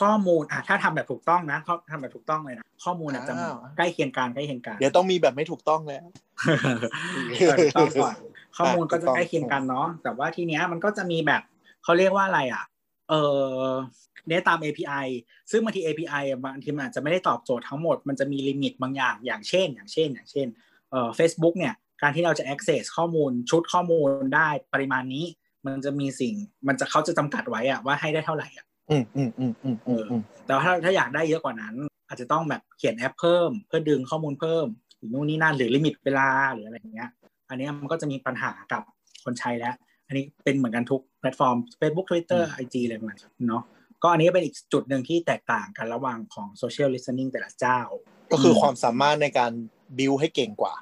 [0.00, 6.04] ข้อมูลอะถ้าทำแบบถูกต้องนะเขาทำแบบถูกต้องเลยนะข้อมูลอะจะอ้าวใกล้เคียงกันใกล้เคียงกันเดี๋ยวต้องมีแบบไม่ถูกต้องแล้ว
[7.38, 8.14] เออถูกต้องก่อน
[8.58, 11.42] ข้อมูลก็จะถูกต้องใกล้เคียงกันเนาะแต่ว่าทีเนี้ยมันก็จะมีแบบ
[11.84, 12.64] เขาเรียกว่าอะไรอะ
[13.10, 13.14] เอ
[13.58, 13.68] อ
[14.28, 15.06] เนี้ยตาม API
[15.50, 20.46] ซึ่งบางที API อะบางทีมันอาจจะไม่ได้ตอบโจทย์ทั้งหมด มันจะมี limit บางอย่าง อย่างเช่น อย่างเช่น อย่างเช่น
[20.90, 25.24] เอ่อ Facebook เนี่ย การที่เราจะ access ข้อมูลชุดข้อมูลได้ปริมาณนี้
[25.66, 26.34] มันจะมีสิ่ง
[26.68, 31.74] มันจะเขาจะจำกัดไว้อะว่าให้ได้เท่าไหร่อะ อืมอืมอืมอืมอืมอืมแต่ว่าถ้าถ้าอยากได้เยอะกว่านั้น
[32.08, 34.66] อาจจะต้องแบบเขียนแอปเพิ่ม เพื่อดึงข้อมูลเพิ่ม
[34.96, 37.10] หรือนู่นนี่นั่นหรือ limit เวลาหรืออะไรอย่างเงี้ย
[37.48, 38.82] อันเนี้ยมันก็จะมีปัญหากับ
[39.24, 39.74] คนใช้แล้ว
[40.06, 43.62] อันนี้เป็นเหมือนกันทุกแพลตฟอร์ม Facebook Twitter IG อะไรประมาณนั้นเนาะ
[44.02, 47.80] ก็อันนี้เป็นอีกจุดหนึ่งที่แตกต่างกันระหว่างของ Social Listening แต่ละเจ้า
[48.32, 49.52] ก็คือความสามารถในการ
[49.98, 50.74] บิวให้เก่งกว่า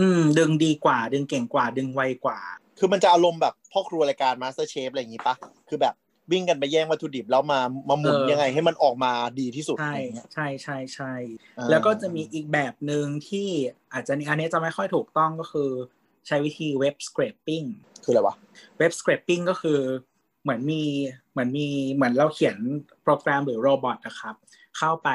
[0.00, 2.40] อืม ดึงดีกว่า ดึงเก่งกว่า ดึงไวกว่า
[2.78, 5.34] คือมันจะอารมณ์แบบพ่อครัวรายการ Master Chef อะไรอย่างงี้ปะ
[5.68, 5.94] คือแบบ
[6.32, 11.12] วิ่งกันไปแย่งวัตถุดิบแล้วมามาหมุนเออยังไงให้มันออกมาดีที่สุดใช่อะไรอย่างเงี้ยใช่ใช่ใช่
[11.58, 13.48] อ่าแล้วก็จะมีอีกแบบหนึ่งที่
[13.92, 15.70] อาจจะอันนี้จะไม่ค่อยถูกต้องก็คือ
[16.26, 17.66] ใช้วิธีเว็บ scraping
[18.04, 18.36] คืออะไรวะ
[18.78, 19.80] เว็บ scraping ก็คือ
[20.42, 20.82] เหมือนมี
[21.32, 22.56] เหมือนมีเหมือนเราเขียน
[23.02, 24.34] โปรแกรมหรือโรบอทนะครับ
[24.78, 25.08] เข้าไป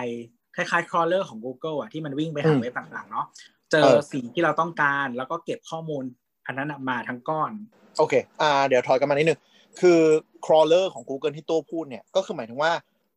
[0.55, 3.25] คล้ายๆ crawler ของ Google อะที่มันวิ่งไปหาอืมเว็บต่างๆเนาะ
[3.71, 6.03] เจอเออสิ่งที่เราต้องการแล้วก็เก็บข้อมูล
[6.45, 7.51] อันนั้นน่ะมาทั้งก้อน
[7.97, 9.39] โอเค อ่า เดี๋ยวถอยกันมานิดนึง
[9.81, 9.99] คือ
[10.45, 12.71] crawler ของ Google ที่ตัวพูดเนี่ย ก็คือหมายถึงว่า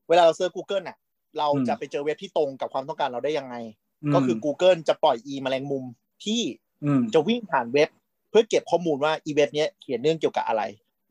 [0.09, 0.97] เวลาเราเซิร์ช Google เนี่ย
[1.39, 5.85] เราอืมจะไปเจอเว็บที่ตรงกับความต้องการเราได้ยังไงก็คือ Google จะปล่อย e แมลงมุม
[6.25, 6.41] ที่
[6.85, 7.89] อืมจะวิ่งผ่านเว็บ
[8.31, 10.63] เพื่อเก็บข้อมูลว่าอีเว็บเนี้ยเขียนเรื่องเกี่ยวกับอะไร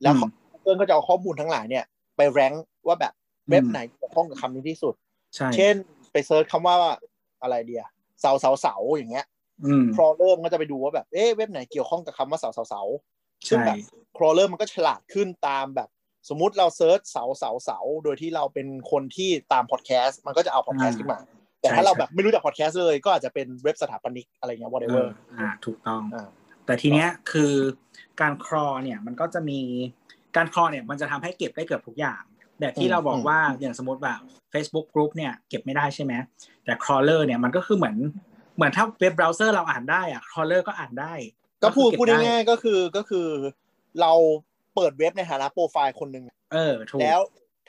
[0.02, 1.86] แล้วอืม Google ก็จะเอาข้อมูลทั้งหลายเนี่ย
[2.18, 2.52] ไป rank
[2.88, 3.14] ว่าแบบ
[3.50, 4.93] เว็บไหนเกี่ยวข้องกับคำนี้ที่สุด
[5.36, 5.76] ใช่เช่น
[6.12, 6.76] ไป search คำว่า
[7.41, 7.86] อะไรดี
[8.22, 9.26] เสาเสาเสาอย่างเงี้ย
[9.66, 12.82] อืม crawler มันก็จะไปดูว่าแบบเอ๊ะเว็บไหนเกี่ยวข้องกับคำว่าเสาเสาเสา
[13.50, 13.78] ซึ่งใช่แบบ
[14.18, 15.90] crawler มันก็ฉลาดขึ้นตามแบบ
[16.30, 21.20] สมมุติเรา search เสาเสาเสาโดยที่เราเป็นคนที่ตามพอดแคสต์มันก็จะเอาพอดแคสต์ขึ้นมา
[21.62, 25.10] แต่ถ้าเราแบบไม่รู้จักพอดแคสต์เลย ก็อาจจะเป็นเว็บสถาปนิกอะไรเงี้ยเอ whatever อ
[25.40, 26.28] อ่าถูกต้องอ่า
[26.66, 27.54] แต่ทีเนี้ยคือ
[28.22, 29.60] การ crawl เนี่ยมันก็จะมี
[30.36, 32.22] การ crawl เนี่ยมันจะทำให้เก็บได้เกือบทุกอย่าง
[32.60, 34.20] แบบที่อืมเราบอกอืมว่าอย่างสมมติแบบ
[34.54, 36.14] Facebook Group เนี่ยเก็บไม่ได้ใช่ไหม
[36.66, 37.98] แต่ crawler เนี่ยมันก็คือเหมือน
[38.56, 41.14] เหมือนถ้าเว็บเบราว์เซอร์เราอ่านได้อะ crawler ก็อ่านได้
[41.64, 43.28] ก็พูดคือพูดเก็บง่ายๆก็คือก็คือ
[44.01, 44.14] เรา
[44.76, 47.20] เปิดเว็บในฐานะโปรไฟล์คนหนึ่งเออถูกแล้ว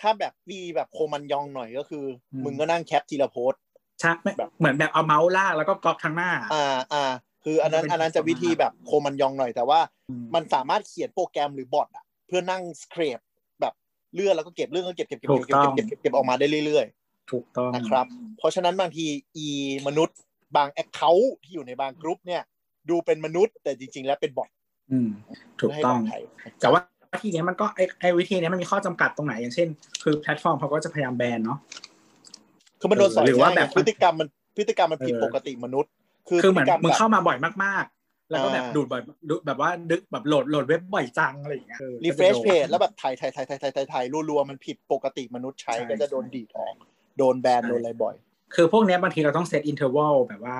[0.00, 3.60] ถ้าแบบมีแบบโคมันยองหน่อยก็คืออมมึงก็นั่งแคปทีละโพสต์
[4.00, 7.04] ใช่ไม่แบบเหมือนแบบเอาเมาส์ลากแล้วก็ก๊อปทางหน้า อ่าอ่า
[7.44, 13.18] คืออันนั้นมันเป็นอันนั้นจะประมาณวิธีแบบโคมันยองหน่อยแต่ว่าอืมมันสามารถเขียนโปรแกรมหรือบอทอะ เพื่อนั่งสครป
[13.60, 13.74] แบบ
[14.14, 16.86] เลื่อนแล้วก็เก็บเรื่องก็เก็บเก็บเก็บถูเก็กบต้องเก็บเก็บเก็บเก็บออกมาได้เรื่อย
[17.30, 18.06] ถูกต้องๆนะครับ
[18.38, 19.48] เพราะฉะนั้นบางทีอี
[19.86, 20.18] มนุษย์
[20.56, 22.42] บางแอคเคาท์ที่อยู่ในบางกรุ๊ปเนี่ย
[22.90, 24.50] ดูเป็นมนุษย์ แต่จริง ๆ แล้วเป็นบอท
[24.92, 25.08] อืม
[25.60, 26.22] ถูกให้ต้องปลดภัย
[26.60, 26.80] แต่ว่า
[27.22, 29.68] ทีเนี้ยมันก็ไอไอวิธีเนี้ยมันมีข้อจำกัดตรงไหนอย่างเช่น
[30.02, 31.58] คือแพลตฟอร์มเขาก็จะพยายามแบนเนาะ
[32.80, 35.92] คือมันโดนสอยหรือว่าง่ยแบบพฤติกรรมมันพฤติกรรมมันผิดเออปกติมนุษย์
[36.28, 46.74] คือคือเหมือนพฤติกรรมึงแบบเข้ามาบ่อยมากๆ แล้วก็แบบอ่าดูดบ่อยดูแบบว่าดึกแบบโหลดโหลดเว็บบ่อยจังอะไรอย่างเงี้ยออรีเฟรชก็จะโดนเพจแล้วแบบถ่ายถ่ายถ่ายถ่ายถ่ายถ่ายถ่ายรัวๆมันผิดปกติมนุษย์ใช้ใช่ก็จะโดนดีดออก
[47.18, 48.14] โดนแบนใช่โดนอะไรบ่อย
[48.54, 50.58] คือพวกเนี้ยบางทีเราต้องเซต interval แบบว่า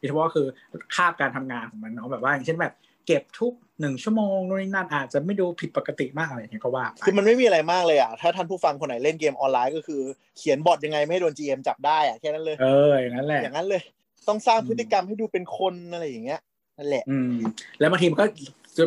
[0.00, 0.46] interval คือ
[0.94, 2.74] คาบการทำงานของมันเนาะแบบว่าอย่างเช่นแบบ
[3.06, 10.00] เก็บทุกหนึ่งชั่วโมงนู่นนี่นั่นอาจจะไม่ดูผิดปกติมากอะไรอย่างเงี้ยก็ว่าไปคือมันไม่มีอะไรมากเลยอะถ้าท่านผู้ฟังคนไหนเล่นเกมออนไลน์ก็คือ
[10.38, 13.82] เขียนบอทยังไงไม่ให้โดน GM จับได้อะแค่นั้นเลยเอออย่างนั้นแหละอย่างนั้นเลย
[14.28, 16.40] ต้องสร้างอืมพฤติกรรมให้ดูเป็นคนอะไรอย่างเงี้ย
[16.78, 17.34] นั่นแหละอืม
[17.80, 18.26] แล้วบางทีมันก็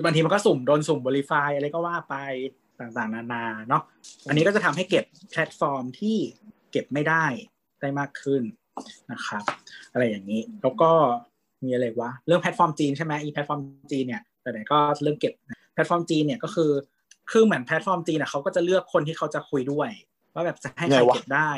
[0.05, 2.16] บางทีมันก็สุ่มโดนสุ่ม verify อะไรก็ว่าไป
[2.80, 3.84] ต่างๆ นานาเนาะ
[4.28, 6.18] อันนี้ก็จะทำให้เก็บแพลตฟอร์มที่
[6.72, 7.26] เก็บไม่ได้
[7.82, 8.41] ได้มากขึ้น
[9.11, 9.43] นะครับ
[9.93, 10.91] อะไรอย่างนี้ แล้วก็
[11.63, 13.59] มีอะไรวะ เรื่องแพลตฟอร์มจีนใช่ไหมอีแพลตฟอร์ม
[13.91, 15.34] จีนเนี่ยแต่ไหนก็เริ่มเก็บ
[15.74, 16.71] แพลตฟอร์มจีนเนี่ยก็คือ
[17.32, 19.89] คือเหมือนแพลตฟอร์มจีนอะเขาก็จะเลือกคนที่เขาจะคุยด้วย
[20.34, 21.51] ว่าแบบจะให้ใครไงวะเก็บได้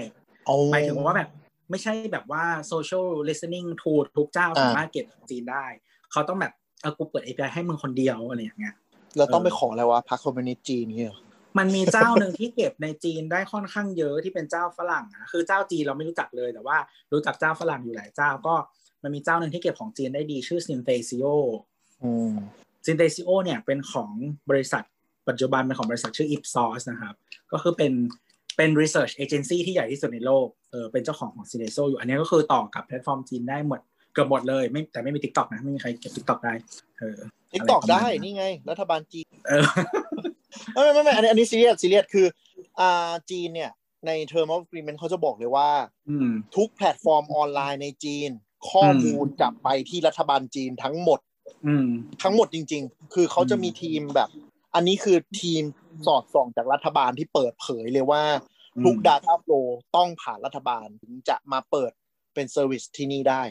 [0.46, 1.30] เอาหมายถึงว่าแบบ
[1.70, 5.66] ไม่ใช่แบบว่า social listening tool ทุกเจ้าอ่าสามารถเก็บของจีนได้
[6.12, 8.76] เขาต้องแบบ เออกูเปิด API ให้มึงคนเดียวอะไรอย่างเงี้ย
[9.18, 11.20] เราต้องไปขออะไรวะพักคอมมิวนิสต์จีนเนี่ยเหรอ
[11.58, 16.78] มันมีเจ้าหนึ่งที่เก็บในจีนได้ค่อนข้างเยอะที่เป็นเจ้าฝรั่งนะคือเจ้าจีนเราไม่รู้จักเลย แต่ว่า
[17.14, 18.56] รู้จักเจ้าฝรั่งอยู่หลายเจ้าก็
[19.04, 21.34] มันมีเจ้าหนึ่งที่เก็บของจีนได้ดีชื่อ Synthesio
[22.04, 22.34] อืม
[22.86, 24.12] Synthesio เนี่ยเป็นของ
[24.50, 24.84] บริษัท
[25.28, 27.16] ปัจจุบันเป็นของบริษัทชื่อ Ipsos นะครับ
[27.52, 27.94] ก็คือเป็น
[28.58, 33.80] เป็น research agency ที่ใหญ่ที่สุดในโลก เออเป็นเจ้าของของ Synthesio อยู่ อันนี้ก็คือต่อกับแพลตฟอร์มจีนได้หมด
[34.14, 36.54] เกือบหมดเลย ไม่แต่ไม่มี TikTok นะ ไม่มีใครเก็บ TikTok ได้
[37.00, 37.18] เออ
[37.54, 39.66] TikTok อะไรประมาณได้นั้นนี่ไง รัฐบาลจีน เออ
[40.74, 42.28] ไม่ไม่ไม่ไม่อันนี้อันนี้ซีเรียสซีเรียสคือ
[42.80, 43.72] อ่าจีนเนี่ย
[44.06, 45.70] ใน Term of Agreement เขาจะบอกเลยว่า
[46.10, 48.30] อืมทุกแพลตฟอร์มออนไลน์ในจีน
[48.70, 51.20] ข้อมูลจะไปที่รัฐบาลจีนทั้งหมด
[51.68, 51.88] อืม
[52.24, 54.30] ทั้งหมดจริง ๆ คือเขาจะมีทีมแบบ
[54.76, 55.64] อันนี้คือทีม
[56.06, 58.24] สอดส่องจากรัฐบาลที่เปิดเผยเลยว่า
[58.84, 61.92] ทุกอืม Data Flow ต้องผ่านรัฐบาลถึงจะมาเปิด
[62.34, 63.44] เป็น service ที่นี่ได้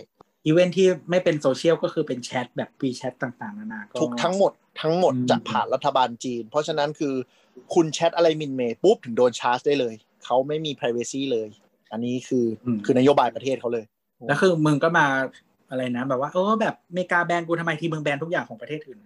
[0.47, 7.14] อีเวนท์ที่ไม่เป็นโซเชียลก็คือเป็นแชทแบบ WeChat ต่างๆนานาก็ทุกทั้งหมด ทั้งหมดอืมจะผ่านรัฐบาลจีน เพราะฉะนั้นคือ
[7.75, 9.95] คุณแชทอะไรหมิ่นเหม่ปุ๊บถึงโดนชาร์จได้เลย
[10.25, 11.49] เขาไม่มี privacy เลย
[11.93, 13.85] อันนี้คืออคือนโยบายประเทศเขาเลย
[14.27, 15.07] แล้วคือมึงก็มา
[15.70, 18.99] อะไรนะ แบบว่าเออแบบอเมริกาแบนกูทำไมที่มึงแบนทุกอย่างของประเทศอื่น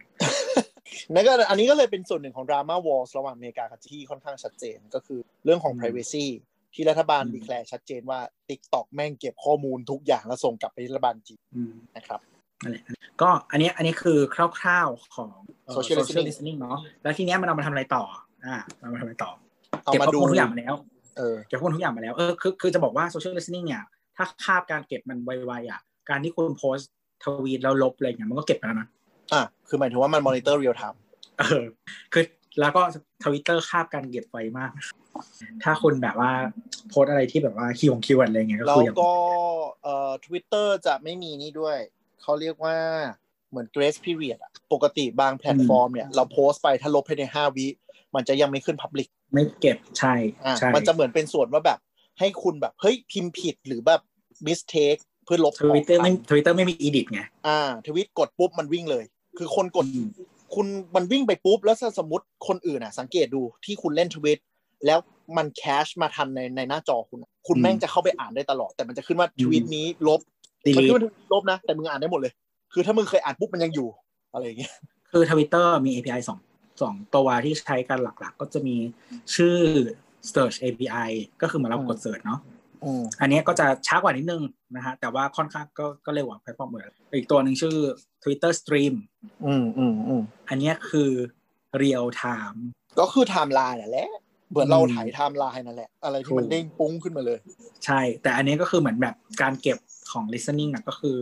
[1.14, 6.26] นั่นก็อันนี้ก็เลยเป็นส่วนหนึ่งของดราม่าวอลระหว่างอเมริกากับที่ค่อนข้างชัดเจนก็คือเรื่องของอืม privacy
[6.74, 12.20] ที่รัฐบาลอืมดีแคลร์ชัดเจนว่า TikTok แม่งเก็บข้อมูลทุกอย่างแล้วส่งกลับไปที่รัฐบาลจีนอืมนะครับ
[12.62, 12.84] นั่นแหละ
[13.22, 14.18] ก็อันเนี้ยอันนี้คือ
[14.60, 15.30] คร่าวๆของ
[15.68, 18.04] เอ่อ Social listening listening เนาะแล้วทีเนี้ยมันเอามาทำอะไรต่อ
[18.46, 19.30] อ่ามันเอามาทำอะไรต่อ
[19.82, 20.74] เอาเก็บมาข้อดูมูลทุกอย่างมาแล้ว
[21.18, 23.82] เออเก็บข้อมูลทุกอย่างมาแล้วเออคือคือจะบอกว่า social listening เนี่ย
[24.16, 26.90] ถ้าคาบการเก็บมันไวๆอะการที่คุณโพสต์
[27.24, 28.88] ทวีตแล้วลบอะไรเงี้ยมันก็เก็บไปแล้วนะ
[29.32, 30.98] อะคือหมายถึงว่ามัน monitor real time
[31.38, 31.64] เออ
[32.12, 32.24] คือ
[32.60, 32.82] แล้วก็
[33.24, 34.96] ทวิตเตอร์คาบการเก็บไวมากนะครับ
[35.62, 36.32] ถ้าคุณแบบว่า
[36.88, 39.12] โพสต์อะไรที่แบบว่า key ของ keyword อะไรเงี้ยก็แล้วคืออย่างก็
[39.82, 41.78] เอ่อ Twitter จะไม่มีนี่ด้วย
[42.22, 42.76] เขาเรียกว่า
[43.50, 47.66] เหมือน grace period อะปกติบางแพลตฟอร์มเนี่ย เราโพสต์ไปถ้าลบภายใน5วิ
[48.14, 51.78] มันจะยังไม่ขึ้น Public ไม่เก็บใช่อะใช่มันจะเหมือนเป็นส่วนว่าแบบ
[52.18, 54.00] ให้คุณแบบ เฮ้ย พิมพ์ผิดหรือแบบ
[54.46, 59.04] mistake เพื่อลบทวิตเตอร์ไม่กทวิตเตอร์ไม่มี edit ไงอ่าทวิตกดปุ๊บมันวิ่งเลย
[59.38, 60.08] คือคนกดอืม
[60.54, 64.40] คุณมันวิ่งไปปุ๊บ แล้วถ้าสมมติคนอื่นอะ สังเกตดูที่คุณเล่นทวิต
[64.86, 64.98] แล้ว
[65.36, 70.20] มัน cache มาทันในในหน้าจอคุณอะคุณแม่งจะเข้าไปอ่านได้ตลอด แต่มันจะขึ้นว่าทวิตนี้ลบ
[70.66, 72.32] delete มันขึ้นว่าลบนะ แต่มึงอ่านได้หมดเลย
[72.72, 73.88] คือถ้ามึงเคยอ่านปุ๊บมันยังอยู่
[74.32, 74.72] อะไรอย่างเงี้ย
[75.12, 76.38] คือทวิตเตอร์มี API สอง
[76.82, 78.76] สองตัวที่ใช้กันหลัก ๆ ก็จะมี
[79.34, 79.56] ชื่อ
[80.32, 81.10] search API
[81.42, 82.40] ก็คือเหมือนเรากด search เนาะ
[82.84, 84.42] อืมอันเนี้ยก็จะช้ากว่านิดนึง
[84.76, 87.76] นะฮะ แต่ว่าค่อนข้างก็ก็เร็วกว่าแพลตฟอร์มอื่นอีกตัวหนึ่งชื่อ
[88.22, 88.94] Twitter Stream
[89.46, 91.10] อืมอืมอืมอันเนี้ยคือ
[91.82, 92.58] real time
[93.00, 94.10] ก็คือไทม์ไลน์นั่นแหละ
[94.50, 97.38] เหมือนเราอืมถ่ายไทม์ไลน์นั่นแหละ อะไรที่มันถูกเด้งปุ้งขึ้นมาเลย
[97.84, 99.78] ใช่ แต่อันเนี้ยก็คือเหมือนแบบการเก็บ
[100.12, 101.18] ของ listening อะก็คือ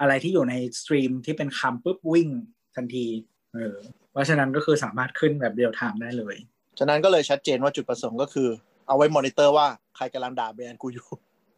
[0.00, 2.28] อะไรที่อยู่ใน stream ที่เป็นคำปุ๊บวิ่ง
[2.76, 3.06] ทันที
[3.54, 3.76] เออ
[4.12, 6.36] เพราะฉะนั้นก็คือสามารถขึ้นแบบ real time ได้เลย
[6.78, 8.48] ฉะนั้นก็เลยชัดเจนว่าจุดประสงค์ก็คือ
[8.86, 9.66] เอาไว้มอนิเตอร์ว่า
[9.96, 11.06] ใครกำลังด่าแบรนด์กูอยู่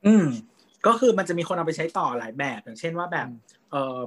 [0.07, 0.27] อืม
[0.87, 3.39] ก็คือมันจะมีคนเอาไปใช้ต่อหลายแบบ อย่างเช่นว่าแบบอืม
[3.71, 3.99] เออ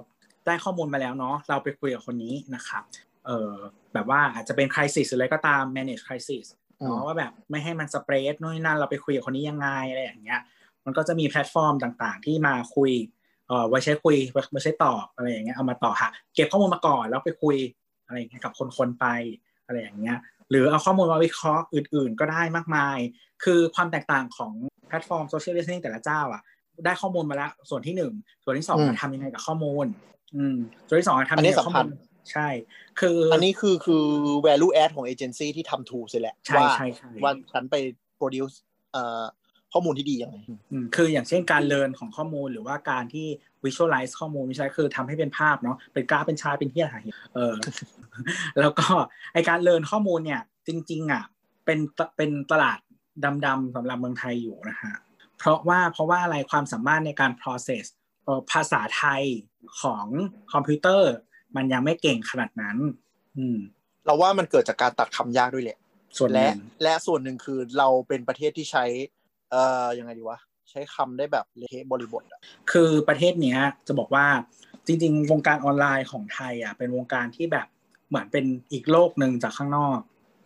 [0.45, 2.83] ได้ข้อมูลมาแล้วเนาะเราไปคุยกับคนนี้นะครับ
[3.25, 3.53] เออ
[3.93, 6.45] แบบว่าอาจจะเป็น crisis หรืออะไรก็ตาม manage crisis
[6.87, 10.41] เนาะว่าแบบไม่ให้มัน spread นู่นนนั่นเราไปคุยกับคนนี้ยังไงอะไรอย่างเงี้ย
[10.85, 12.91] มันก็จะมีแพลตฟอร์มต่างๆ ที่มาคุย
[13.51, 17.55] เออไว้ใช้คุยไว้ไว้ใช้ตอบอะไรอย่างเงี้ยเอามาต่อหาเก็บข้อมูลมาก่อนแล้วไปคุย
[18.05, 19.05] อะไรอย่างเงี้ยกับคนๆไป
[19.65, 20.17] อะไรอย่างเงี้ย
[20.49, 22.97] หรือเอาข้อมูลมาวิเคราะห์อื่น ๆ ก็ได้มากมาย
[23.43, 24.53] คือความแตกต่างของ
[24.87, 26.41] แพลตฟอร์มโซเชียล i ิส t ิ n งแต่ละเจ้าอะ
[26.85, 29.85] ได้ข้อมูลมาแล้วส่วนที่หนึ่งส่วนที่สองอืมอะทำยังไงกับข้อมูล
[30.35, 31.89] อืม ส่วนที่สองอะทำอันยังนี้ไงกับข้อสำคัมูญล
[32.31, 32.47] ใช่
[32.99, 34.05] คืออัอันนี้คือคือ
[34.45, 37.75] value add ของเอเจนซี่ที่ทำถูกเสร็จแหละใช่ว่าใช่ใช่ว่าฉันไป
[38.19, 38.55] produce
[38.91, 39.23] เอ่อ
[39.73, 40.37] ข้อมูลที่ดียังไง
[40.71, 43.27] อืมคืออย่างเช่นการเรียนของข้อมูลหรือว่าการที่
[43.63, 46.97] visualize ข้อมูลไม่ใช่คือทำให้เป็นภาพเนาะเป็นกราฟเป็นชาร์ตเป็นที่อะไร
[47.35, 47.55] เออ
[48.59, 48.87] แล้วก็
[49.33, 51.23] ไอการเรียนข้อมูลเนี่ยจริง ๆอะ
[51.65, 51.79] เป็น
[52.17, 52.79] เป็นตลาด
[53.45, 54.93] ดำๆสำหรับเมืองไทยอยู่นะฮะ
[55.37, 57.85] เพราะว่าเพราะว่าอะไรความสามารถในการ process
[58.25, 59.23] เอ่อภาษาไทย
[59.81, 60.05] ของ
[60.53, 61.13] คอมพิวเตอร์
[61.55, 62.77] มันยังไม่เก่งขนาดนั้น
[63.37, 63.57] อืม
[64.05, 65.79] เราว่ามันเกิดจากการตัดคำยากด้วยแหละ
[66.17, 68.85] ส่วนหและนึ่งและส่วนหนึ่งคือเราเป็นประเทศที่ใช้
[69.51, 70.39] เอ่อยังไงดีวะ
[70.69, 72.41] ใช้คำได้แบบเละบริบทอะ
[72.71, 74.25] คือประเทศเนี้ยจะบอกว่า
[74.85, 77.67] จริง ๆ วงการออนไลน์ของไทยอะเป็นวงการที่แบบ
[78.09, 79.97] เหมือนเป็นอีกโลกหนึ่งจากข้างนอก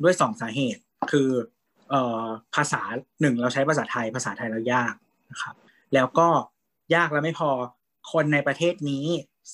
[0.04, 0.82] ด้วยสองสาเหตุ
[1.12, 1.30] คือ
[1.90, 2.26] เอ่อ
[2.56, 2.82] ภาษา
[3.22, 4.94] หนึ่งเราใช้ภาษาไทยภาษาไทยเรายาก
[5.32, 5.56] นะครับ
[5.94, 6.28] แล้วก็
[6.96, 7.50] ยากแล้วไม่พอ
[8.12, 9.06] คนในประเทศนี้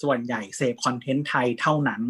[0.02, 2.02] ส่วนใหญ่เสพคอนเทนต์ไทยเท่านั้น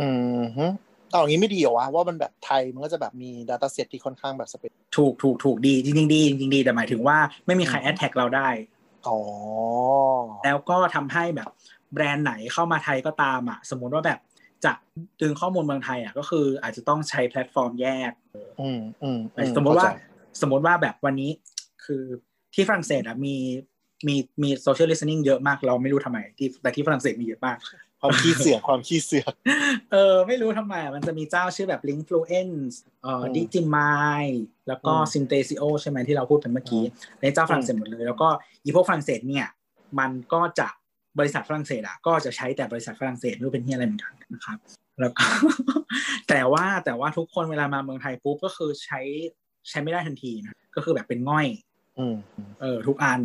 [0.00, 0.08] อื
[0.40, 0.66] มฮึ
[1.10, 8.48] เอาอย่างนี้ไม่ดีเหรอวะว่ามันแบบไทยมันก็จะแบบมี data set ที่ค่อนข้างแบบ sparse ถูกถูกถูกดีจริงๆดีจริงๆดีแต่หมายถึงว่าไม่มีใคร attack เราได้
[9.08, 9.18] อ๋อ
[10.44, 11.50] แล้วก็ทำให้แบบ
[11.92, 14.18] แบรนด์ไหนเข้ามาไทยก็ตามอะสมมติว่าแบบ
[14.64, 14.72] จะ
[15.20, 18.12] ดึงข้อมูลเมืองไทยอะก็คืออาจจะต้องใช้แพลตฟอร์มแยก
[18.60, 19.18] อืมอืม
[19.56, 19.90] สมมติว่า
[20.42, 21.30] สมมติว่าแบบวันนี้
[21.84, 22.02] คือ
[22.54, 23.36] ที่ฝรั่งเศสอะมี
[24.06, 27.56] มีมี social listening เยอะมากเราไม่รู้ทำไมที่แต่ที่ฝรั่งเศสมีเยอะมาก
[28.06, 29.32] ความขี้เสือกความขี้เสือก
[29.92, 34.24] เออ ไม่รู้ทำไมมันจะมีเจ้าชื่อแบบ Linkfluence เอ่อ Digimind
[34.68, 36.84] แล้วก็ Synthesio ใช่ไหมที่เราพูดไปเมื่อกี้
[37.22, 38.28] ในเจ้าฝรั่งเศสหมดเลย แล้วก็
[38.62, 39.46] อีพวกฝรั่งเศสเนี่ย
[39.98, 40.68] มันก็จะ
[41.18, 44.58] บริษัทฝรั่งเศสอะก็จะใช้แต่บริษัทฝรั่งเศสไม่รู้เป็นที่อะไรเหมือนกันนะครับ
[45.00, 45.26] แล้วก็
[46.28, 49.00] แต่ว่าแต่ว่าทุกคนเวลามาเมืองไทยปุ๊บก็คือใช้
[49.68, 51.46] ใช้ไม่ได้ทันทีนะก็คือแบบเป็นง่อย
[51.98, 52.14] อืม
[52.60, 53.20] เออทุกอัน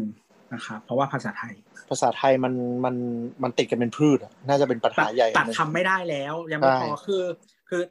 [0.54, 1.54] นะครับเพราะว่าภาษาไทย
[1.90, 2.54] ภาษาไทยมัน
[2.86, 2.96] มัน
[3.44, 7.24] มันติดกันเป็นพืชอะน่าจะเป็นปัญหาใหญ่ตัดคำไม่ได้แล้ว ยังไม่พอใช่คือ
[7.70, 7.82] คือ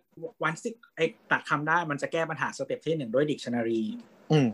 [0.42, 1.01] once AI
[1.32, 3.82] ตัดคำได้มันจะแก้ปัญหา step ที่หนึ่งด้วยดิกชันนารี
[4.32, 4.48] อืม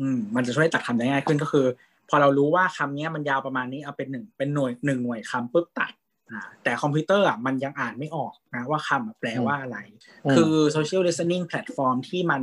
[0.00, 1.66] อืมมันจะช่วยตัดคำได้ง่ายขึ้นก็คือ
[2.08, 5.92] พอเรารู้ว่าคำนี้มันยาวประมาณนี้เอาเป็นหนึ่งเป็นหน่วยหนึ่งหน่วยคำปุ๊บตัด
[6.30, 9.78] อ่าแต่คอมพิวเตอร์อะมันยังอ่านไม่ออกนะว่าคำอะแปลว่าอะไร
[10.36, 12.42] คือ social listening platform ที่มัน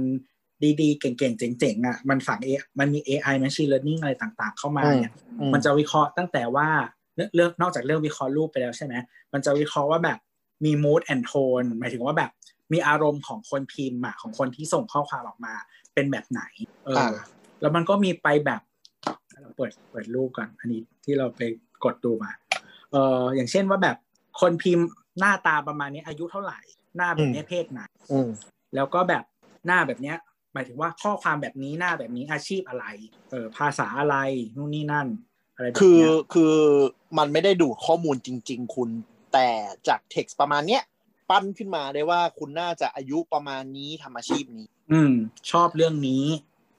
[0.82, 2.50] ดีๆ เก่งๆ เจ๋งๆอะมันฝังเอ
[2.80, 6.68] มันมี AI machine learning อะไรต่างๆ เข้ามาเนี่ยอืมมันจะวิเคราะห์ตั้งแต่ว่า
[7.16, 8.94] เรื่องเรื่องนอกจากเรื่องวิเคราะห์รูปไปแล้วใช่ไหม
[9.34, 10.18] มันจะวิเคราะห์ว่าแบบ
[10.66, 12.32] มี mood and tone หมายถึงว่าแบบ
[12.74, 15.54] มีอารมณ์ของคนพิมพ์อะของคนที่ส่งข้อความออกมา
[15.94, 16.42] เป็นแบบไหน
[16.86, 17.10] เอออ่า
[17.62, 18.62] แล้วมันก็มีไปแบบ
[19.42, 21.42] เราเปิดเปิดรูปก่อนอันนี้ที่เราไป
[21.84, 22.32] กดดูมา
[22.92, 23.98] เอออย่างเช่นว่าแบบ
[24.42, 24.86] คนพิมพ์
[25.20, 26.60] หน้าตาประมาณนี้อายุเท่าไหร่
[26.96, 27.82] หน้าแบบนี้เพศไหน
[28.12, 28.30] อืม
[28.76, 29.24] แล้วก็แบบ
[29.66, 30.18] หน้าแบบเนี้ย
[30.54, 32.86] หมายถึงว่าข้อความแบบนี้หน้าแบบนี้อาชีพอะไร
[33.32, 34.16] เออภาษาอะไร
[34.56, 35.08] นู่นนี่นั่น
[35.56, 36.56] อะไรแบบคือเนี้ยคือ
[37.18, 38.90] มันไม่ได้ดูดข้อมูลจริง ๆ คุณ
[39.34, 39.50] แต่
[39.88, 40.84] จากเท็กซ์ประมาณเนี้ย
[41.30, 45.14] ปั้นขึ้นมาได้ว่าคุณน่าจะอายุประมาณนี้ทำอาชีพนี้ อืม
[45.52, 46.26] ชอบเรื่องนี้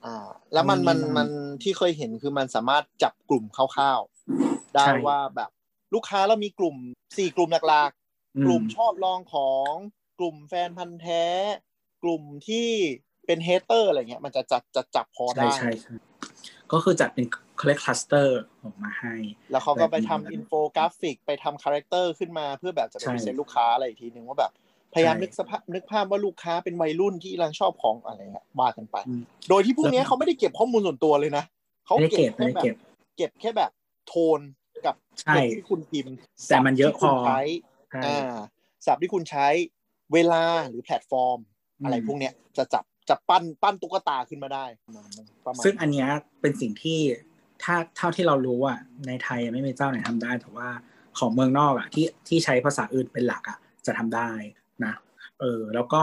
[0.05, 1.29] อ่า แล้วมันมันอืมมัน
[1.63, 5.49] ที่เคยเห็นคือมันสามารถจับกลุ่มคร่าวๆได้ใช่ว่าแบบ
[5.93, 6.75] ลูกค้าเรามีกลุ่ม
[7.17, 9.71] สี่กลุ่มหลักๆกลุ่มชอบลองของ
[10.19, 11.25] กลุ่มแฟนพันธุ์แท้
[12.03, 12.69] กลุ่มที่
[13.27, 15.93] เป็น hater อะไรเงี้ย มันจะจัดจะจับพอใช่ได้ใช่ใช่
[16.71, 17.25] ก็คือจัดเป็น
[17.59, 19.13] คล cluster ออกมาให้
[19.51, 24.51] แล้วเขาก็ไปแบบนี้ทำอินโฟกราฟิกไปทำ character ขึ้นมาเพื่อแบบจะไปใช่ present ลูกค้าอะไรอีกทีหนึ่งว่าแบบ
[24.93, 31.43] พยายามใช่นึกสภาพนึกภาพว่าลูกค้าเป็นวัยรุ่นที่กำลังชอบของอะไรเงี้ยว่ากันไปอืมโดยที่พวกเนี้ยแล้วเขาไม่ได้เก็บข้อมูลส่วนตัวเลยนะ
[31.85, 32.75] เขาไม่ได้เก็เก็บบไม่แค่ได้แบบเก็บ
[33.17, 33.71] เก็บแค่แบบ
[34.07, 34.39] โทน
[34.85, 36.13] กับใช่เก็บที่คุณพิมพ์
[36.47, 37.39] แต่มันเยอะศัพท์ที่คุณพอใช้
[37.91, 38.37] ใช่อ่า
[38.85, 39.47] ศัพท์ที่คุณใช้
[40.13, 41.39] เวลาหรือแพลตฟอร์ม
[41.83, 44.65] อะไรพวกเนี้ยจะจับ จะปั้นปั้นตุ๊กตาขึ้นมาได้
[45.45, 46.09] ประมาณซึ่งอันเนี้ย
[46.41, 46.99] เป็นสิ่งที่
[47.63, 50.69] ถ้าเท่าที่เรารู้อะในไทยไม่มีเจ้าไหนทำได้ แต่ว่า
[51.19, 54.29] ของเมืองนอกอะที่ที่ใช้ภาษาอื่นเป็นหลักอะจะทำได้
[54.85, 54.93] นะ
[55.39, 56.01] เออแล้วก็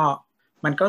[0.64, 0.86] มันก็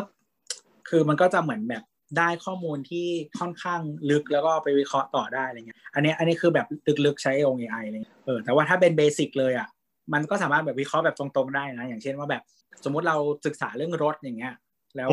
[0.88, 1.84] คือมันก็จะเหมือนแบบ
[2.18, 3.06] ได้ข้อมูลที่
[3.38, 3.80] ค่อนข้าง
[4.10, 6.66] ลึกแล้วก็ไปวิเคราะห์ต่อได้อะไรเงี้ยอันเนี้ยอันนี้คือแบบ
[7.06, 9.68] ลึกๆใช้องค์ AI เลยเออแต่ว่าถ้าเป็นเบสิกเลยอะ
[10.12, 12.42] มันก็สามารถแบบวิเคราะห์แบบตรงๆได้นะ อย่างเช่นว่าแบบ
[12.84, 14.54] สมมุติเราศึกษาเรื่องรถอย่างเงี้ย
[14.96, 15.10] แล้ว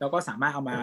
[0.00, 0.78] แล้วก็สามารถเอามา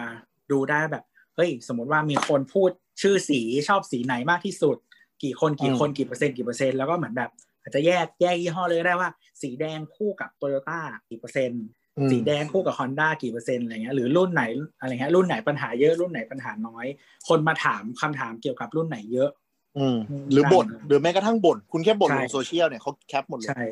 [0.52, 1.04] ดูได้แบบ
[1.36, 2.70] เฮ้ยสมมติว่ามีคนพูด
[3.02, 4.76] ชื่อสีชอบสีไหนมากที่สุด
[5.22, 7.30] กี่คนกี่คนกี่เปอร์เซ็นต์กี่เปอร์เซ็นต์แล้วก็เหมือนแบบ
[7.62, 9.10] อาจจะแยกแยกยี่ห้อเลยก็ได้ว่า
[9.42, 11.64] สีแดงคู่กับโตโยต้ากี่เปอร์เซ็นต์
[11.98, 14.44] อืมสีแดงคู่กับฮอนด้ากี่เปอร์เซ็นต์อะไรเงี้ยหรือรุ่นไหน
[14.80, 16.86] อะไรเงี้ยรุ่นไหนปัญหาเยอะรุ่นไหนปัญหาน้อย
[17.28, 19.30] คนมาถามคำถามเกี่ยวกับรุ่นไหนเยอะ
[19.78, 23.62] อืมอืมหรือบ่นได้หรือแม้กระทั่งบ่นคุณแค่บ่นใช่ลงโซเชียลเนี่ยเขาแคปหมดเลยใช่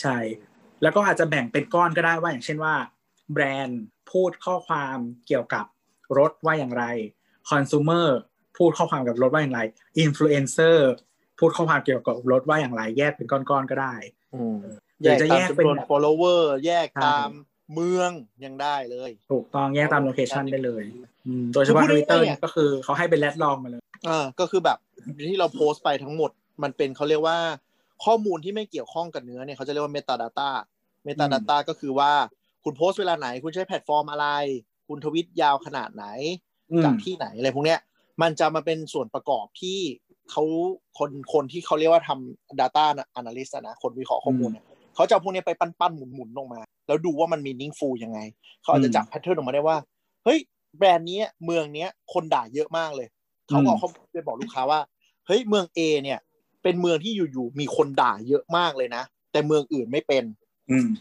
[0.00, 0.16] ใช่
[0.82, 2.74] แล้วก็อาจจะแบ่งเป็นก้อนก็ได้ว่าอย่างเช่นว่า
[3.32, 3.82] แบรนด์
[4.12, 5.64] พูดข้อความเกี่ยวกับ
[6.18, 6.84] รถว่าอย่างไร
[7.50, 8.08] คอน sumer
[8.58, 9.60] พูดข้อความกับรถว่าอย่างไร
[9.98, 10.90] อินฟลูเอนเซอร์
[11.38, 13.94] พูดข้อความเกี่ยวกับรถว่าอย่างไร แยกเป็นก้อนๆก็ได้
[14.34, 14.58] อืม
[15.00, 17.30] หรือจะแยกเป็นตามจำนวนแบบ follower แยกใช่ตาม
[17.74, 18.10] เมือง
[18.44, 20.84] ยังได้เลย ถูกต้องแยกตาม location ได้เลย
[21.26, 24.78] อืมโดยเฉพาะคือพูทดวิตเตอร์ง่ายๆเนี่ยก็คือเขาให้เป็น lat long มาเลยอ่าก็คือแบบ
[25.30, 26.30] ที่เราโพสต์ไปทั้งหมด
[26.62, 27.38] มันเป็นเขาเรียกว่า
[28.04, 30.50] ข้อมูลที่ไม่เกี่ยวข้องกับเนื้อเนี่ยเขาจะเรียกว่า metadata
[31.06, 32.12] metadata ก็คือว่า
[32.64, 34.26] คุณโพสต์เวลาไหน คุณใช้แพลตฟอร์มอะไร
[34.88, 36.04] คุณทวิตยาวขนาดไหน
[36.84, 37.80] จากที่ไหนอะไรพวกเนี้ย
[38.22, 39.78] มันจะมาเป็นส่วนประกอบที่
[40.30, 40.42] เขา
[40.98, 42.84] คนคนที่เขาเรียกว่าทำ data
[43.20, 48.18] analyst อะนะ คนวิเคราะห์ข้อมูลเนี่ยเขาจะเอาพวกเนี้ยไปปั้นๆหมุนๆลงมา แล้วดูว่ามัน meaningful ยังไง
[48.62, 49.76] เขาอาจจะจับแพทเทิร์นออกมาได้ว่า
[50.24, 50.38] เฮ้ย
[50.78, 53.08] แบรนด์เนี้ยเมืองเนี้ย คนด่าเยอะมากเลย
[53.48, 54.80] เขาก็เอาเขาไปบอกลูกค้าว่า
[55.26, 56.18] เฮ้ย เมือง A เนี่ย
[56.62, 59.02] เป็นเมืองที่อยู่ๆ มีคนด่าเยอะมากเลยนะ
[59.32, 60.39] แต่เมืองอื่นไม่เป็นอืม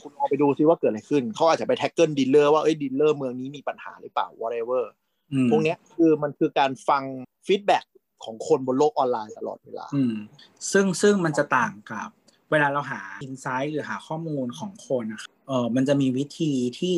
[0.01, 4.83] คุณลองไปดูซิว่าเกิดอะไรขึ้น เขาอาจจะไป tackle dealer ว่าเอ้ย dealer เมืองนี้มีปัญหาหรือเปล่า whatever
[5.33, 7.03] อืมพวกเนี้ยคือมันคือการฟัง
[7.47, 7.83] feedback
[8.23, 10.15] ของคนบนโลกออนไลน์ตลอดเวลาอืม
[10.71, 12.09] ซึ่งซึ่งมันจะต่างกับ
[12.51, 16.97] เวลาเราหา insight หรือหาข้อมูลของคนนะครับเออมันจะมีวิธีที่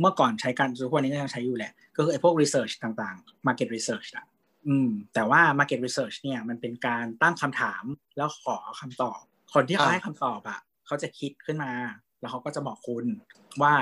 [0.00, 4.26] เมื่อก่อนใช้กันทุกวันนี้ก็ยังใช้อยู่แหละ ก็คือไอ้พวก research ต่างๆ market research อะ
[4.68, 7.84] อืมแต่ว่า market research เนี่ยมันเป็นการตั้งคำถาม
[8.16, 9.20] แล้วขอคำตอบ
[9.54, 10.60] คนที่เขาอ่าให้คำตอบอะ
[10.92, 11.72] เขาจะคิดขึ้นมา
[12.20, 13.04] แล้วเขาก็จะบอกคุณ
[13.62, 13.74] ว่า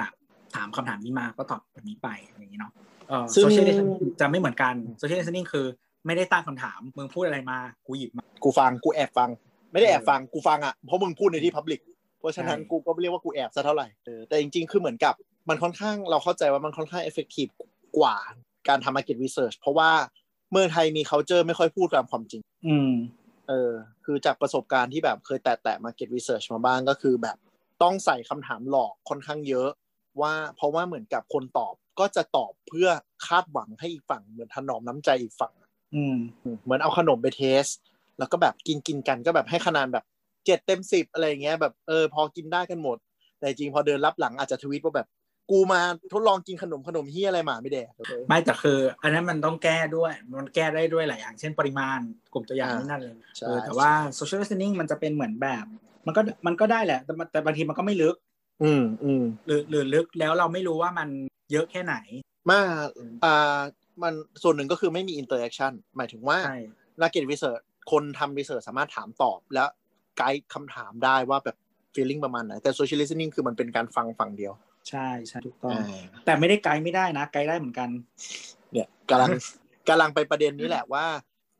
[0.54, 2.72] ถามคำถามนี้มาก็ตอบแบบนี้ไปอย่างนี้เนาะ
[3.08, 5.66] เอ่อซึ่ง social listening จะไม่เหมือนกัน social listening คือ
[6.06, 9.30] ไม่ได้ตั้งคำถามมึงพูดอะไรมากูหยิบมากูฟังกูแอบฟัง
[9.72, 11.80] ไม่ได้แอบเออฟังกูฟังอะเพราะมึงพูดในที่พับลิก
[12.18, 15.14] เพราะฉะนั้นใช่กูก็ไม่เรียกว่ากูแอบซะเท่าไหร่เออแต่จริง ๆ คือเหมือนกับ
[15.48, 17.48] มันค่อนข้างเราเข้าใจว่ามันค่อนข้างเอฟเฟกตีฟ
[17.98, 18.16] กว่า
[18.68, 19.90] การทำ market research เพราะว่า
[20.52, 22.90] เมืองไทยมี culture ไม่ค่อยพูดตามความจริง อืม
[23.50, 23.72] เออ
[24.04, 27.36] คือจากประสบการณ์ที่แบบเคยแตะแตะ market research มาบ้างก็คือแบบ
[27.82, 29.68] ต้องใส่คำถามหลอกค่อนข้างเยอะ
[30.20, 32.88] ว่าเพราะว่าเหมือนกับคนตอบก็จะตอบเพื่อ
[33.26, 35.52] คาดหวังให้อีกฝั่งเหมือนถนอมน้ำใจอีกฝั่ง
[35.94, 36.16] อืม
[36.64, 37.64] เหมือนเอาขนมไปเทส
[38.18, 40.04] แล้วก็แบบกินกินกันก็แบบให้คะแนนแบบ
[40.46, 42.98] เจ็ดเต็มสิบอะไรอย่างเงี้ยแบบเออพอกินได้กันหมด
[43.38, 45.08] แต่จริงพอเดินรับหลังอาจจะทวีตว่าแบบ
[45.50, 45.80] กูมา
[46.12, 47.90] ทดลองกินขนมขนมเฮียอะไรมาไม่แดก
[48.28, 51.98] ไม่แต่คือ อันนั้นมันต้องแก้ด้วยมันแก้ได้ด้วยหลายอย่าง เช่นปริมาณ
[52.32, 55.64] กลุ่มตัวอย่างอ่านี่นั่นเลยใช่เออแต่ว่า social listening มันจะเป็นเหมือนแบบ
[56.06, 58.16] มันก็มันก็ได้แหละ แต่มันแต่บางทีมันก็ไม่ลึก
[58.62, 61.08] อืมอืมหรือหรือลึกแล้วเราไม่รู้ว่ามัน
[61.52, 61.96] เยอะแค่ไหน
[62.50, 62.60] มา
[63.24, 63.60] อ่า
[64.02, 66.58] มันส่วนหนึ่งก็คือไม่มี interaction หมายถึงว่าใช่
[67.00, 67.58] นักเก็ตวิเศษ
[67.90, 69.68] คนทำวิเศษสามารถถามตอบแล้ว
[70.18, 71.56] ไกด์คำถามได้ว่าแบบ
[71.94, 74.52] feeling ประมาณไหนแต่ social listening คือมันเป็นการฟังฝั่งเดียว
[74.88, 77.88] ใช่ใช่ถูกต้องอ่าแต่ไม่ได้ไกด์ไม่ได้นะ ไกด์ได้เหมือนกัน
[78.72, 79.30] เนี่ยกำลัง
[79.88, 81.06] กำลังไปประเด็นนี้แหละว่า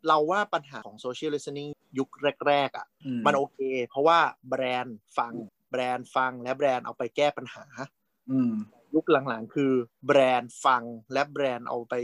[0.09, 2.09] เราว่าปัญหาของ social listening ยุค
[2.47, 3.59] แรก ๆ อะอืมมันโอเค
[3.89, 4.19] เพราะว่า
[4.49, 5.33] แบรนด์ฟัง
[5.71, 7.65] แบรนด์ฟังและแบรนด์เอาไปแก้ปัญหา
[8.31, 8.53] อืม
[8.95, 9.73] ยุคหลัง ๆ คือ
[10.07, 11.95] แบรนด์ฟังและแบรนด์เอาไป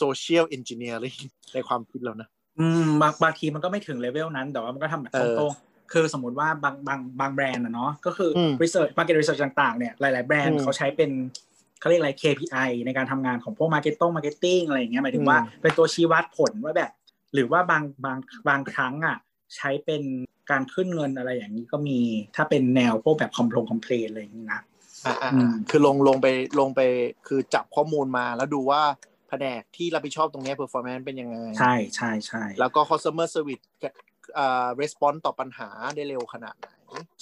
[0.00, 1.20] social engineering
[1.54, 2.28] ในความคิดเรานะ
[2.60, 11.10] อืมบางบางทีมันก็ไม่ถึงเลเวลนั้น แต่ว่ามันก็ทำแบบเออตรงๆ คือสมมติว่าบางบางบางแบรนด์นะเนาะก็คืออม research market research ต่างๆเนี่ยหลาย ๆ แบรนอืด์มเขาใช้เป็น
[11.80, 16.90] เขาเรียกอะไร KPI ในการทำงานของพวก marketing marketing อะไรอย่างเงี้ยหมายถึงว่าอืมเป็นตัวชี้วัดผลว่าแบบ
[17.34, 18.18] หรือว่าบางบาง
[18.48, 19.16] บางครั้งอะ
[19.56, 20.02] ใช้เป็น
[20.50, 22.00] การขึ้นเงินอะไรอย่างนี้ก็มี
[22.36, 24.60] ถ้าเป็นแนวพวกแบบคอมพลงคอมเพลนอะไรอย่างนี้นะ
[25.06, 26.26] อ่าอืมคือลงลงไป
[26.60, 26.80] ลงไป
[27.26, 28.82] คือจับข้อมูลมาแล้วดูว่า
[29.28, 33.64] แผนกที่รับผิดชอบตรงเนี้ย performance เป็นยังไง ใช่ใช่ใช่แล้วก็ customer service
[34.38, 36.68] อ่า response ต่อปัญหาได้เร็วขนาดไหน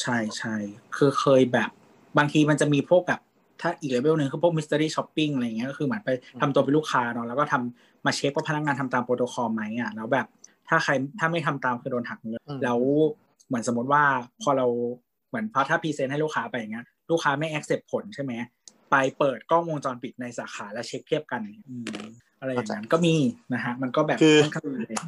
[0.02, 0.54] ใช่ใช่
[0.96, 1.70] คือเคยแบบ
[2.18, 3.20] บางทีมันจะมีพวกแบบ
[3.60, 10.26] ถ้าอีกเลเวลหนึ่งคือพวก mystery shopping อะไรเงี้ยก็คือเหมือนไปทำตัวเป็นลูกค้าเนาะแล้วก็ทำมาเช็คว่าพนักงานทำตามโปรโตคอลไหมอะแล้วแบบ
[10.68, 12.80] ถ้าใครถ้าไม่ทำตามคือโดนหักเงินอืมแล้ว
[13.46, 14.02] เหมือนสมมติว่า
[14.42, 14.66] พอเรา
[15.28, 18.32] เหมือนพอถ้า present ให้ลูกค้าไปอย่างเงี้ยลูกค้าไม่ accept ผลใช่ไหม
[18.90, 21.42] ไปเปิดกล้องวงจรปิดในสาขาแล้วเช็คเทียบกัน
[22.40, 23.14] อืมอะไรอย่างนั้นก็มี
[23.54, 25.04] นะฮะมันก็แบบคือค่อนข้างรุนแรง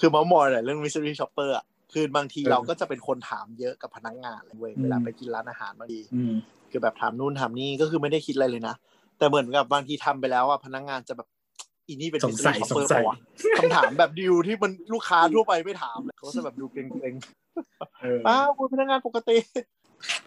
[0.00, 6.32] คือเม้ามอยหน่อยเรื่อง mystery shopper อะคือบางทีเออเราก็จะเป็นคนถามเยอะกับพนักงานเลยเว้ยอืมเวลาไปกินร้านอาหารบางทีอืม
[6.70, 8.74] คือแบบถามนู่นถามนี่ก็คือไม่ได้คิดอะไรเลยนะ
[9.18, 11.28] แต่เหมือนกับบางทีทำไปแล้วอะพนักงานจะแบบ
[11.86, 13.16] อีนี่เป็นสงสัย mystery สง shopper สัยปะวะ
[13.58, 17.14] คำถามแบบดิวที่มันลูกค้าทั่วไปไม่ถามเลยเขาจะแบบดูเกรง
[18.02, 19.36] เออๆอ้าวคุณพนักงานปกติ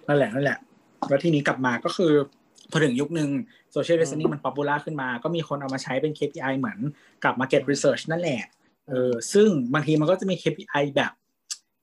[0.07, 0.57] นั่นแหละนั่นแหละ
[1.09, 2.13] แล้วทีนี้กลับมาก็คือ
[2.71, 3.29] พอถึงยุคหนึ่ง
[3.71, 6.79] โซเชียล i ร t เ n น n มันป๊อปปูล่าขึ้นมา ก็มีคนเอามาใช้เป็น KPI เหมือน
[7.23, 8.41] กับ Market Research นั่นแหละ
[8.89, 11.11] เออซึ่งบางทีมันก็จะมี KPI แบบ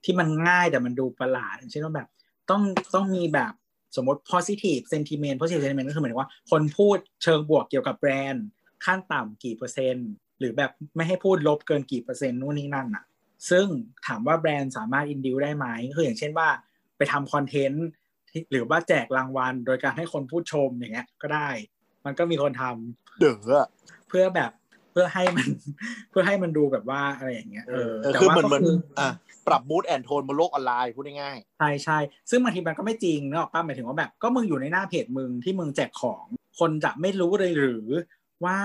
[0.04, 2.08] ที่มันง่ายแต่มันดูประหลาดอย่างเช่นว่าแบบ
[2.50, 2.62] ต้อง
[2.94, 3.52] ต้องมีแบบ
[3.96, 8.46] สมมติ positive sentiment positive sentiment ก็คือหมายถึงว่าคนพูดเชิงบวกเกี่ยวกับแบรนด์
[8.84, 10.08] ขั้นต่ำกี่เปอร์เซ็นต์
[10.38, 13.04] หรือแบบไม่ให้พูดลบเกินกี่เปอร์เซ็นต์นู่นนี่นั่นอะ
[13.50, 13.66] ซึ่ง
[14.06, 16.48] ถามว่าแบรนด์สามารถ induce ได้ไหมก็คืออย่างเช่นว่า
[16.96, 18.03] ไปทำคอนเทนต์ที่
[18.50, 21.48] หรือว่าแจกรางวัล โดยการให้คนพูดชมอย่างเงี้ย ก็ได้
[22.04, 23.68] มันก็มีคนทำเด้ออะ
[24.08, 24.50] เพื่อแบบ
[24.92, 25.48] เพื่อให้มัน
[26.10, 29.08] เพื่อให้มันดูแบบว่าอะไรอย่างเงี้ยเออเออแต่คือว่าเหมือนก็เหมือนคืออะ
[29.46, 31.98] ปรับมูดแอนโทนบนโลกออนไลน์พูดง่ายใช่ใช่
[32.30, 36.24] ซึ่งบางทีมันก็ไม่จริงเนกอะป้าหมายถึงว่าแบบก็มึงอยู่ในหน้าเพจมึงที่มึงแจกของ
[36.58, 37.86] คนจะไม่รู้เลยหรือ
[38.44, 38.56] ว่า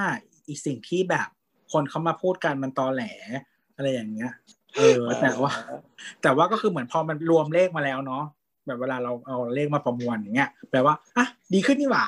[0.48, 1.30] อีกสิ่งที่แบบ
[1.74, 3.04] คนเขามาพูดกันมันตอแหล
[3.76, 4.34] อะไรอย่างเงี้ย
[4.78, 5.54] เออๆแต่ว่า
[6.22, 8.24] แต่ว่าก็คือเหมือนพอมันรวมเลขมาแล้วเนาะ
[8.70, 12.06] แบบเวลาเราเอาเลขมาประมวลอย่างเงี้ยแปลว่าอะดีขึ้นนี่หว่า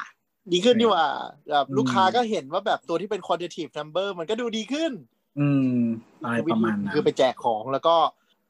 [0.51, 1.07] ดีขึ้นดีกว่า
[1.49, 4.91] แบบอืมลูกค้าก็เห็นว่าแบบตัวที่เป็น quantitative number มันก็ดูดีขึ้น
[5.39, 5.77] อืม
[6.23, 7.95] อะไรประมาณนั้นคือไปแจกของแล้วก็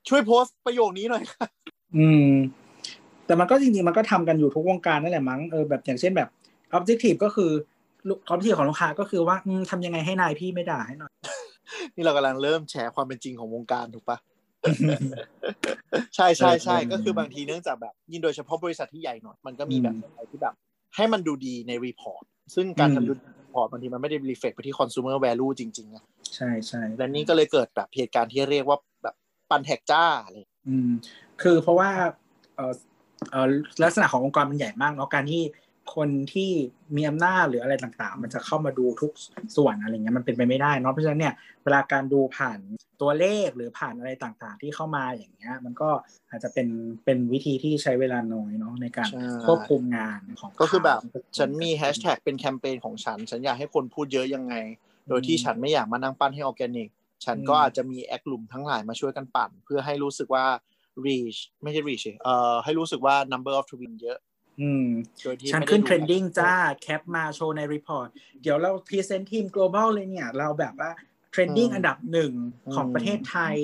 [0.10, 1.48] ช่วยโพสต์ประโยคนี้หน่อยค่ะ
[1.98, 2.30] อืม
[3.26, 6.30] แต่มันก็จริงๆมันก็ทำกันอยู่ทุกวงการนั่นแหละมั้งเออแบบอย่างเช่นแบบ
[6.78, 7.52] objective ก็คือ
[8.32, 11.12] objective ของลูกค้าก็คือว่าอืมทำยังไงให้นายพี่ไม่ด่าให้หน่อย
[11.96, 14.18] นี่เรากำลังเริ่มแชร์ความเป็นจริงของวงการถูกปะ
[16.16, 20.56] ใช่ใช่ใช่เออก็คือบางทีเนื่องจากแบบ ยิ่งโดยเฉพาะบริษัทที่ใหญ่หน่อยมันก็มีแบบอะไรที่แบบ
[20.96, 22.24] ให้มันดูดีใน report
[22.56, 26.04] ซึ่งการอืมทำดู report บางทีมันไม่ได้ reflect ไปที่ consumer value จริงๆอะ
[26.36, 29.16] ใช่ใช่และนี่ก็เลยเกิดแบบเหตุการณ์ที่เรียกว่าแบบ
[29.50, 30.36] ปั่นแท็กจ้าอะไร
[30.70, 30.90] อืม
[31.42, 31.90] คือเพราะว่า
[32.56, 32.74] เออ
[33.32, 33.48] เออ
[33.84, 35.42] ลักษณะขององค์กรมันใหญ่มากเนาะการที่
[35.96, 36.52] คนที่
[36.96, 39.12] มีอำนาจหรืออะไรต่างๆ มันจะเข้ามาดูทุก
[39.58, 41.34] ส่วนอะไรเงี้ยมันเป็นไปไม่ได้เนาะเพราะฉะนั้นเนี่ย
[41.64, 42.60] เวลาการดูผ่าน
[43.02, 45.90] ตัวเลขหรือผ่านอะไรต่างๆ ที่เข้ามาอย่างเงี้ย มันก็
[46.30, 46.68] อาจจะเป็น
[47.06, 54.56] เป็นวิธีที่ใช้เวลาน้อยเนาะในการใช่ควบคุมงานของก็คือแบบเขาฉันมีแฮชแท็กเป็นแคมเปญของฉัน ฉันอยากให้คนพูดเยอะยังไง
[55.08, 56.90] โดยที่ฉันไม่อยากมานั่งปั้นให้ออร์แกนิก
[57.26, 60.46] ฉันก็อาจจะมีแอคหลุมทั้งหลายมาช่วยกันปั่น เพื่อให้รู้สึกว่า
[61.06, 64.18] reach ไม่ใช่ reach สิเอ่อให้รู้สึกว่า number of tweet เยอะ
[64.62, 64.88] อืม
[65.22, 68.08] โดยที่ฉันไม่ได้ขึ้นดู trending จ้าแคปมาโชว์ใน report
[68.42, 70.92] เดี๋ยวเรา present ทีม global เลยเนี่ย เราแบบว่า
[71.32, 72.34] trending อันดับหนึ่ง
[72.76, 73.58] ของประเทศไทย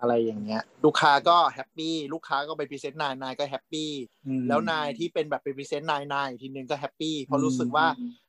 [0.00, 3.90] อะไรอย่างเงี้ย ลูกค้าก็ happy ลูกค้าก็ไป present นายนายก็ happy
[4.26, 7.86] อืมแล้วนายที่เป็นแบบไป present นายนายอีกทีนึงก็ happy เพราะรู้สึกว่า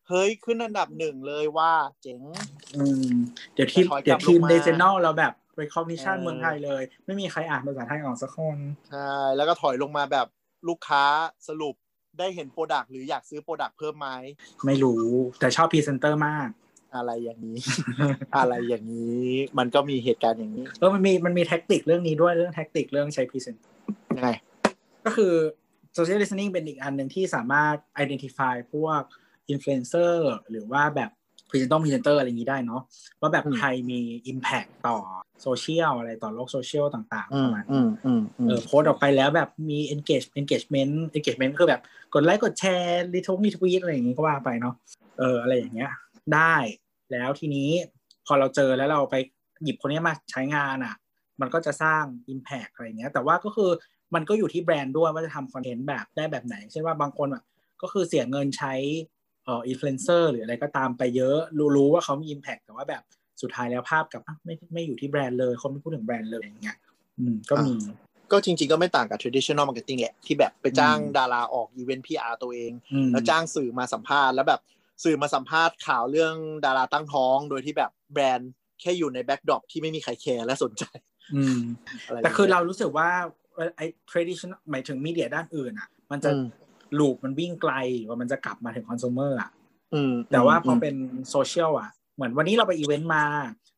[0.07, 1.71] เฮ้ยขึ้นอันดับหนึ่งเลยว่า
[2.01, 2.21] เจ๋ง
[2.75, 3.13] อืม
[3.53, 8.57] เดี๋ยวทีมแต่ถอยกลับเดี๋ยวทีมลงมา regional เราแบบ recognition เออเมืองไทยเลย ไม่มีใครอ่านภาษาไทยออกสักคน
[8.89, 10.27] ใช่แล้วก็ถอยลงมาแบบ
[10.67, 11.03] ลูกค้า
[11.47, 11.75] สรุป
[12.19, 14.09] ได้เห็น product หรืออยากซื้อ product เพิ่มไหม
[14.65, 15.03] ไม่รู้
[15.39, 16.49] แต่ชอบพรีเซนเตอร์มาก
[16.95, 17.59] อะไรอย่างนี้
[18.37, 19.27] อะไรอย่างนี้
[19.57, 23.55] มันก็มีเหตุการณ์อย่างนี้เออมันมีมันมี tactic เรื่องนี้ด้วยเรื่อง tactic เรื่องใช้ present
[24.17, 24.29] ยังไง
[25.05, 25.33] ก็คือ
[25.97, 29.01] social listening เป็นอีกอันหนึ่งที่สามารถ identify พวก
[29.53, 30.13] influencer
[30.49, 31.11] หรือว่าแบบ
[31.53, 32.81] presenter presenter อะไรอย่างนี้ได้เนาะ
[33.21, 33.99] ว่าแบบอืมใครมี
[34.31, 34.97] impact ต่อ
[35.41, 41.81] โซเชียลอะไรต่อโลกโซเชียลต่างๆอืปมระมาณอืมอืมอืเอมอโพสต์ออกไปแล้วแบบมี engage engagement engagement คือแบบ
[42.13, 44.75] กดไลค์กดแชร์รีทวง retweet อะไรอย่างงี้ก็ว่าไปเนาะ
[45.19, 45.91] เอออะไรอย่างเงี้ย
[46.33, 46.55] ได้
[47.11, 47.69] แล้วทีนี้
[48.25, 49.15] พอเราเจอแล้วเราไป
[49.63, 50.95] หยิบคนนี้มาใช้งานอะ
[51.41, 52.03] มันก็จะสร้าง
[52.33, 53.69] Impact อะไรอย่างเงี้ย แต่ว่าก็คือ
[54.15, 57.43] มันก็อยู่ที่แบรนด์ด้วยว่าจะทำคอนเทนต์แบบได้แบบไหน เช่นว่าบางคนอะ
[57.81, 58.73] ก็คือเสียเงินใช้
[59.45, 63.03] เอ่ออินฟลูเอนเซอร์หรืออะไรก็ตามไปเยอะรู้รู้ว่าเขามี Impact แต่ว่าแบบ
[63.41, 66.77] สุดท้ายแล้วภาพกลับอะไม่ไม่อยู่ที่แบรนด์เลยคนไม่พูดถึงแบรนด์เลยอย่างเงี้ย
[67.19, 67.73] อืมก็มี
[68.31, 74.61] ก็จริงๆก็ไม่ต่างกับ traditional marketing แหละ ที่แบบไปจ้างอืมดาราออก event PR ตัวเองอืมแล้วจ้างสื่อมาสัมภาษณ์แล้วแบบ
[75.03, 78.51] สื่อมาสัมภาษณ์ข่าวเรื่องดาราตั้งท้อง โดยที่แบบแบรนด์
[78.81, 80.83] แค่อยู่ใน backdrop ที่ไม่มีใครแคร์และสนใจ
[81.35, 81.59] อืม
[82.05, 83.09] อะไรอย่างงี้แต่คือเรารู้สึกว่า
[83.77, 86.45] ไอ้ traditional หมายถึง media ด้านอื่นอะ มันจะอืม
[86.99, 87.73] ลูปมันวิ่งไกล
[88.07, 89.51] กว่ามันจะกลับมาถึงคอน sumer อะ
[89.93, 90.95] อืมแต่ว่าพอมเป็น
[91.29, 93.25] โซเชียลอะ เหมือนวันนี้เราไปอีเวนต์มา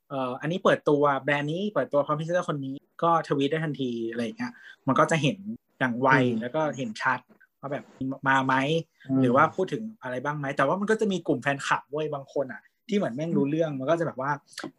[0.10, 4.54] เอ่ออันนี้เปิดตัวแบรนด์นี้เปิดตัวคอมพิวเตอร์คนนี้ก็ทวีตได้ทันทีอะไรอย่างเงี้ย
[4.88, 5.38] มันก็จะเห็น
[5.80, 6.10] อย่างไว
[6.42, 7.20] แล้วก็เห็นชัด
[7.60, 7.84] ว่าแบบ
[8.28, 8.54] มาไหม
[9.22, 14.32] หรือว่าพูดถึงอะไรบ้างไหมแต่ว่ามันก็จะมีกลุ่มแฟนคลับเว้ยบางคนอะ ที่เหมือนแม่งรู้เรื่องมันก็จะแบบว่า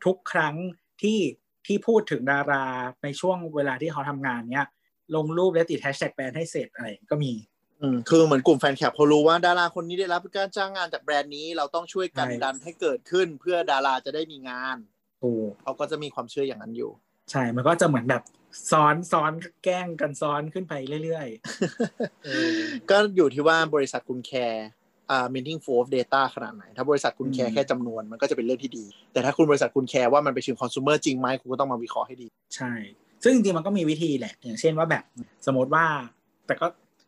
[0.04, 0.54] ทุกครั้ง
[1.02, 1.18] ที่
[1.66, 2.64] ที่พูดถึงดารา
[3.02, 4.66] ในช่วงเวลาที่เขาทำงานเนี้ย
[5.14, 7.55] ลงรูปและติดแฮชแท็กแบรนด์ให้เสร็จอะไรก็มีอืม
[8.10, 14.76] คือเหมือนกลุ่มแฟนคลับเขารู้ว่าดาราคนนี้ได้รับการจ้างงานจากแบรนด์นี้เราต้องช่วยกันใช่ดันให้เกิดขึ้นเพื่อดาราจะได้มีงาน
[15.22, 16.90] ถูกเขาก็จะมีความเชื่ออย่างนั้นอยู่
[17.30, 18.22] ใช่มันก็จะเหมือนแบบ
[18.70, 19.32] ซ้อนซ้อน
[19.64, 20.74] แกล้งกันซ้อนขึ้นไป
[21.04, 22.58] เรื่อยๆเออ
[22.90, 24.66] ก็อยู่ที่ว่าบริษัทคุณแคร์
[25.10, 32.26] อ่า meaningful of data ขนาดไหน ถ้าบริษัทคุณแคอืร์มแค่จำนวนมันก็จะเป็นเรื่องที่ดี แต่ถ้าคุณบริษัทคุณแคร์ว่ามันไปถึง consumer จริงไหมคุณก็ต้องมาวิเคราะห์ให้ดี
[32.56, 32.72] ใช่
[33.22, 35.04] ซึ่งจริงๆมันก็มีวิธีแหละ อย่างเช่นว่าแบบ
[35.46, 35.84] สมมติว่า
[36.46, 36.66] แต่ก็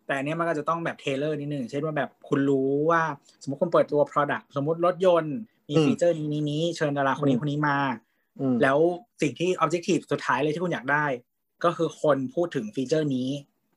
[0.09, 3.03] แต่อันเนี้ยมันก็จะต้องแบบ tailor นิดนึงอย่างเช่นว่าแบบคุณรู้ว่า
[3.43, 5.37] สมมติคุณเปิดตัว Product สมมติรถยนต์
[5.69, 7.79] มีอืม feature นี้นี้นี้เชิญดาราคนนี้อืมคนนี้มา
[8.41, 8.79] อืมแล้ว
[9.23, 11.07] สิ่งที่ objective สุดท้ายเลยที่คุณอยากได้
[11.65, 13.29] ก็คือคนพูดถึง feature นี้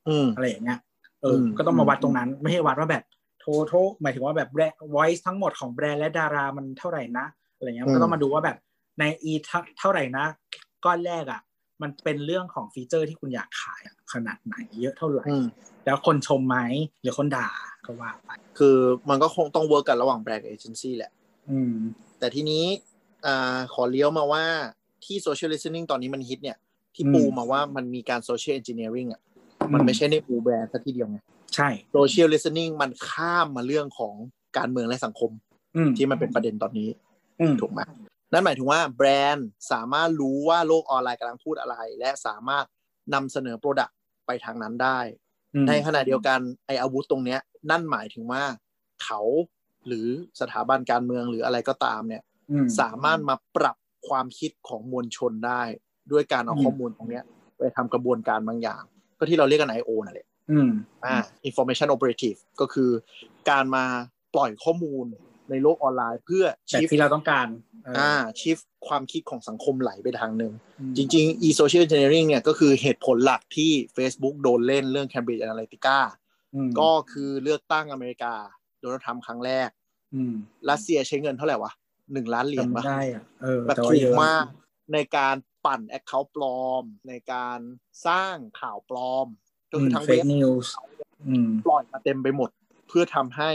[0.10, 0.80] อืมอะไรอย่างเงี้ย
[1.22, 3.04] เออมันก็ต้องมาวัดตรงนั้น ไม่ใช่วัดว่าแบบ
[3.44, 7.26] total หมายถึงว่าแบบแบรนด์ voice ทั้งหมดของแบรนด์และดารามันเท่าไหร่นะ
[7.56, 8.58] อะไรเงี้ยมันก็ต้องมาดูว่าแบบ
[9.00, 10.26] ใน e เท่าเท่าไหร่นะ
[10.86, 11.42] ก้อนแรกอะ
[11.82, 15.46] มันเป็นเรื่องของฟีเจอร์ที่คุณอยากขายอะขนาดไหนเยอะเท่าไหร่อืม
[15.86, 16.58] แล้วคนชมไหม
[17.02, 17.50] หรือคนด่า
[17.86, 18.78] ก็ว่าไป คือ
[19.10, 21.12] มันก็คงต้อง work กันระหว่างแบรนด์กับเอเจนซี่แหละ
[21.52, 21.74] อืม
[22.20, 22.64] แต่ทีนี้
[23.26, 24.44] อ่าขอเลี้ยวมาว่า
[25.06, 26.58] ที่ social listening ตอนนี้มันฮิตเนี่ย
[26.96, 29.22] ที่อืมปูมาว่ามันมีการ social engineering อะ
[29.74, 31.20] มันไม่ใช่ในปูแบรนด์ซะทีเดียวไง
[31.56, 34.14] ใช่ social listening มันข้ามมาเรื่องของ
[34.58, 35.32] การเมืองและสังคม
[35.76, 36.90] อืมที่มันเป็นประเด็นตอนนี้
[37.42, 37.80] อืมถูกไหม
[38.32, 42.66] นั่นหมายถึงว่าแบรนด์สามารถรู้ว่าโลกออนไลน์กำลังพูดอะไร และสามารถ
[43.14, 45.00] นำเสนอโปรดักต์ไปทางนั้นได้
[45.56, 47.40] อืมในขณะเดียวกันไออาวุธตรงเนี้ย
[47.72, 48.44] นั่นหมายถึงว่า
[49.04, 49.22] เขา
[49.88, 50.08] หรือ
[50.42, 53.78] สถาบันการเมืองหรืออะไรก็ตามเนี่ยอืมสามารถมาปรับ
[54.08, 55.62] ความคิดของมวลชนได้
[56.12, 57.24] ด้วยการเอาอืมข้อมูลตรงเนี้ย
[57.58, 58.84] ไปทำกระบวนการบางอย่าง
[59.18, 59.90] ก็ที่เราเรียกกัน I.O.
[60.06, 60.70] นั่นแหละอืม
[61.06, 61.16] อ่า
[61.48, 62.90] information operative ก็คือ
[63.50, 63.86] การมา
[64.34, 65.06] ปล่อยข้อมูล
[65.50, 67.48] ในโลกออนไลน์เพื่อแต่ชิฟที่เราต้องการ
[67.86, 68.58] เออออ่าชิฟ
[68.88, 75.98] ความคิดของสังคมไหลไปทางหนึ่งอืมจริง ๆ e-social engineering เนี่ยก็คือเหตุผลหลักที่ Facebook โดนเล่นเรื่อง Cambridge Analytica
[76.56, 78.34] อืมก็คือเลือกตั้งอเมริกา
[78.80, 79.70] โดนัลด์ทรัมป์ครั้งแรก
[80.16, 80.34] อืม
[80.70, 81.72] รัสเซียใช้เงินเท่าไหร่วะ
[82.14, 84.46] หนึ่งล้านเหรียญจำปะไม่ได้อะเออแบบแต่ว่าถูเยกอะมาก
[84.94, 85.36] ในการ
[85.66, 87.60] ปั่นแอคเคาท์ปลอม ในการ
[88.08, 89.28] สร้างข่าวปลอม
[89.72, 90.74] ก็คือทั้งเฟเว็กบนิวส์
[91.28, 92.50] อืมปล่อยมาเต็มไปหมด
[92.88, 93.52] เพื่อทำให้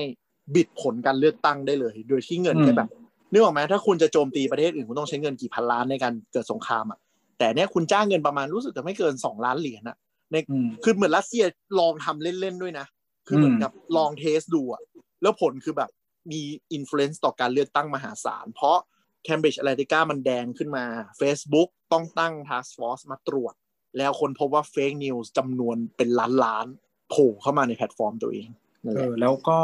[0.54, 2.90] บิดผลการเลือกตั้งได้เลย โดยที่เงินแค่แบบ
[3.32, 6.98] นึกออกไหมถ้าคุณจะโจมตีประเทศอื่นคุณต้องใช้เงินกี่พันล้านในการเกิดสงครามอะ
[7.38, 9.96] แต่เนี้ยคุณจ้างเงินประมาณรู้สึกจะไม่เกินสองล้านเหรียญอะ
[10.32, 11.44] ในอืมคือเหมือนรัสเซีย
[11.78, 12.86] ลองทำเล่นๆด้วยนะ
[13.26, 14.82] คือเหมือนกับลอง test ดูอะ
[15.22, 15.90] แล้วผลคือแบบ
[16.32, 16.40] มี
[16.72, 18.78] influence ต่อการเลือกตั้งมหาศาล เพราะ
[19.26, 20.84] Cambridge Analytica มันแดงขึ้นมา
[21.20, 23.54] Facebook ต้องตั้ง Task Force มาตรวจ
[23.98, 26.08] แล้วคนพบว่า Fake News จำนวนเป็น
[26.44, 29.58] ล้านๆโผล่เข้ามาในแพลตฟอร์มตัวเองนั่น เอแหละอแล้วก็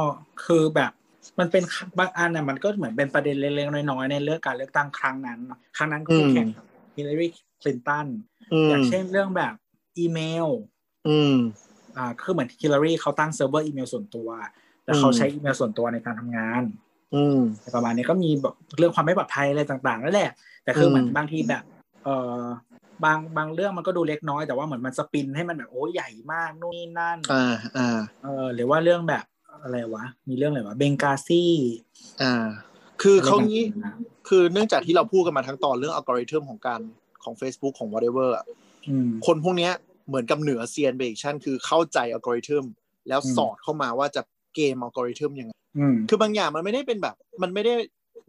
[0.46, 0.92] คือแบบ
[1.38, 1.62] มันเป็น
[1.98, 6.46] บางอันน่ะมันก็เหมือนเป็นประเด็นเล็กๆน้อยๆในเรื่องการเลือกตั้งครั้งนั้นเนอะครั้งนั้นก็คือแข่ง
[6.96, 7.26] ฮิลลารี
[7.62, 8.06] คลินตัน
[8.52, 9.54] อืมอย่างเช่นเรื่องแบบ
[9.98, 10.48] อีเมล
[11.08, 11.36] อืม
[11.96, 14.28] อ่าคือเหมือนฮิลลารีเขาตั้งเซิร์ฟเวอร์อีเมลส่วนตัว
[14.84, 16.62] แล้วเขาอืมใช้อีเมลส่วนตัวในการทำงาน
[17.14, 17.40] อืม
[17.74, 20.30] ประมาณนี้ก็มีแบบเรื่องความไม่ปลอดภัยอะไรต่างๆนั่นแหละ
[20.64, 21.62] แต่คือเหมือนอืมบางทีแบบ
[22.04, 22.08] เอ
[22.38, 22.40] อ
[23.04, 29.24] บางบางเรื่องมันก็ดูเล็กน้อยแต่ว่าเหมือนมันสปินให้มันแบบโอ้ใหญ่มากนู่นนี่นั่นอ่าอ่าเออหรือว่าเรื่องแบบ
[29.62, 31.42] อะไรวะ มีเรื่องอะไรวะเบงกาซี
[32.22, 32.46] อ่า
[33.02, 33.94] คือเขาอะไรงี้ต่างๆนะ
[34.28, 36.80] คือเนื่องจากที่เราพูดกันมาทั้งตอนเรื่องอัลกอริทึมของการ
[37.24, 38.44] ของ Facebook ของ whatever อะ
[38.88, 39.72] อืมคนพวกเนี้ย
[40.08, 42.64] เหมือนกับเหนือเซียนไปอีกชั้นคือเข้าใจอัลกอริทึม
[43.08, 44.22] แล้วอืมสอดเข้ามาว่าจะ
[44.54, 47.74] เกมอัลกอริทึมยังไงอืมคือบางอย่างมันไม่ได้เป็นแบบ มันไม่ได้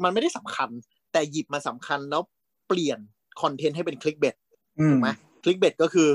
[0.03, 0.69] มันไม่ได้สำคัญ
[1.11, 2.21] แต่หยิบมาสำคัญแล้ว
[2.67, 2.99] เปลี่ยน
[3.41, 4.41] คอนเทนต์ให้เป็น clickbait อืม
[4.89, 5.09] ถูกไหม
[5.43, 6.09] clickbait ก็คือ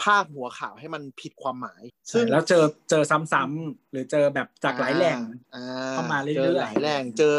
[0.00, 1.82] พาดหัวข่าวให้มันผิดความหมาย
[2.12, 5.18] ซึ่งแล้วเจอเจอซ้ำๆหรือเจอแบบจากหลายแหล่ง
[5.54, 7.34] อ่เข้ามาเรื่อยๆเจอหลายแหล่งเจอ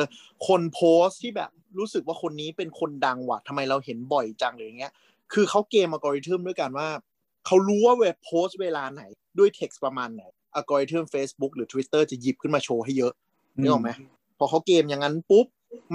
[0.47, 4.93] คนโพสต์ที่แบบรู้สึกว่าคนนี้เป็นคนดังว่ะทำไมเราเห็นบ่อยจังหรืออย่างเงี้ย
[5.33, 6.89] คือเขาเกมอัลกอริทึมด้วยกันว่า
[7.45, 9.03] เขารู้ว่าเว็บโพสต์เวลาไหน
[9.39, 10.23] ด้วยเท็กซ์ประมาณไหน
[10.55, 13.13] อัลกอริทึม Facebook หรือ Twitter จะหยิบขึ้นมาโชว์ให้เยอะ
[13.59, 13.89] นึกออกไหม
[14.37, 15.45] พอเขาเกมอย่างนั้นปุ๊บ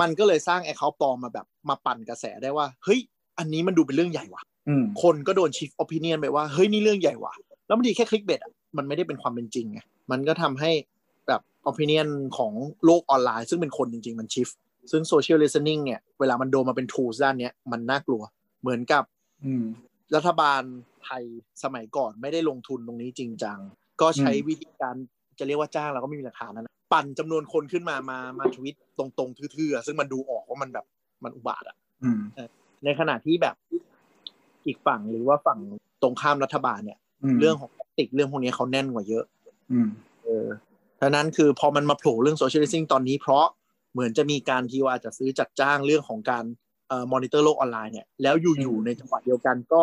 [0.00, 3.00] มันก็เลยสร้าง account ปลอมมาแบบมาปั่นกระแสได้ว่าเฮ้ย
[3.38, 4.53] อันนี้มันดูเป็นเรื่องใหญ่ว่ะอืม
[5.02, 7.34] คนก็โดนชิฟ o อ i ิเนียนไปว่าเฮ้ยนี่เรื่องใหญ่ว่ะ
[7.66, 9.80] แล้วมันดีแค่ clickbait อะมันไม่ได้เป็นความเป็นจริงไง
[10.10, 10.70] มันก็ทำให้
[11.28, 12.08] แบบอ p ิเนียน
[12.38, 12.52] ของ
[12.84, 14.48] โลกออนไลน์ ซึ่งเป็นคนจริง ๆ มันชิฟ
[14.90, 18.22] ซึ่งโซเชียล i ิส t e นิ่งเนี่ยเวลามันโดนมาเป็น tools ด้านเนี้ยมันน่ากลัว
[18.62, 19.04] เหมือนกับ
[19.44, 19.64] อืม
[20.14, 20.62] รัฐบาล
[21.04, 21.24] ไทย
[21.64, 23.58] สมัยก่อนไม่ได้ลงทุนตรงนี้จริงจัง
[24.00, 24.94] ก็ใช้อืมวิธีการ
[25.38, 30.86] จะเรียกว่าจ้างเราก็ไม่มีหลักฐานนะนะปั่นจำนวนคนขึ้นมามามาทวิตตรงๆทื่อๆซึ่งมันดูออกว่ามันแบบ
[31.24, 32.20] มันอุบาทอะอืม
[32.84, 33.54] ในขณะที่แบบ
[34.66, 35.58] อีกฝั่งหรือว่าฝั่ง
[36.02, 36.98] ตรงข้ามรัฐบาลเนี่ย
[37.36, 39.24] มเรื่องของติกเรื่องพวกนี้เขาแน่นกว่าเยอะ
[39.72, 39.88] อืม
[40.24, 40.46] เออ
[41.00, 43.46] ดังนั้นคือพอมันมาโผล่เรื่องโซเชียล i ิ i งตอนนี้เพราะ
[43.92, 46.44] เหมือนจะมีการที่ว่าจะซื้อจัดจ้างเรื่องของการ
[46.88, 49.82] เอ่อมอนิเตอร์โลกออนไลน์เนี่ยแล้วอยู่ๆในจังหวะเดียวกันก็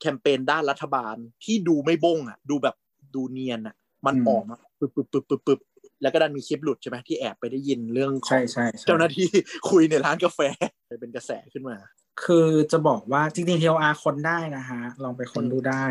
[0.00, 2.76] แคมเปญด้านรัฐบาลที่ดูไม่บงอะ ดูแบบ
[3.14, 3.76] ดูเนียนอะ
[4.06, 5.60] มันอืมออกมาปึ๊บปึ๊บปึ๊บปึ๊บปึ๊บ
[6.02, 9.28] แล้วก็ดันมีคลิปหลุดใช่ไหมที่แอบไปได้ยินเรื่องขอใช่งใช่ใช่เจ้าหน้าที่
[9.70, 10.40] คุยในร้านกาแฟ
[10.88, 11.76] เลยเป็นกระแสขึ้นมา
[12.24, 15.84] คือจะบอกว่าจริงๆ TLR คนได้นะฮะ ลองไปค้นดูได้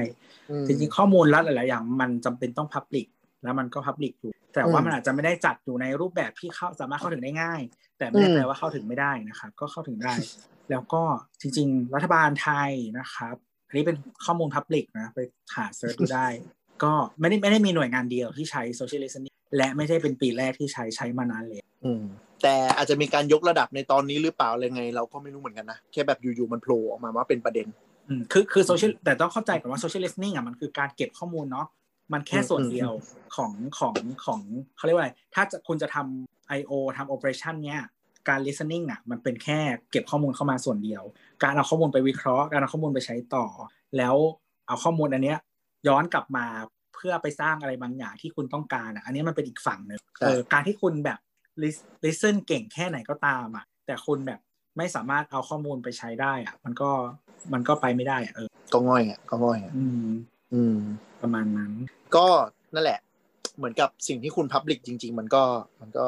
[0.50, 3.08] อืมจริงๆ ข้อมูลรัฐหลายๆอย่างมันจำเป็นต้องพับลิก
[3.44, 7.62] แล้วมันก็ public อยู่ แต่ว่าอืมมันอาจจะไม่ได้จัดอยู่ในรูปแบบที่เข้าสามารถเข้าถึงได้ง่าย
[7.98, 10.14] แต่ไม่ได้อืมแปลว่าเข้าถึงไม่ได้นะครับ ก็เข้าถึงได้
[10.72, 11.02] แล้วก็
[11.42, 13.36] จริง ๆ รัฐบาลไทยนะครับ
[13.68, 15.20] อันนี้เป็นข้อมูล public นะ ไป
[15.56, 16.28] หา search ดูได้
[16.84, 22.04] ก็ไม่ได้ไม่ได้มีหน่วยงานเดียวที่ใช้ social listening และไม่ใช่เป็นปีแรกที่ใช้ใช้มานานเลยอืม
[22.46, 27.68] แต่อาจจะมีการยกระดับในตอนนี้หรือเปล่าอะไรไง เราก็ไม่รู้เหมือนกันนะ แค่แบบอยู่ๆมันโผล่ออกมาว่าเป็นประเด็น
[28.08, 31.68] อืมคือคือโซเชียลแต่ต้องเข้าใจก่อนว่าโซเชียล i ิ t e n i n g อะมันคือการเก็บข้อมูลเนาะ
[32.14, 32.92] มันแค่ส่วนเดียว
[33.36, 33.96] ของของ
[34.26, 34.40] ของ
[34.78, 37.80] เขาเรียกว่าอะไร ถ้าจะคุณจะทำ I/O ทำ operation เนี้ย
[38.30, 39.60] การ listening อะมันเป็นแค่
[39.92, 41.04] เก็บข้อมูลเข้ามาส่วนเดียว
[41.44, 43.46] การเอาข้อมูลไปวิเคราะห์ การเอาข้อมูลไปใช้ต่อ
[43.98, 44.16] แล้ว
[44.68, 45.38] เอาข้อมูลอันเนี้ย
[45.88, 46.46] ย้อนกลับมา
[46.96, 51.25] เพื่อไปสร้างอะไรบางอย่างที่คุณต้องการอะ อันนี้มันเป็นอีกฝั่งหนึ่งใช่เออการที่คุณแบบ lis-
[52.06, 54.40] listen เก่งแค่ไหนก็ตามอะ แต่คุณแบบ
[54.78, 56.90] ไม่สามารถเอาข้อมูลไปใช้ได้อะ มันก็
[57.54, 60.08] มันก็ไปไม่ได้อะเออก็ง่อยอะก็ง่อยอะอืม
[60.54, 60.78] อืม
[61.22, 61.72] ประมาณนั้น
[62.16, 62.26] ก็
[62.74, 63.00] นั่นแหละ
[63.58, 65.44] เหมือนกับสิ่งที่คุณพับลิกจริง ๆ มันก็
[65.82, 66.06] มันก็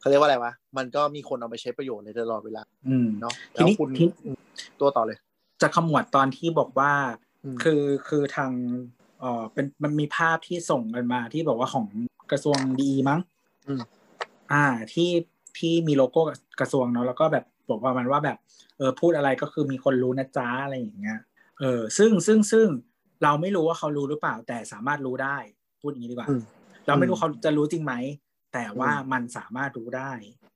[0.00, 4.38] เขาเรียกว่าอะไรวะมันก็มีคนเอาไปใช้ประโยชน์ในตลอดเวลา อืมเนาะทีแล้วนี้คุณทีอืม
[4.80, 5.18] ตัวต่อเลย
[5.62, 6.92] จะขมวดตอนที่บอกว่า
[7.44, 8.50] อืมคือคือทาง
[9.20, 11.86] เออเป็นมันมีภาพที่ส่งกันมาที่บอกว่าของ
[12.30, 13.20] กระทรวงดีมั้ง
[14.52, 15.10] อืมอ่าที่
[15.58, 16.22] ที่มีโลโก้
[16.60, 18.38] กระทรวงเนาะแล้วก็แบบบอกว่ามันว่าแบบ
[18.78, 21.18] เออพูดอะไรก็คือมีคนรู้นะจ๊ะอะไรอย่างเงี้ย
[21.60, 22.66] เออซึ่งซึ่งซึ่ง
[23.22, 25.36] เราไม่รู้ว่าเขารู้หรือเปล่า แต่สามารถรู้ได้
[25.80, 26.42] พูดอย่างนี้ดีกว่าอืม
[26.86, 27.94] เราไม่รู้เขาจะรู้จริงไหม
[28.54, 30.12] แต่ว่าอืมมันสามารถรู้ได้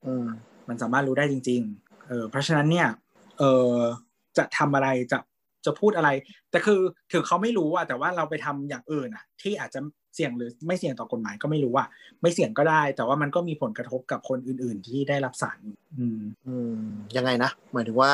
[0.07, 0.27] อืม
[0.69, 2.89] มันสามารถรู้ได้จริง ๆ เออเพราะฉะนั้นเนี่ย
[3.39, 3.43] เอ
[3.75, 3.77] อ
[4.39, 5.19] จะทำอะไรจะ
[5.67, 6.11] จะพูดอะไร
[6.51, 6.81] แต่คือ
[7.13, 9.81] ถึงเขาไม่รู้อะแต่ว่าเราไปทำอย่างอื่นอะที่อาจจะ
[10.15, 11.89] เสี่ยงหรือไม่เสี่ยงต่อกฎหมายก็ไม่รู้อะ
[12.23, 15.59] ไม่เสี่ยงก็ได้ แต่ว่ามันก็มีผลกระทบกับคนอื่น ๆ ที่ได้รับสาร
[15.99, 16.79] อืมอืม
[17.17, 18.11] ยังไงนะหมายถึงว่า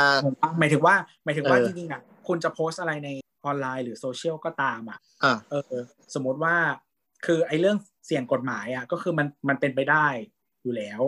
[0.58, 0.94] หมายถึงว่า
[1.24, 3.08] หมายถึงว่าเออจริงๆอะคุณจะโพสต์อะไรใน
[3.44, 5.72] ออนไลน์หรือโซเชียลก็ตามอะอ่าเออ
[6.14, 6.54] สมมติว่า
[7.26, 10.06] คือไอ้เรื่องเสี่ยงกฎหมายอะก็คือมันมันเป็นไปได้
[10.62, 11.00] อยู่แล้ว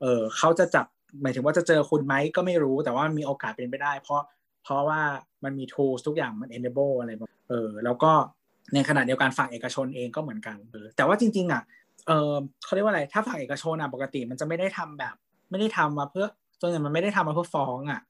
[0.00, 0.86] เออเขาจะจับ
[1.22, 4.22] หมายถึงว่าจะเจอคุณไหมก็ไม่รู้แต่ว่ามีโอกาสเป็นไปได้ เพราะ
[4.64, 5.00] เพราะว่า
[5.44, 8.12] มันมี tools ทุกอย่างมัน enable อะไรแบบเออแล้วก็
[8.74, 11.62] ในขณะเดียวกันฝั่งเอกชนเองก็เหมือนกันเออแต่ว่าจริง ๆ อะ
[12.06, 12.34] เออ
[12.64, 15.14] เขาเรียกว่าอะไร ถ้าฝั่งเอกชนอะปกติมันจะไม่ได้ทำแบบ
[15.50, 16.26] ไม่ได้ทำมาเพื่อ
[16.60, 18.00] ส่วนใหญ่มันไม่ได้ทำมาเพื่อฟ้องอะ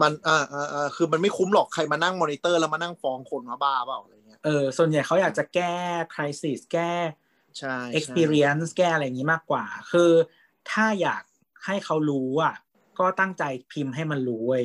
[0.00, 5.74] มันอ่าอ่าอ่าคือมันไม่คุ้มหรอกใครมานั่งมอนิเตอร์แล้วมานั่งฟ้องคนมาบ้าเปล่าอะไรเงี้ยเออส่วนใหญ่เขาอยากจะแก้
[6.14, 6.92] crisis แก้
[7.58, 10.10] ใช่ experience แก้อะไรอย่างนี้มากกว่า คือ
[10.70, 11.22] ถ้าอยาก
[11.64, 12.54] ให้เขารู้อะ
[12.98, 13.42] ก็ตั้งใจ
[13.72, 14.64] พิมพ์ให้มันรู้เว้ย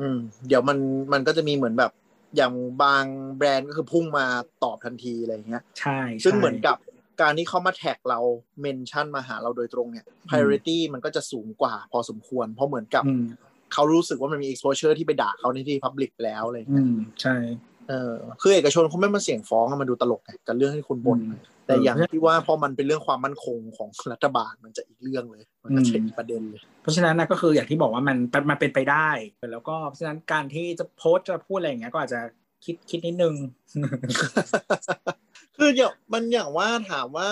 [0.00, 0.78] อืม เดี๋ยวมัน
[1.12, 1.92] มันก็จะมีเหมือนแบบ
[2.36, 2.52] อย่าง
[2.82, 3.04] บาง
[3.36, 4.26] แบรนด์ก็คือพุ่งมา
[4.64, 6.76] ตอบทันทีอะไรเงี้ยใช่ใช่ ซึ่งเหมือนกับ
[7.20, 8.20] การที่เขามาแท็กเรา
[8.60, 13.24] mention มาหาเราโดยตรงเนี่ย priority มันก็จะสูงกว่าพอสมควร เพราะเหมือนกับอืม
[13.72, 17.36] เขารู้สึกว่ามันมี exposure ที่ไปด่าเขาในที่ public แล้วอะไรอืเงี้ยมใช่
[17.88, 25.44] เออคือเอกชนเขาไม่มาเสี่ยงฟ้องอะมันดูตลกไงกับเรื่องให้คุณบ่นอืมแต่อย่างที่ว่าพอมันเป็นเรื่องความมั่นคงของรัฐบาลมันจะอีกเรื่องเลย
[25.76, 28.16] มันก็จะอีกประเด็นเลยเพราะฉะนั้นนะก็คืออย่างที่บอกว่ามัน
[28.50, 29.08] มันเป็นไปได้
[29.52, 32.20] แล้วก็เพราะฉะนั้นการที่จะโพสต์จะพูดอะไรอย่างเงี้ยก็อาจจะ
[32.64, 33.34] คิดคิดนิดนึง
[35.56, 37.28] คืออย่างมันอย่างว่าถามว่า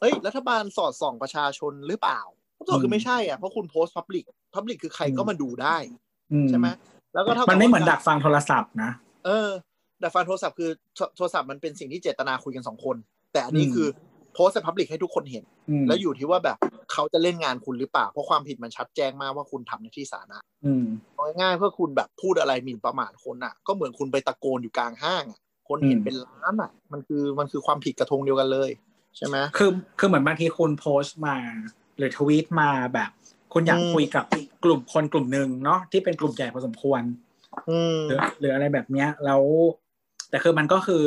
[0.00, 2.20] เอ้ย รัฐบาลสอดส่องประชาชนหรือเปล่า
[2.56, 5.76] คำตอบคือไม่ใช่อะเพราะคุณโพสต์พับลิกพับลิกคือใครก็มาดูได้
[6.32, 6.66] อืใช่ไหม
[7.14, 8.90] แล้วก็เท่ากับมันไม่เหมือนว่าดักฟังโทรศัพท์นะ
[9.26, 9.50] เออ
[10.02, 12.96] ดักฟังโทรศัพท์คือโทโทรศัพท์มันเป็นสิ่งที่เจตนาคุยกันสองคน
[13.32, 13.88] แต่อันนี้อืมคือ
[14.36, 16.56] โพสต์ในพับลิกให้ทุกคนเห็นอืมแล้วอยู่ที่ว่าแบบ
[16.92, 28.70] เขาจะเล่นงานคุณหรือเปล่า เพราะความผิดมันชัดแจ้งมากว่าคุณทำในที่สาธารณะอืมเอาง่ายๆเพื่อคุณแบบพูดอะไรหมิ่นประมาทคนอะ ก็เหมือนคุณไปตะโกนอยู่กลางห้างอะคนเห็นอืมเป็นล้านอะ มันคือมันคือความผิดกระทงเดียวกันเลย
[29.16, 31.36] ใช่ไหมคือคือเหมือนบางทีคุณโพสต์มา
[31.98, 33.10] หรือทวีตมาแบบ
[33.52, 34.24] คุณอยากอืมคุยกับ
[34.64, 37.02] กลุ่มคนกลุ่มหนึ่งเนาะที่เป็นกลุ่มใหญ่พอสมควร
[37.68, 39.42] อืมหรือหรืออะไรแบบเนี้ยแล้ว
[40.30, 41.04] แต่คือมันก็คือ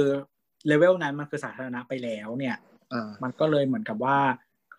[0.68, 2.78] เลเวลนั้นมันคือสาธารณะไปแล้วเนี่ยอ่า
[3.23, 4.17] มันก็เลยเหมือนกับว่า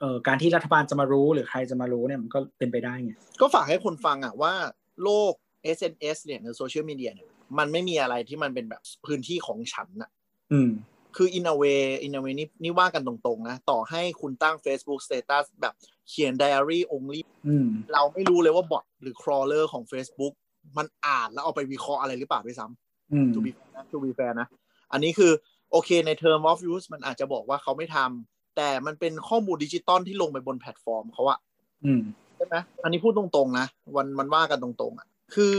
[0.01, 4.55] เอ่อการที่รัฐบาลจะมารู้หรือใครจะมารู้เนี่ยมันก็เป็นไปได้ไงก็ฝากให้คนฟังอะว่า
[5.03, 5.33] โลก
[5.77, 7.29] SNS เนี่ยในโซเชียลมีเดียเนี่ย
[7.59, 10.11] มันไม่มีอะไรที่มันเป็นแบบพื้นที่ของฉันน่ะ
[10.53, 10.71] อืม
[11.17, 15.75] คือ in a way in a way นี่นี่ว่ากันตรงๆนะ ต่อให้คุณตั้ง Facebook status แบบ
[16.09, 20.35] เขียน diary only อืมเราไม่รู้เลยว่าบอทหรือ crawler ของ Facebook
[20.79, 24.47] มันอ่านแล้วเอาไปวิเคราะห์อะไรหรือเปล่าด้วยซ้ำอืม to be fair นะ to be fair นะ
[24.93, 25.33] อันนี้คือ
[25.71, 31.39] โอเคใน term of use มันอาจจะบอกว่าเขาไม่ทำแต่มันเป็นข้อมูลดิจิตอลที่ลงไปบนแพลตฟอร์มเขาอะ
[31.85, 32.03] อืม
[32.37, 33.67] ใช่ไหมอันนี้พูดตรงๆนะ
[33.97, 35.59] วันมันว่ากันตรงๆอะคือ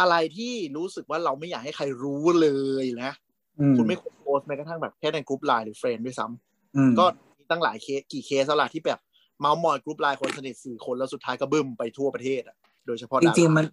[0.00, 2.48] อะไรที่รู้สึกว่าเราไม่อยากให้ใครรู้เล
[2.82, 3.12] ยนะ
[3.58, 7.04] อืมคุณไม่ควรโพสต์แม้กระทั่งแบบแค่ในกลุ่มไลน์หรือ friend ด้วยซ้ำอืมก็
[7.38, 9.00] มีตั้งหลายเคสกี่เคสแล้วล่ะที่แบบ
[9.40, 12.56] เมาส์มอยกลุ่มไลน์คนสนิทสี่คนแล้วสุดท้ายก็บึ้มไปทั่วประเทศอะ
[12.86, 13.66] โดยเฉพาะดาราจริงๆมัน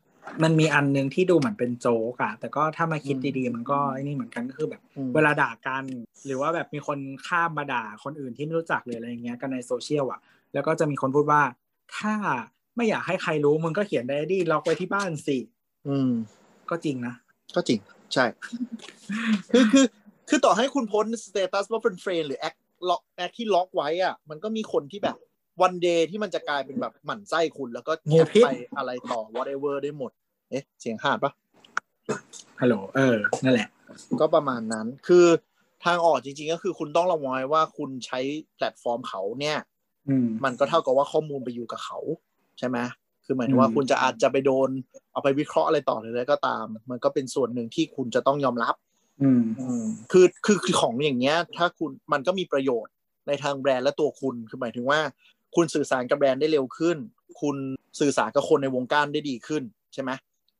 [0.44, 5.86] มันมีอันหนึ่งที่ดูเหมือนเป็นโจ๊กอะแต่ก็ถ้ามาคิดอืมดีๆ มันก็ไอ้นี่เหมือนกันก็คือแบบอืมเวลาด่ากัน
[6.26, 10.20] หรือว่าแบบมีคนข้ามมาด่าคนอื่นที่ไม่รู้จักหรืออะไรอย่างเงี้ยกันในโซเชียลอะ
[10.54, 11.42] แล้วก็จะมีคนพูดว่า
[11.98, 12.14] ถ้า
[12.76, 15.38] ไม่อยากให้ใครรู้มึงก็เขียนไดอารี่ล็อกไว้ที่บ้านสิ
[15.88, 16.12] อืม
[16.70, 17.14] ก็จริงนะ
[17.56, 17.80] ก็จริง
[18.14, 18.26] ใช่
[19.52, 19.86] คือคือ
[20.30, 22.56] คือต่อให้คุณพ้น status ว่าเป็น friend หรือ acc
[22.90, 25.18] ล็อก acc ที่ล็อกไว้อะ มันก็มีคนที่แบบ
[25.62, 30.12] one day ที่มันจะกลายเป็นแบบหมั่นไส้คุณแล้วก็งูพิษไปอะไรต่อ whatever ได้หมด
[30.50, 31.32] เอ๊ะ เสียงขาดปะ
[32.62, 33.70] ฮัลโหลเออ นั่นแหละ
[34.20, 35.26] ก็ประมาณนั้นคือ
[35.86, 38.20] ทางออกจริงๆ ก็คือคุณต้องระวังไว้ว่าคุณใช้
[38.56, 39.58] แพลตฟอร์มเขาเนี่ย
[40.10, 42.00] อืมมันก็เท่ากับว่าข้อมูลไปอยู่กับเขา
[42.60, 42.78] ใช่ไหม
[43.26, 44.70] คือหมายถึงว่าอืมคุณจะอาจจะไปโดน
[45.12, 48.76] เอาไปวิเคราะห์อะไรต่อหรืออะไรก็ตาม มันก็เป็นส่วนหนึ่งที่คุณจะต้องยอมรับ
[49.22, 52.94] อืมอืมคือคือคือของอย่างเงี้ย ถ้าคุณมันก็มีประโยชน์
[53.28, 55.00] ในทางแบรนด์และตัวคุณคือหมายถึงว่า
[55.56, 56.98] คุณสื่อสารกับแบรนด์ได้เร็วขึ้น
[57.42, 57.56] คุณ
[58.00, 59.64] สื่อสารกับคนในวงการได้ดีขึ้น
[59.94, 60.12] ใช่ไหม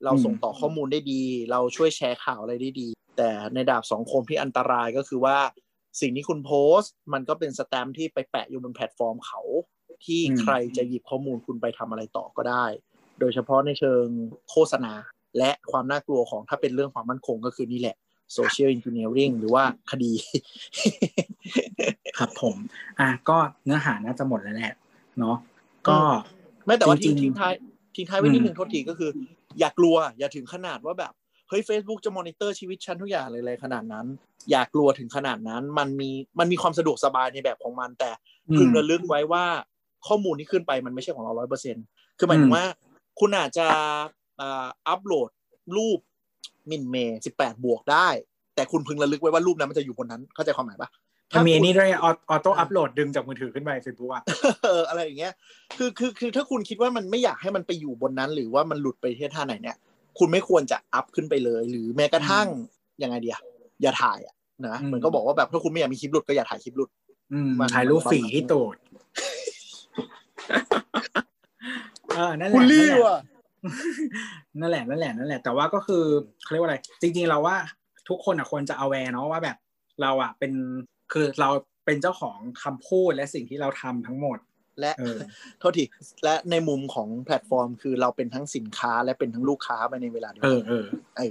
[0.06, 1.22] เราส่งต่อข้อมูลได้ดี
[1.52, 2.88] เราช่วยแชร์ข่าวอะไรได้ดี
[3.18, 5.38] แต่ในดาบสองคมที่อันตรายก็คือว่า
[6.02, 9.42] สิ่งที่คุณโพสต์ มันก็เป็นสแตมที่ไปแปะอยู่บนแพลตฟอร์มเขา
[10.06, 12.66] ที่ใครจะหยิบข้อมูลคุณไปทำอะไรต่อก็ได้
[13.20, 14.06] โดยเฉพาะในเชิง
[14.50, 14.94] โฆษณา
[15.38, 17.96] และความน่ากลัวของถ้าเป็นเรื่องความมั่นคงก็คือนี่แหละ
[18.38, 20.12] social engineering หรือว่าคดี
[22.18, 22.56] ครับผม
[23.00, 24.74] อะก็เนื้อหาน่าจะหมดแล้วแหละ
[25.20, 25.38] เนาะ
[25.88, 26.00] ก็
[26.66, 27.54] ไม่แต่ว่าจริทิ้งงๆทิ้งท้าย
[27.96, 29.10] ทิ้งท้ายไว้นิดอืมหนึ่งโทษทีก็คือ
[29.60, 31.14] อย่ากลัว อย่าถึงขนาดว่าแบบ
[31.50, 34.06] เฮ้ย Facebook จะมอนิเตอร์ชีวิตฉันทุกอย่างเลยเลยขนาดนั้น
[34.50, 38.12] อย่ากลัวถึงขนาดนั้น มันมีมันมีความสะดวกสบายในแบบของมัน แต่
[38.52, 39.46] อืพึงมระลึกไว้ว่า
[40.08, 41.76] ข้อมูลที่ขึ้นไปมันไม่ใช่ของเราร้อยเปอร์เซ็น
[42.18, 42.66] คือหมายถึงว่า
[43.20, 43.68] คุณอาจจะ
[44.42, 45.30] อ่าอัปโหลด
[45.78, 46.00] รูป
[46.72, 48.08] มินเมย์สิบแปดบวกได้
[48.56, 50.90] แต่คุณพึงระลึกไว้ว่ารูปนั้นมันจะอยู่บนนั้นเข้าใจความหมายปะ
[51.36, 54.24] มันมีถ้าคุณนี่ด้วย auto upload ดึงจากมือถือขึ้นไปเฟซบุ๊กอะ
[54.66, 55.34] เอออะไรอย่างเงี้ย
[55.78, 59.78] คือคือคือถ้าคุณคิดว่ามันไม่อยากให้มันไปอยู่บนนั้น หรือว่ามันหลุดไปที่ท่าไหนเนี่ย
[60.20, 62.48] คุณไม่ควรจะอัพขึ้นไปเลย หรือแม้กระทั่ง
[63.04, 63.40] ยังไงเดีย
[63.82, 64.36] อย่าถ่ายอะ
[64.68, 66.90] นะอืมเหมือนก็บอกว่าแบบถ้าคุณไม่อยากมีคลิปหลุดก็อย่าถ่ายคลิปหลุด
[67.34, 68.76] อืมมันถ่ายรูปมันฝีที่ตูด
[72.16, 73.18] เออนั่นแหคุละณนั่นลี่แหละว่ะ
[74.60, 76.04] นั่นแหละนั่นแหละนั่นแหละ แต่ว่าก็คือ
[76.44, 77.56] เขาเรียกว่าอะไร จริง ๆ เราว่า
[78.10, 79.58] ทุกคนอะควรจะ aware เนาะว่าแบบ
[80.02, 80.54] เราอะเป็น
[81.12, 81.50] คือเรา
[81.86, 84.40] เป็นเจ้าของคำพูดและสิ่งที่เราทำทั้งหมด
[84.80, 85.20] และเออ
[85.60, 85.84] โทษที
[86.24, 91.26] และในมุมของแพลตฟอร์ม คือเราเป็นทั้งสินค้าและเป็นทั้งลูกค้าไปในเวลาเดียวเอกัอนเออไอ้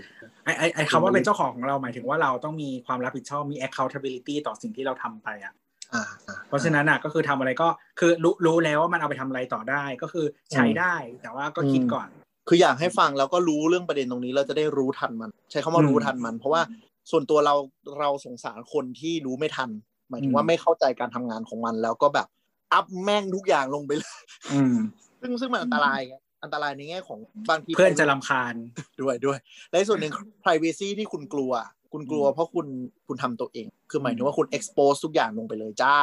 [0.44, 5.54] ไอไอไอคำว่าเป็นเจ้าของของเราหมายถึงว่าเราต้องมีความรับผิดชอบมี accountability ต่อสิ่งที่เราทำไปอะ
[5.94, 7.68] อ่าอ่าเพราะฉะนั้นอะก็คือทำอะไรก็
[7.98, 12.08] คือรู้รู้แล้วว่ามันเอาไปทำอะไรต่อได้ก็คือใช้ได้ แต่ว่าก็คิดก่อน
[12.48, 16.62] คืออยากให้ฟังแล้วก็รู้เรื่องประเด็นตรงนี้เราจะได้รู้ทันมัน ใช้คำว่าอืมรู้ทันมัน เพราะว่า
[17.10, 17.54] ส่วนตัวเรา
[17.98, 19.70] เราสงสารคนที่รู้ไม่ทัน
[20.10, 22.26] หมายถึงว่าอืมไม่เข้าใจการทำงานของมัน แล้วก็แบบ
[22.72, 24.18] อัพแม่งทุกอย่างลงไปเลย
[24.52, 24.76] อืม
[25.20, 27.18] ซึ่งซึ่งมันอันตรายไงอันตรายในแง่ของ
[27.50, 28.54] บางทีเพื่อนจะรำคาญ
[29.02, 29.38] ด้วยด้วย
[29.70, 30.12] และส่วนหนึ่ง
[30.44, 31.52] privacy ที่คุณกลัว
[31.92, 32.66] คุณกลัวอืมเพราะคุณ
[33.06, 35.96] คุณทำตัวเอง คือหมายถึงว่าคุณ expose ทุกอย่างลงไปเลยจ้า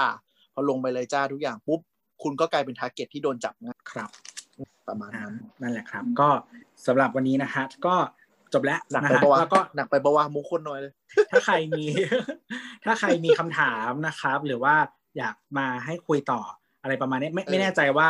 [0.54, 1.80] พอลงไปเลยจ้าทุกอย่างปุ๊บ
[2.24, 4.10] คุณก็กลายเป็น target ที่โดนจับง่ายครับ
[4.88, 6.30] ประมาณอ่านั้นนั่นแหละครับ ก็
[6.88, 7.96] สำหรับวันนี้นะฮะก็
[8.54, 10.94] จบแล้วหนักนะไปฮะปะวะแล้วก็หนักไปปะวะมุกคนน้อยเลย
[11.32, 11.84] ถ้าใครมี
[12.86, 14.76] ถ้าใครมีคำถามนะครับ หรือว่า
[15.18, 16.42] อยากมาให้คุยต่อ
[16.82, 18.08] อะไรประมาณนี้ไม่เออไม่แน่ใจว่า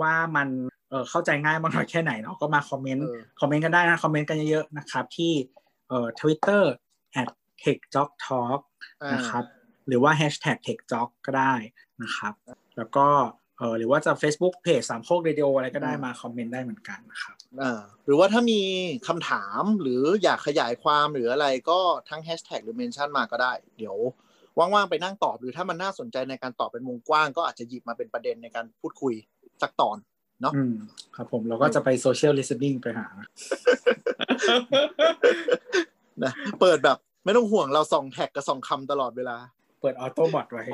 [0.00, 0.48] ว่ามัน
[0.90, 5.32] เออเข้าใจง่ายมากน้อยแค่ไหนเนาะก็มาคอมเมนต์เออคอมเมนต์กันได้นะคอมเมนต์กันเยอะๆนะครับ ที่
[5.88, 6.62] เอ่อ Twitter
[7.20, 7.30] at
[7.64, 8.60] techjocktalk
[9.02, 9.44] อ่านะครับ
[9.88, 11.54] หรือว่า hashtag techjock ก็ได้
[12.02, 12.34] นะครับ
[12.76, 13.06] แล้วก็
[13.60, 18.60] เออหรือว่าจะ Facebook Page สามโคกเรดิโออะไรก็ได้อืมมาคอมเมนต์ได้เหมือนกันนะครับอ่าหรือว่าถ้ามี
[19.08, 21.78] คำถามหรืออยากขยายความหรืออะไรก็
[22.08, 23.96] ทั้งแฮชแท็กหรือ mention มาก็ได้ เดี๋ยว
[24.58, 29.14] ว่างๆไปนั่งตอบ หรือถ้ามันน่าสนใจในการตอบเป็นวงกว้าง ก็อาจจะหยิบมาเป็นประเด็นในการพูดคุย
[29.62, 29.96] สักตอน
[30.42, 30.74] เนาะอืม
[31.16, 33.06] ครับผมเราก็จะไป social listening ไปหา
[36.24, 39.36] นะเปิดแบบไม่ต้องห่วงเราส่องแท็กกับส่องคำตลอดเวลา
[39.80, 40.64] เปิดออโต้บอทไว้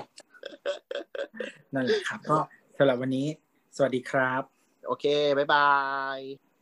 [1.74, 2.38] นั่นแหละครับก็
[2.78, 3.26] สำหรับวันนี้
[3.76, 4.42] สวัสดีครับ
[4.86, 5.04] โอเค
[5.38, 5.68] บ๊ายบา
[6.18, 6.45] ย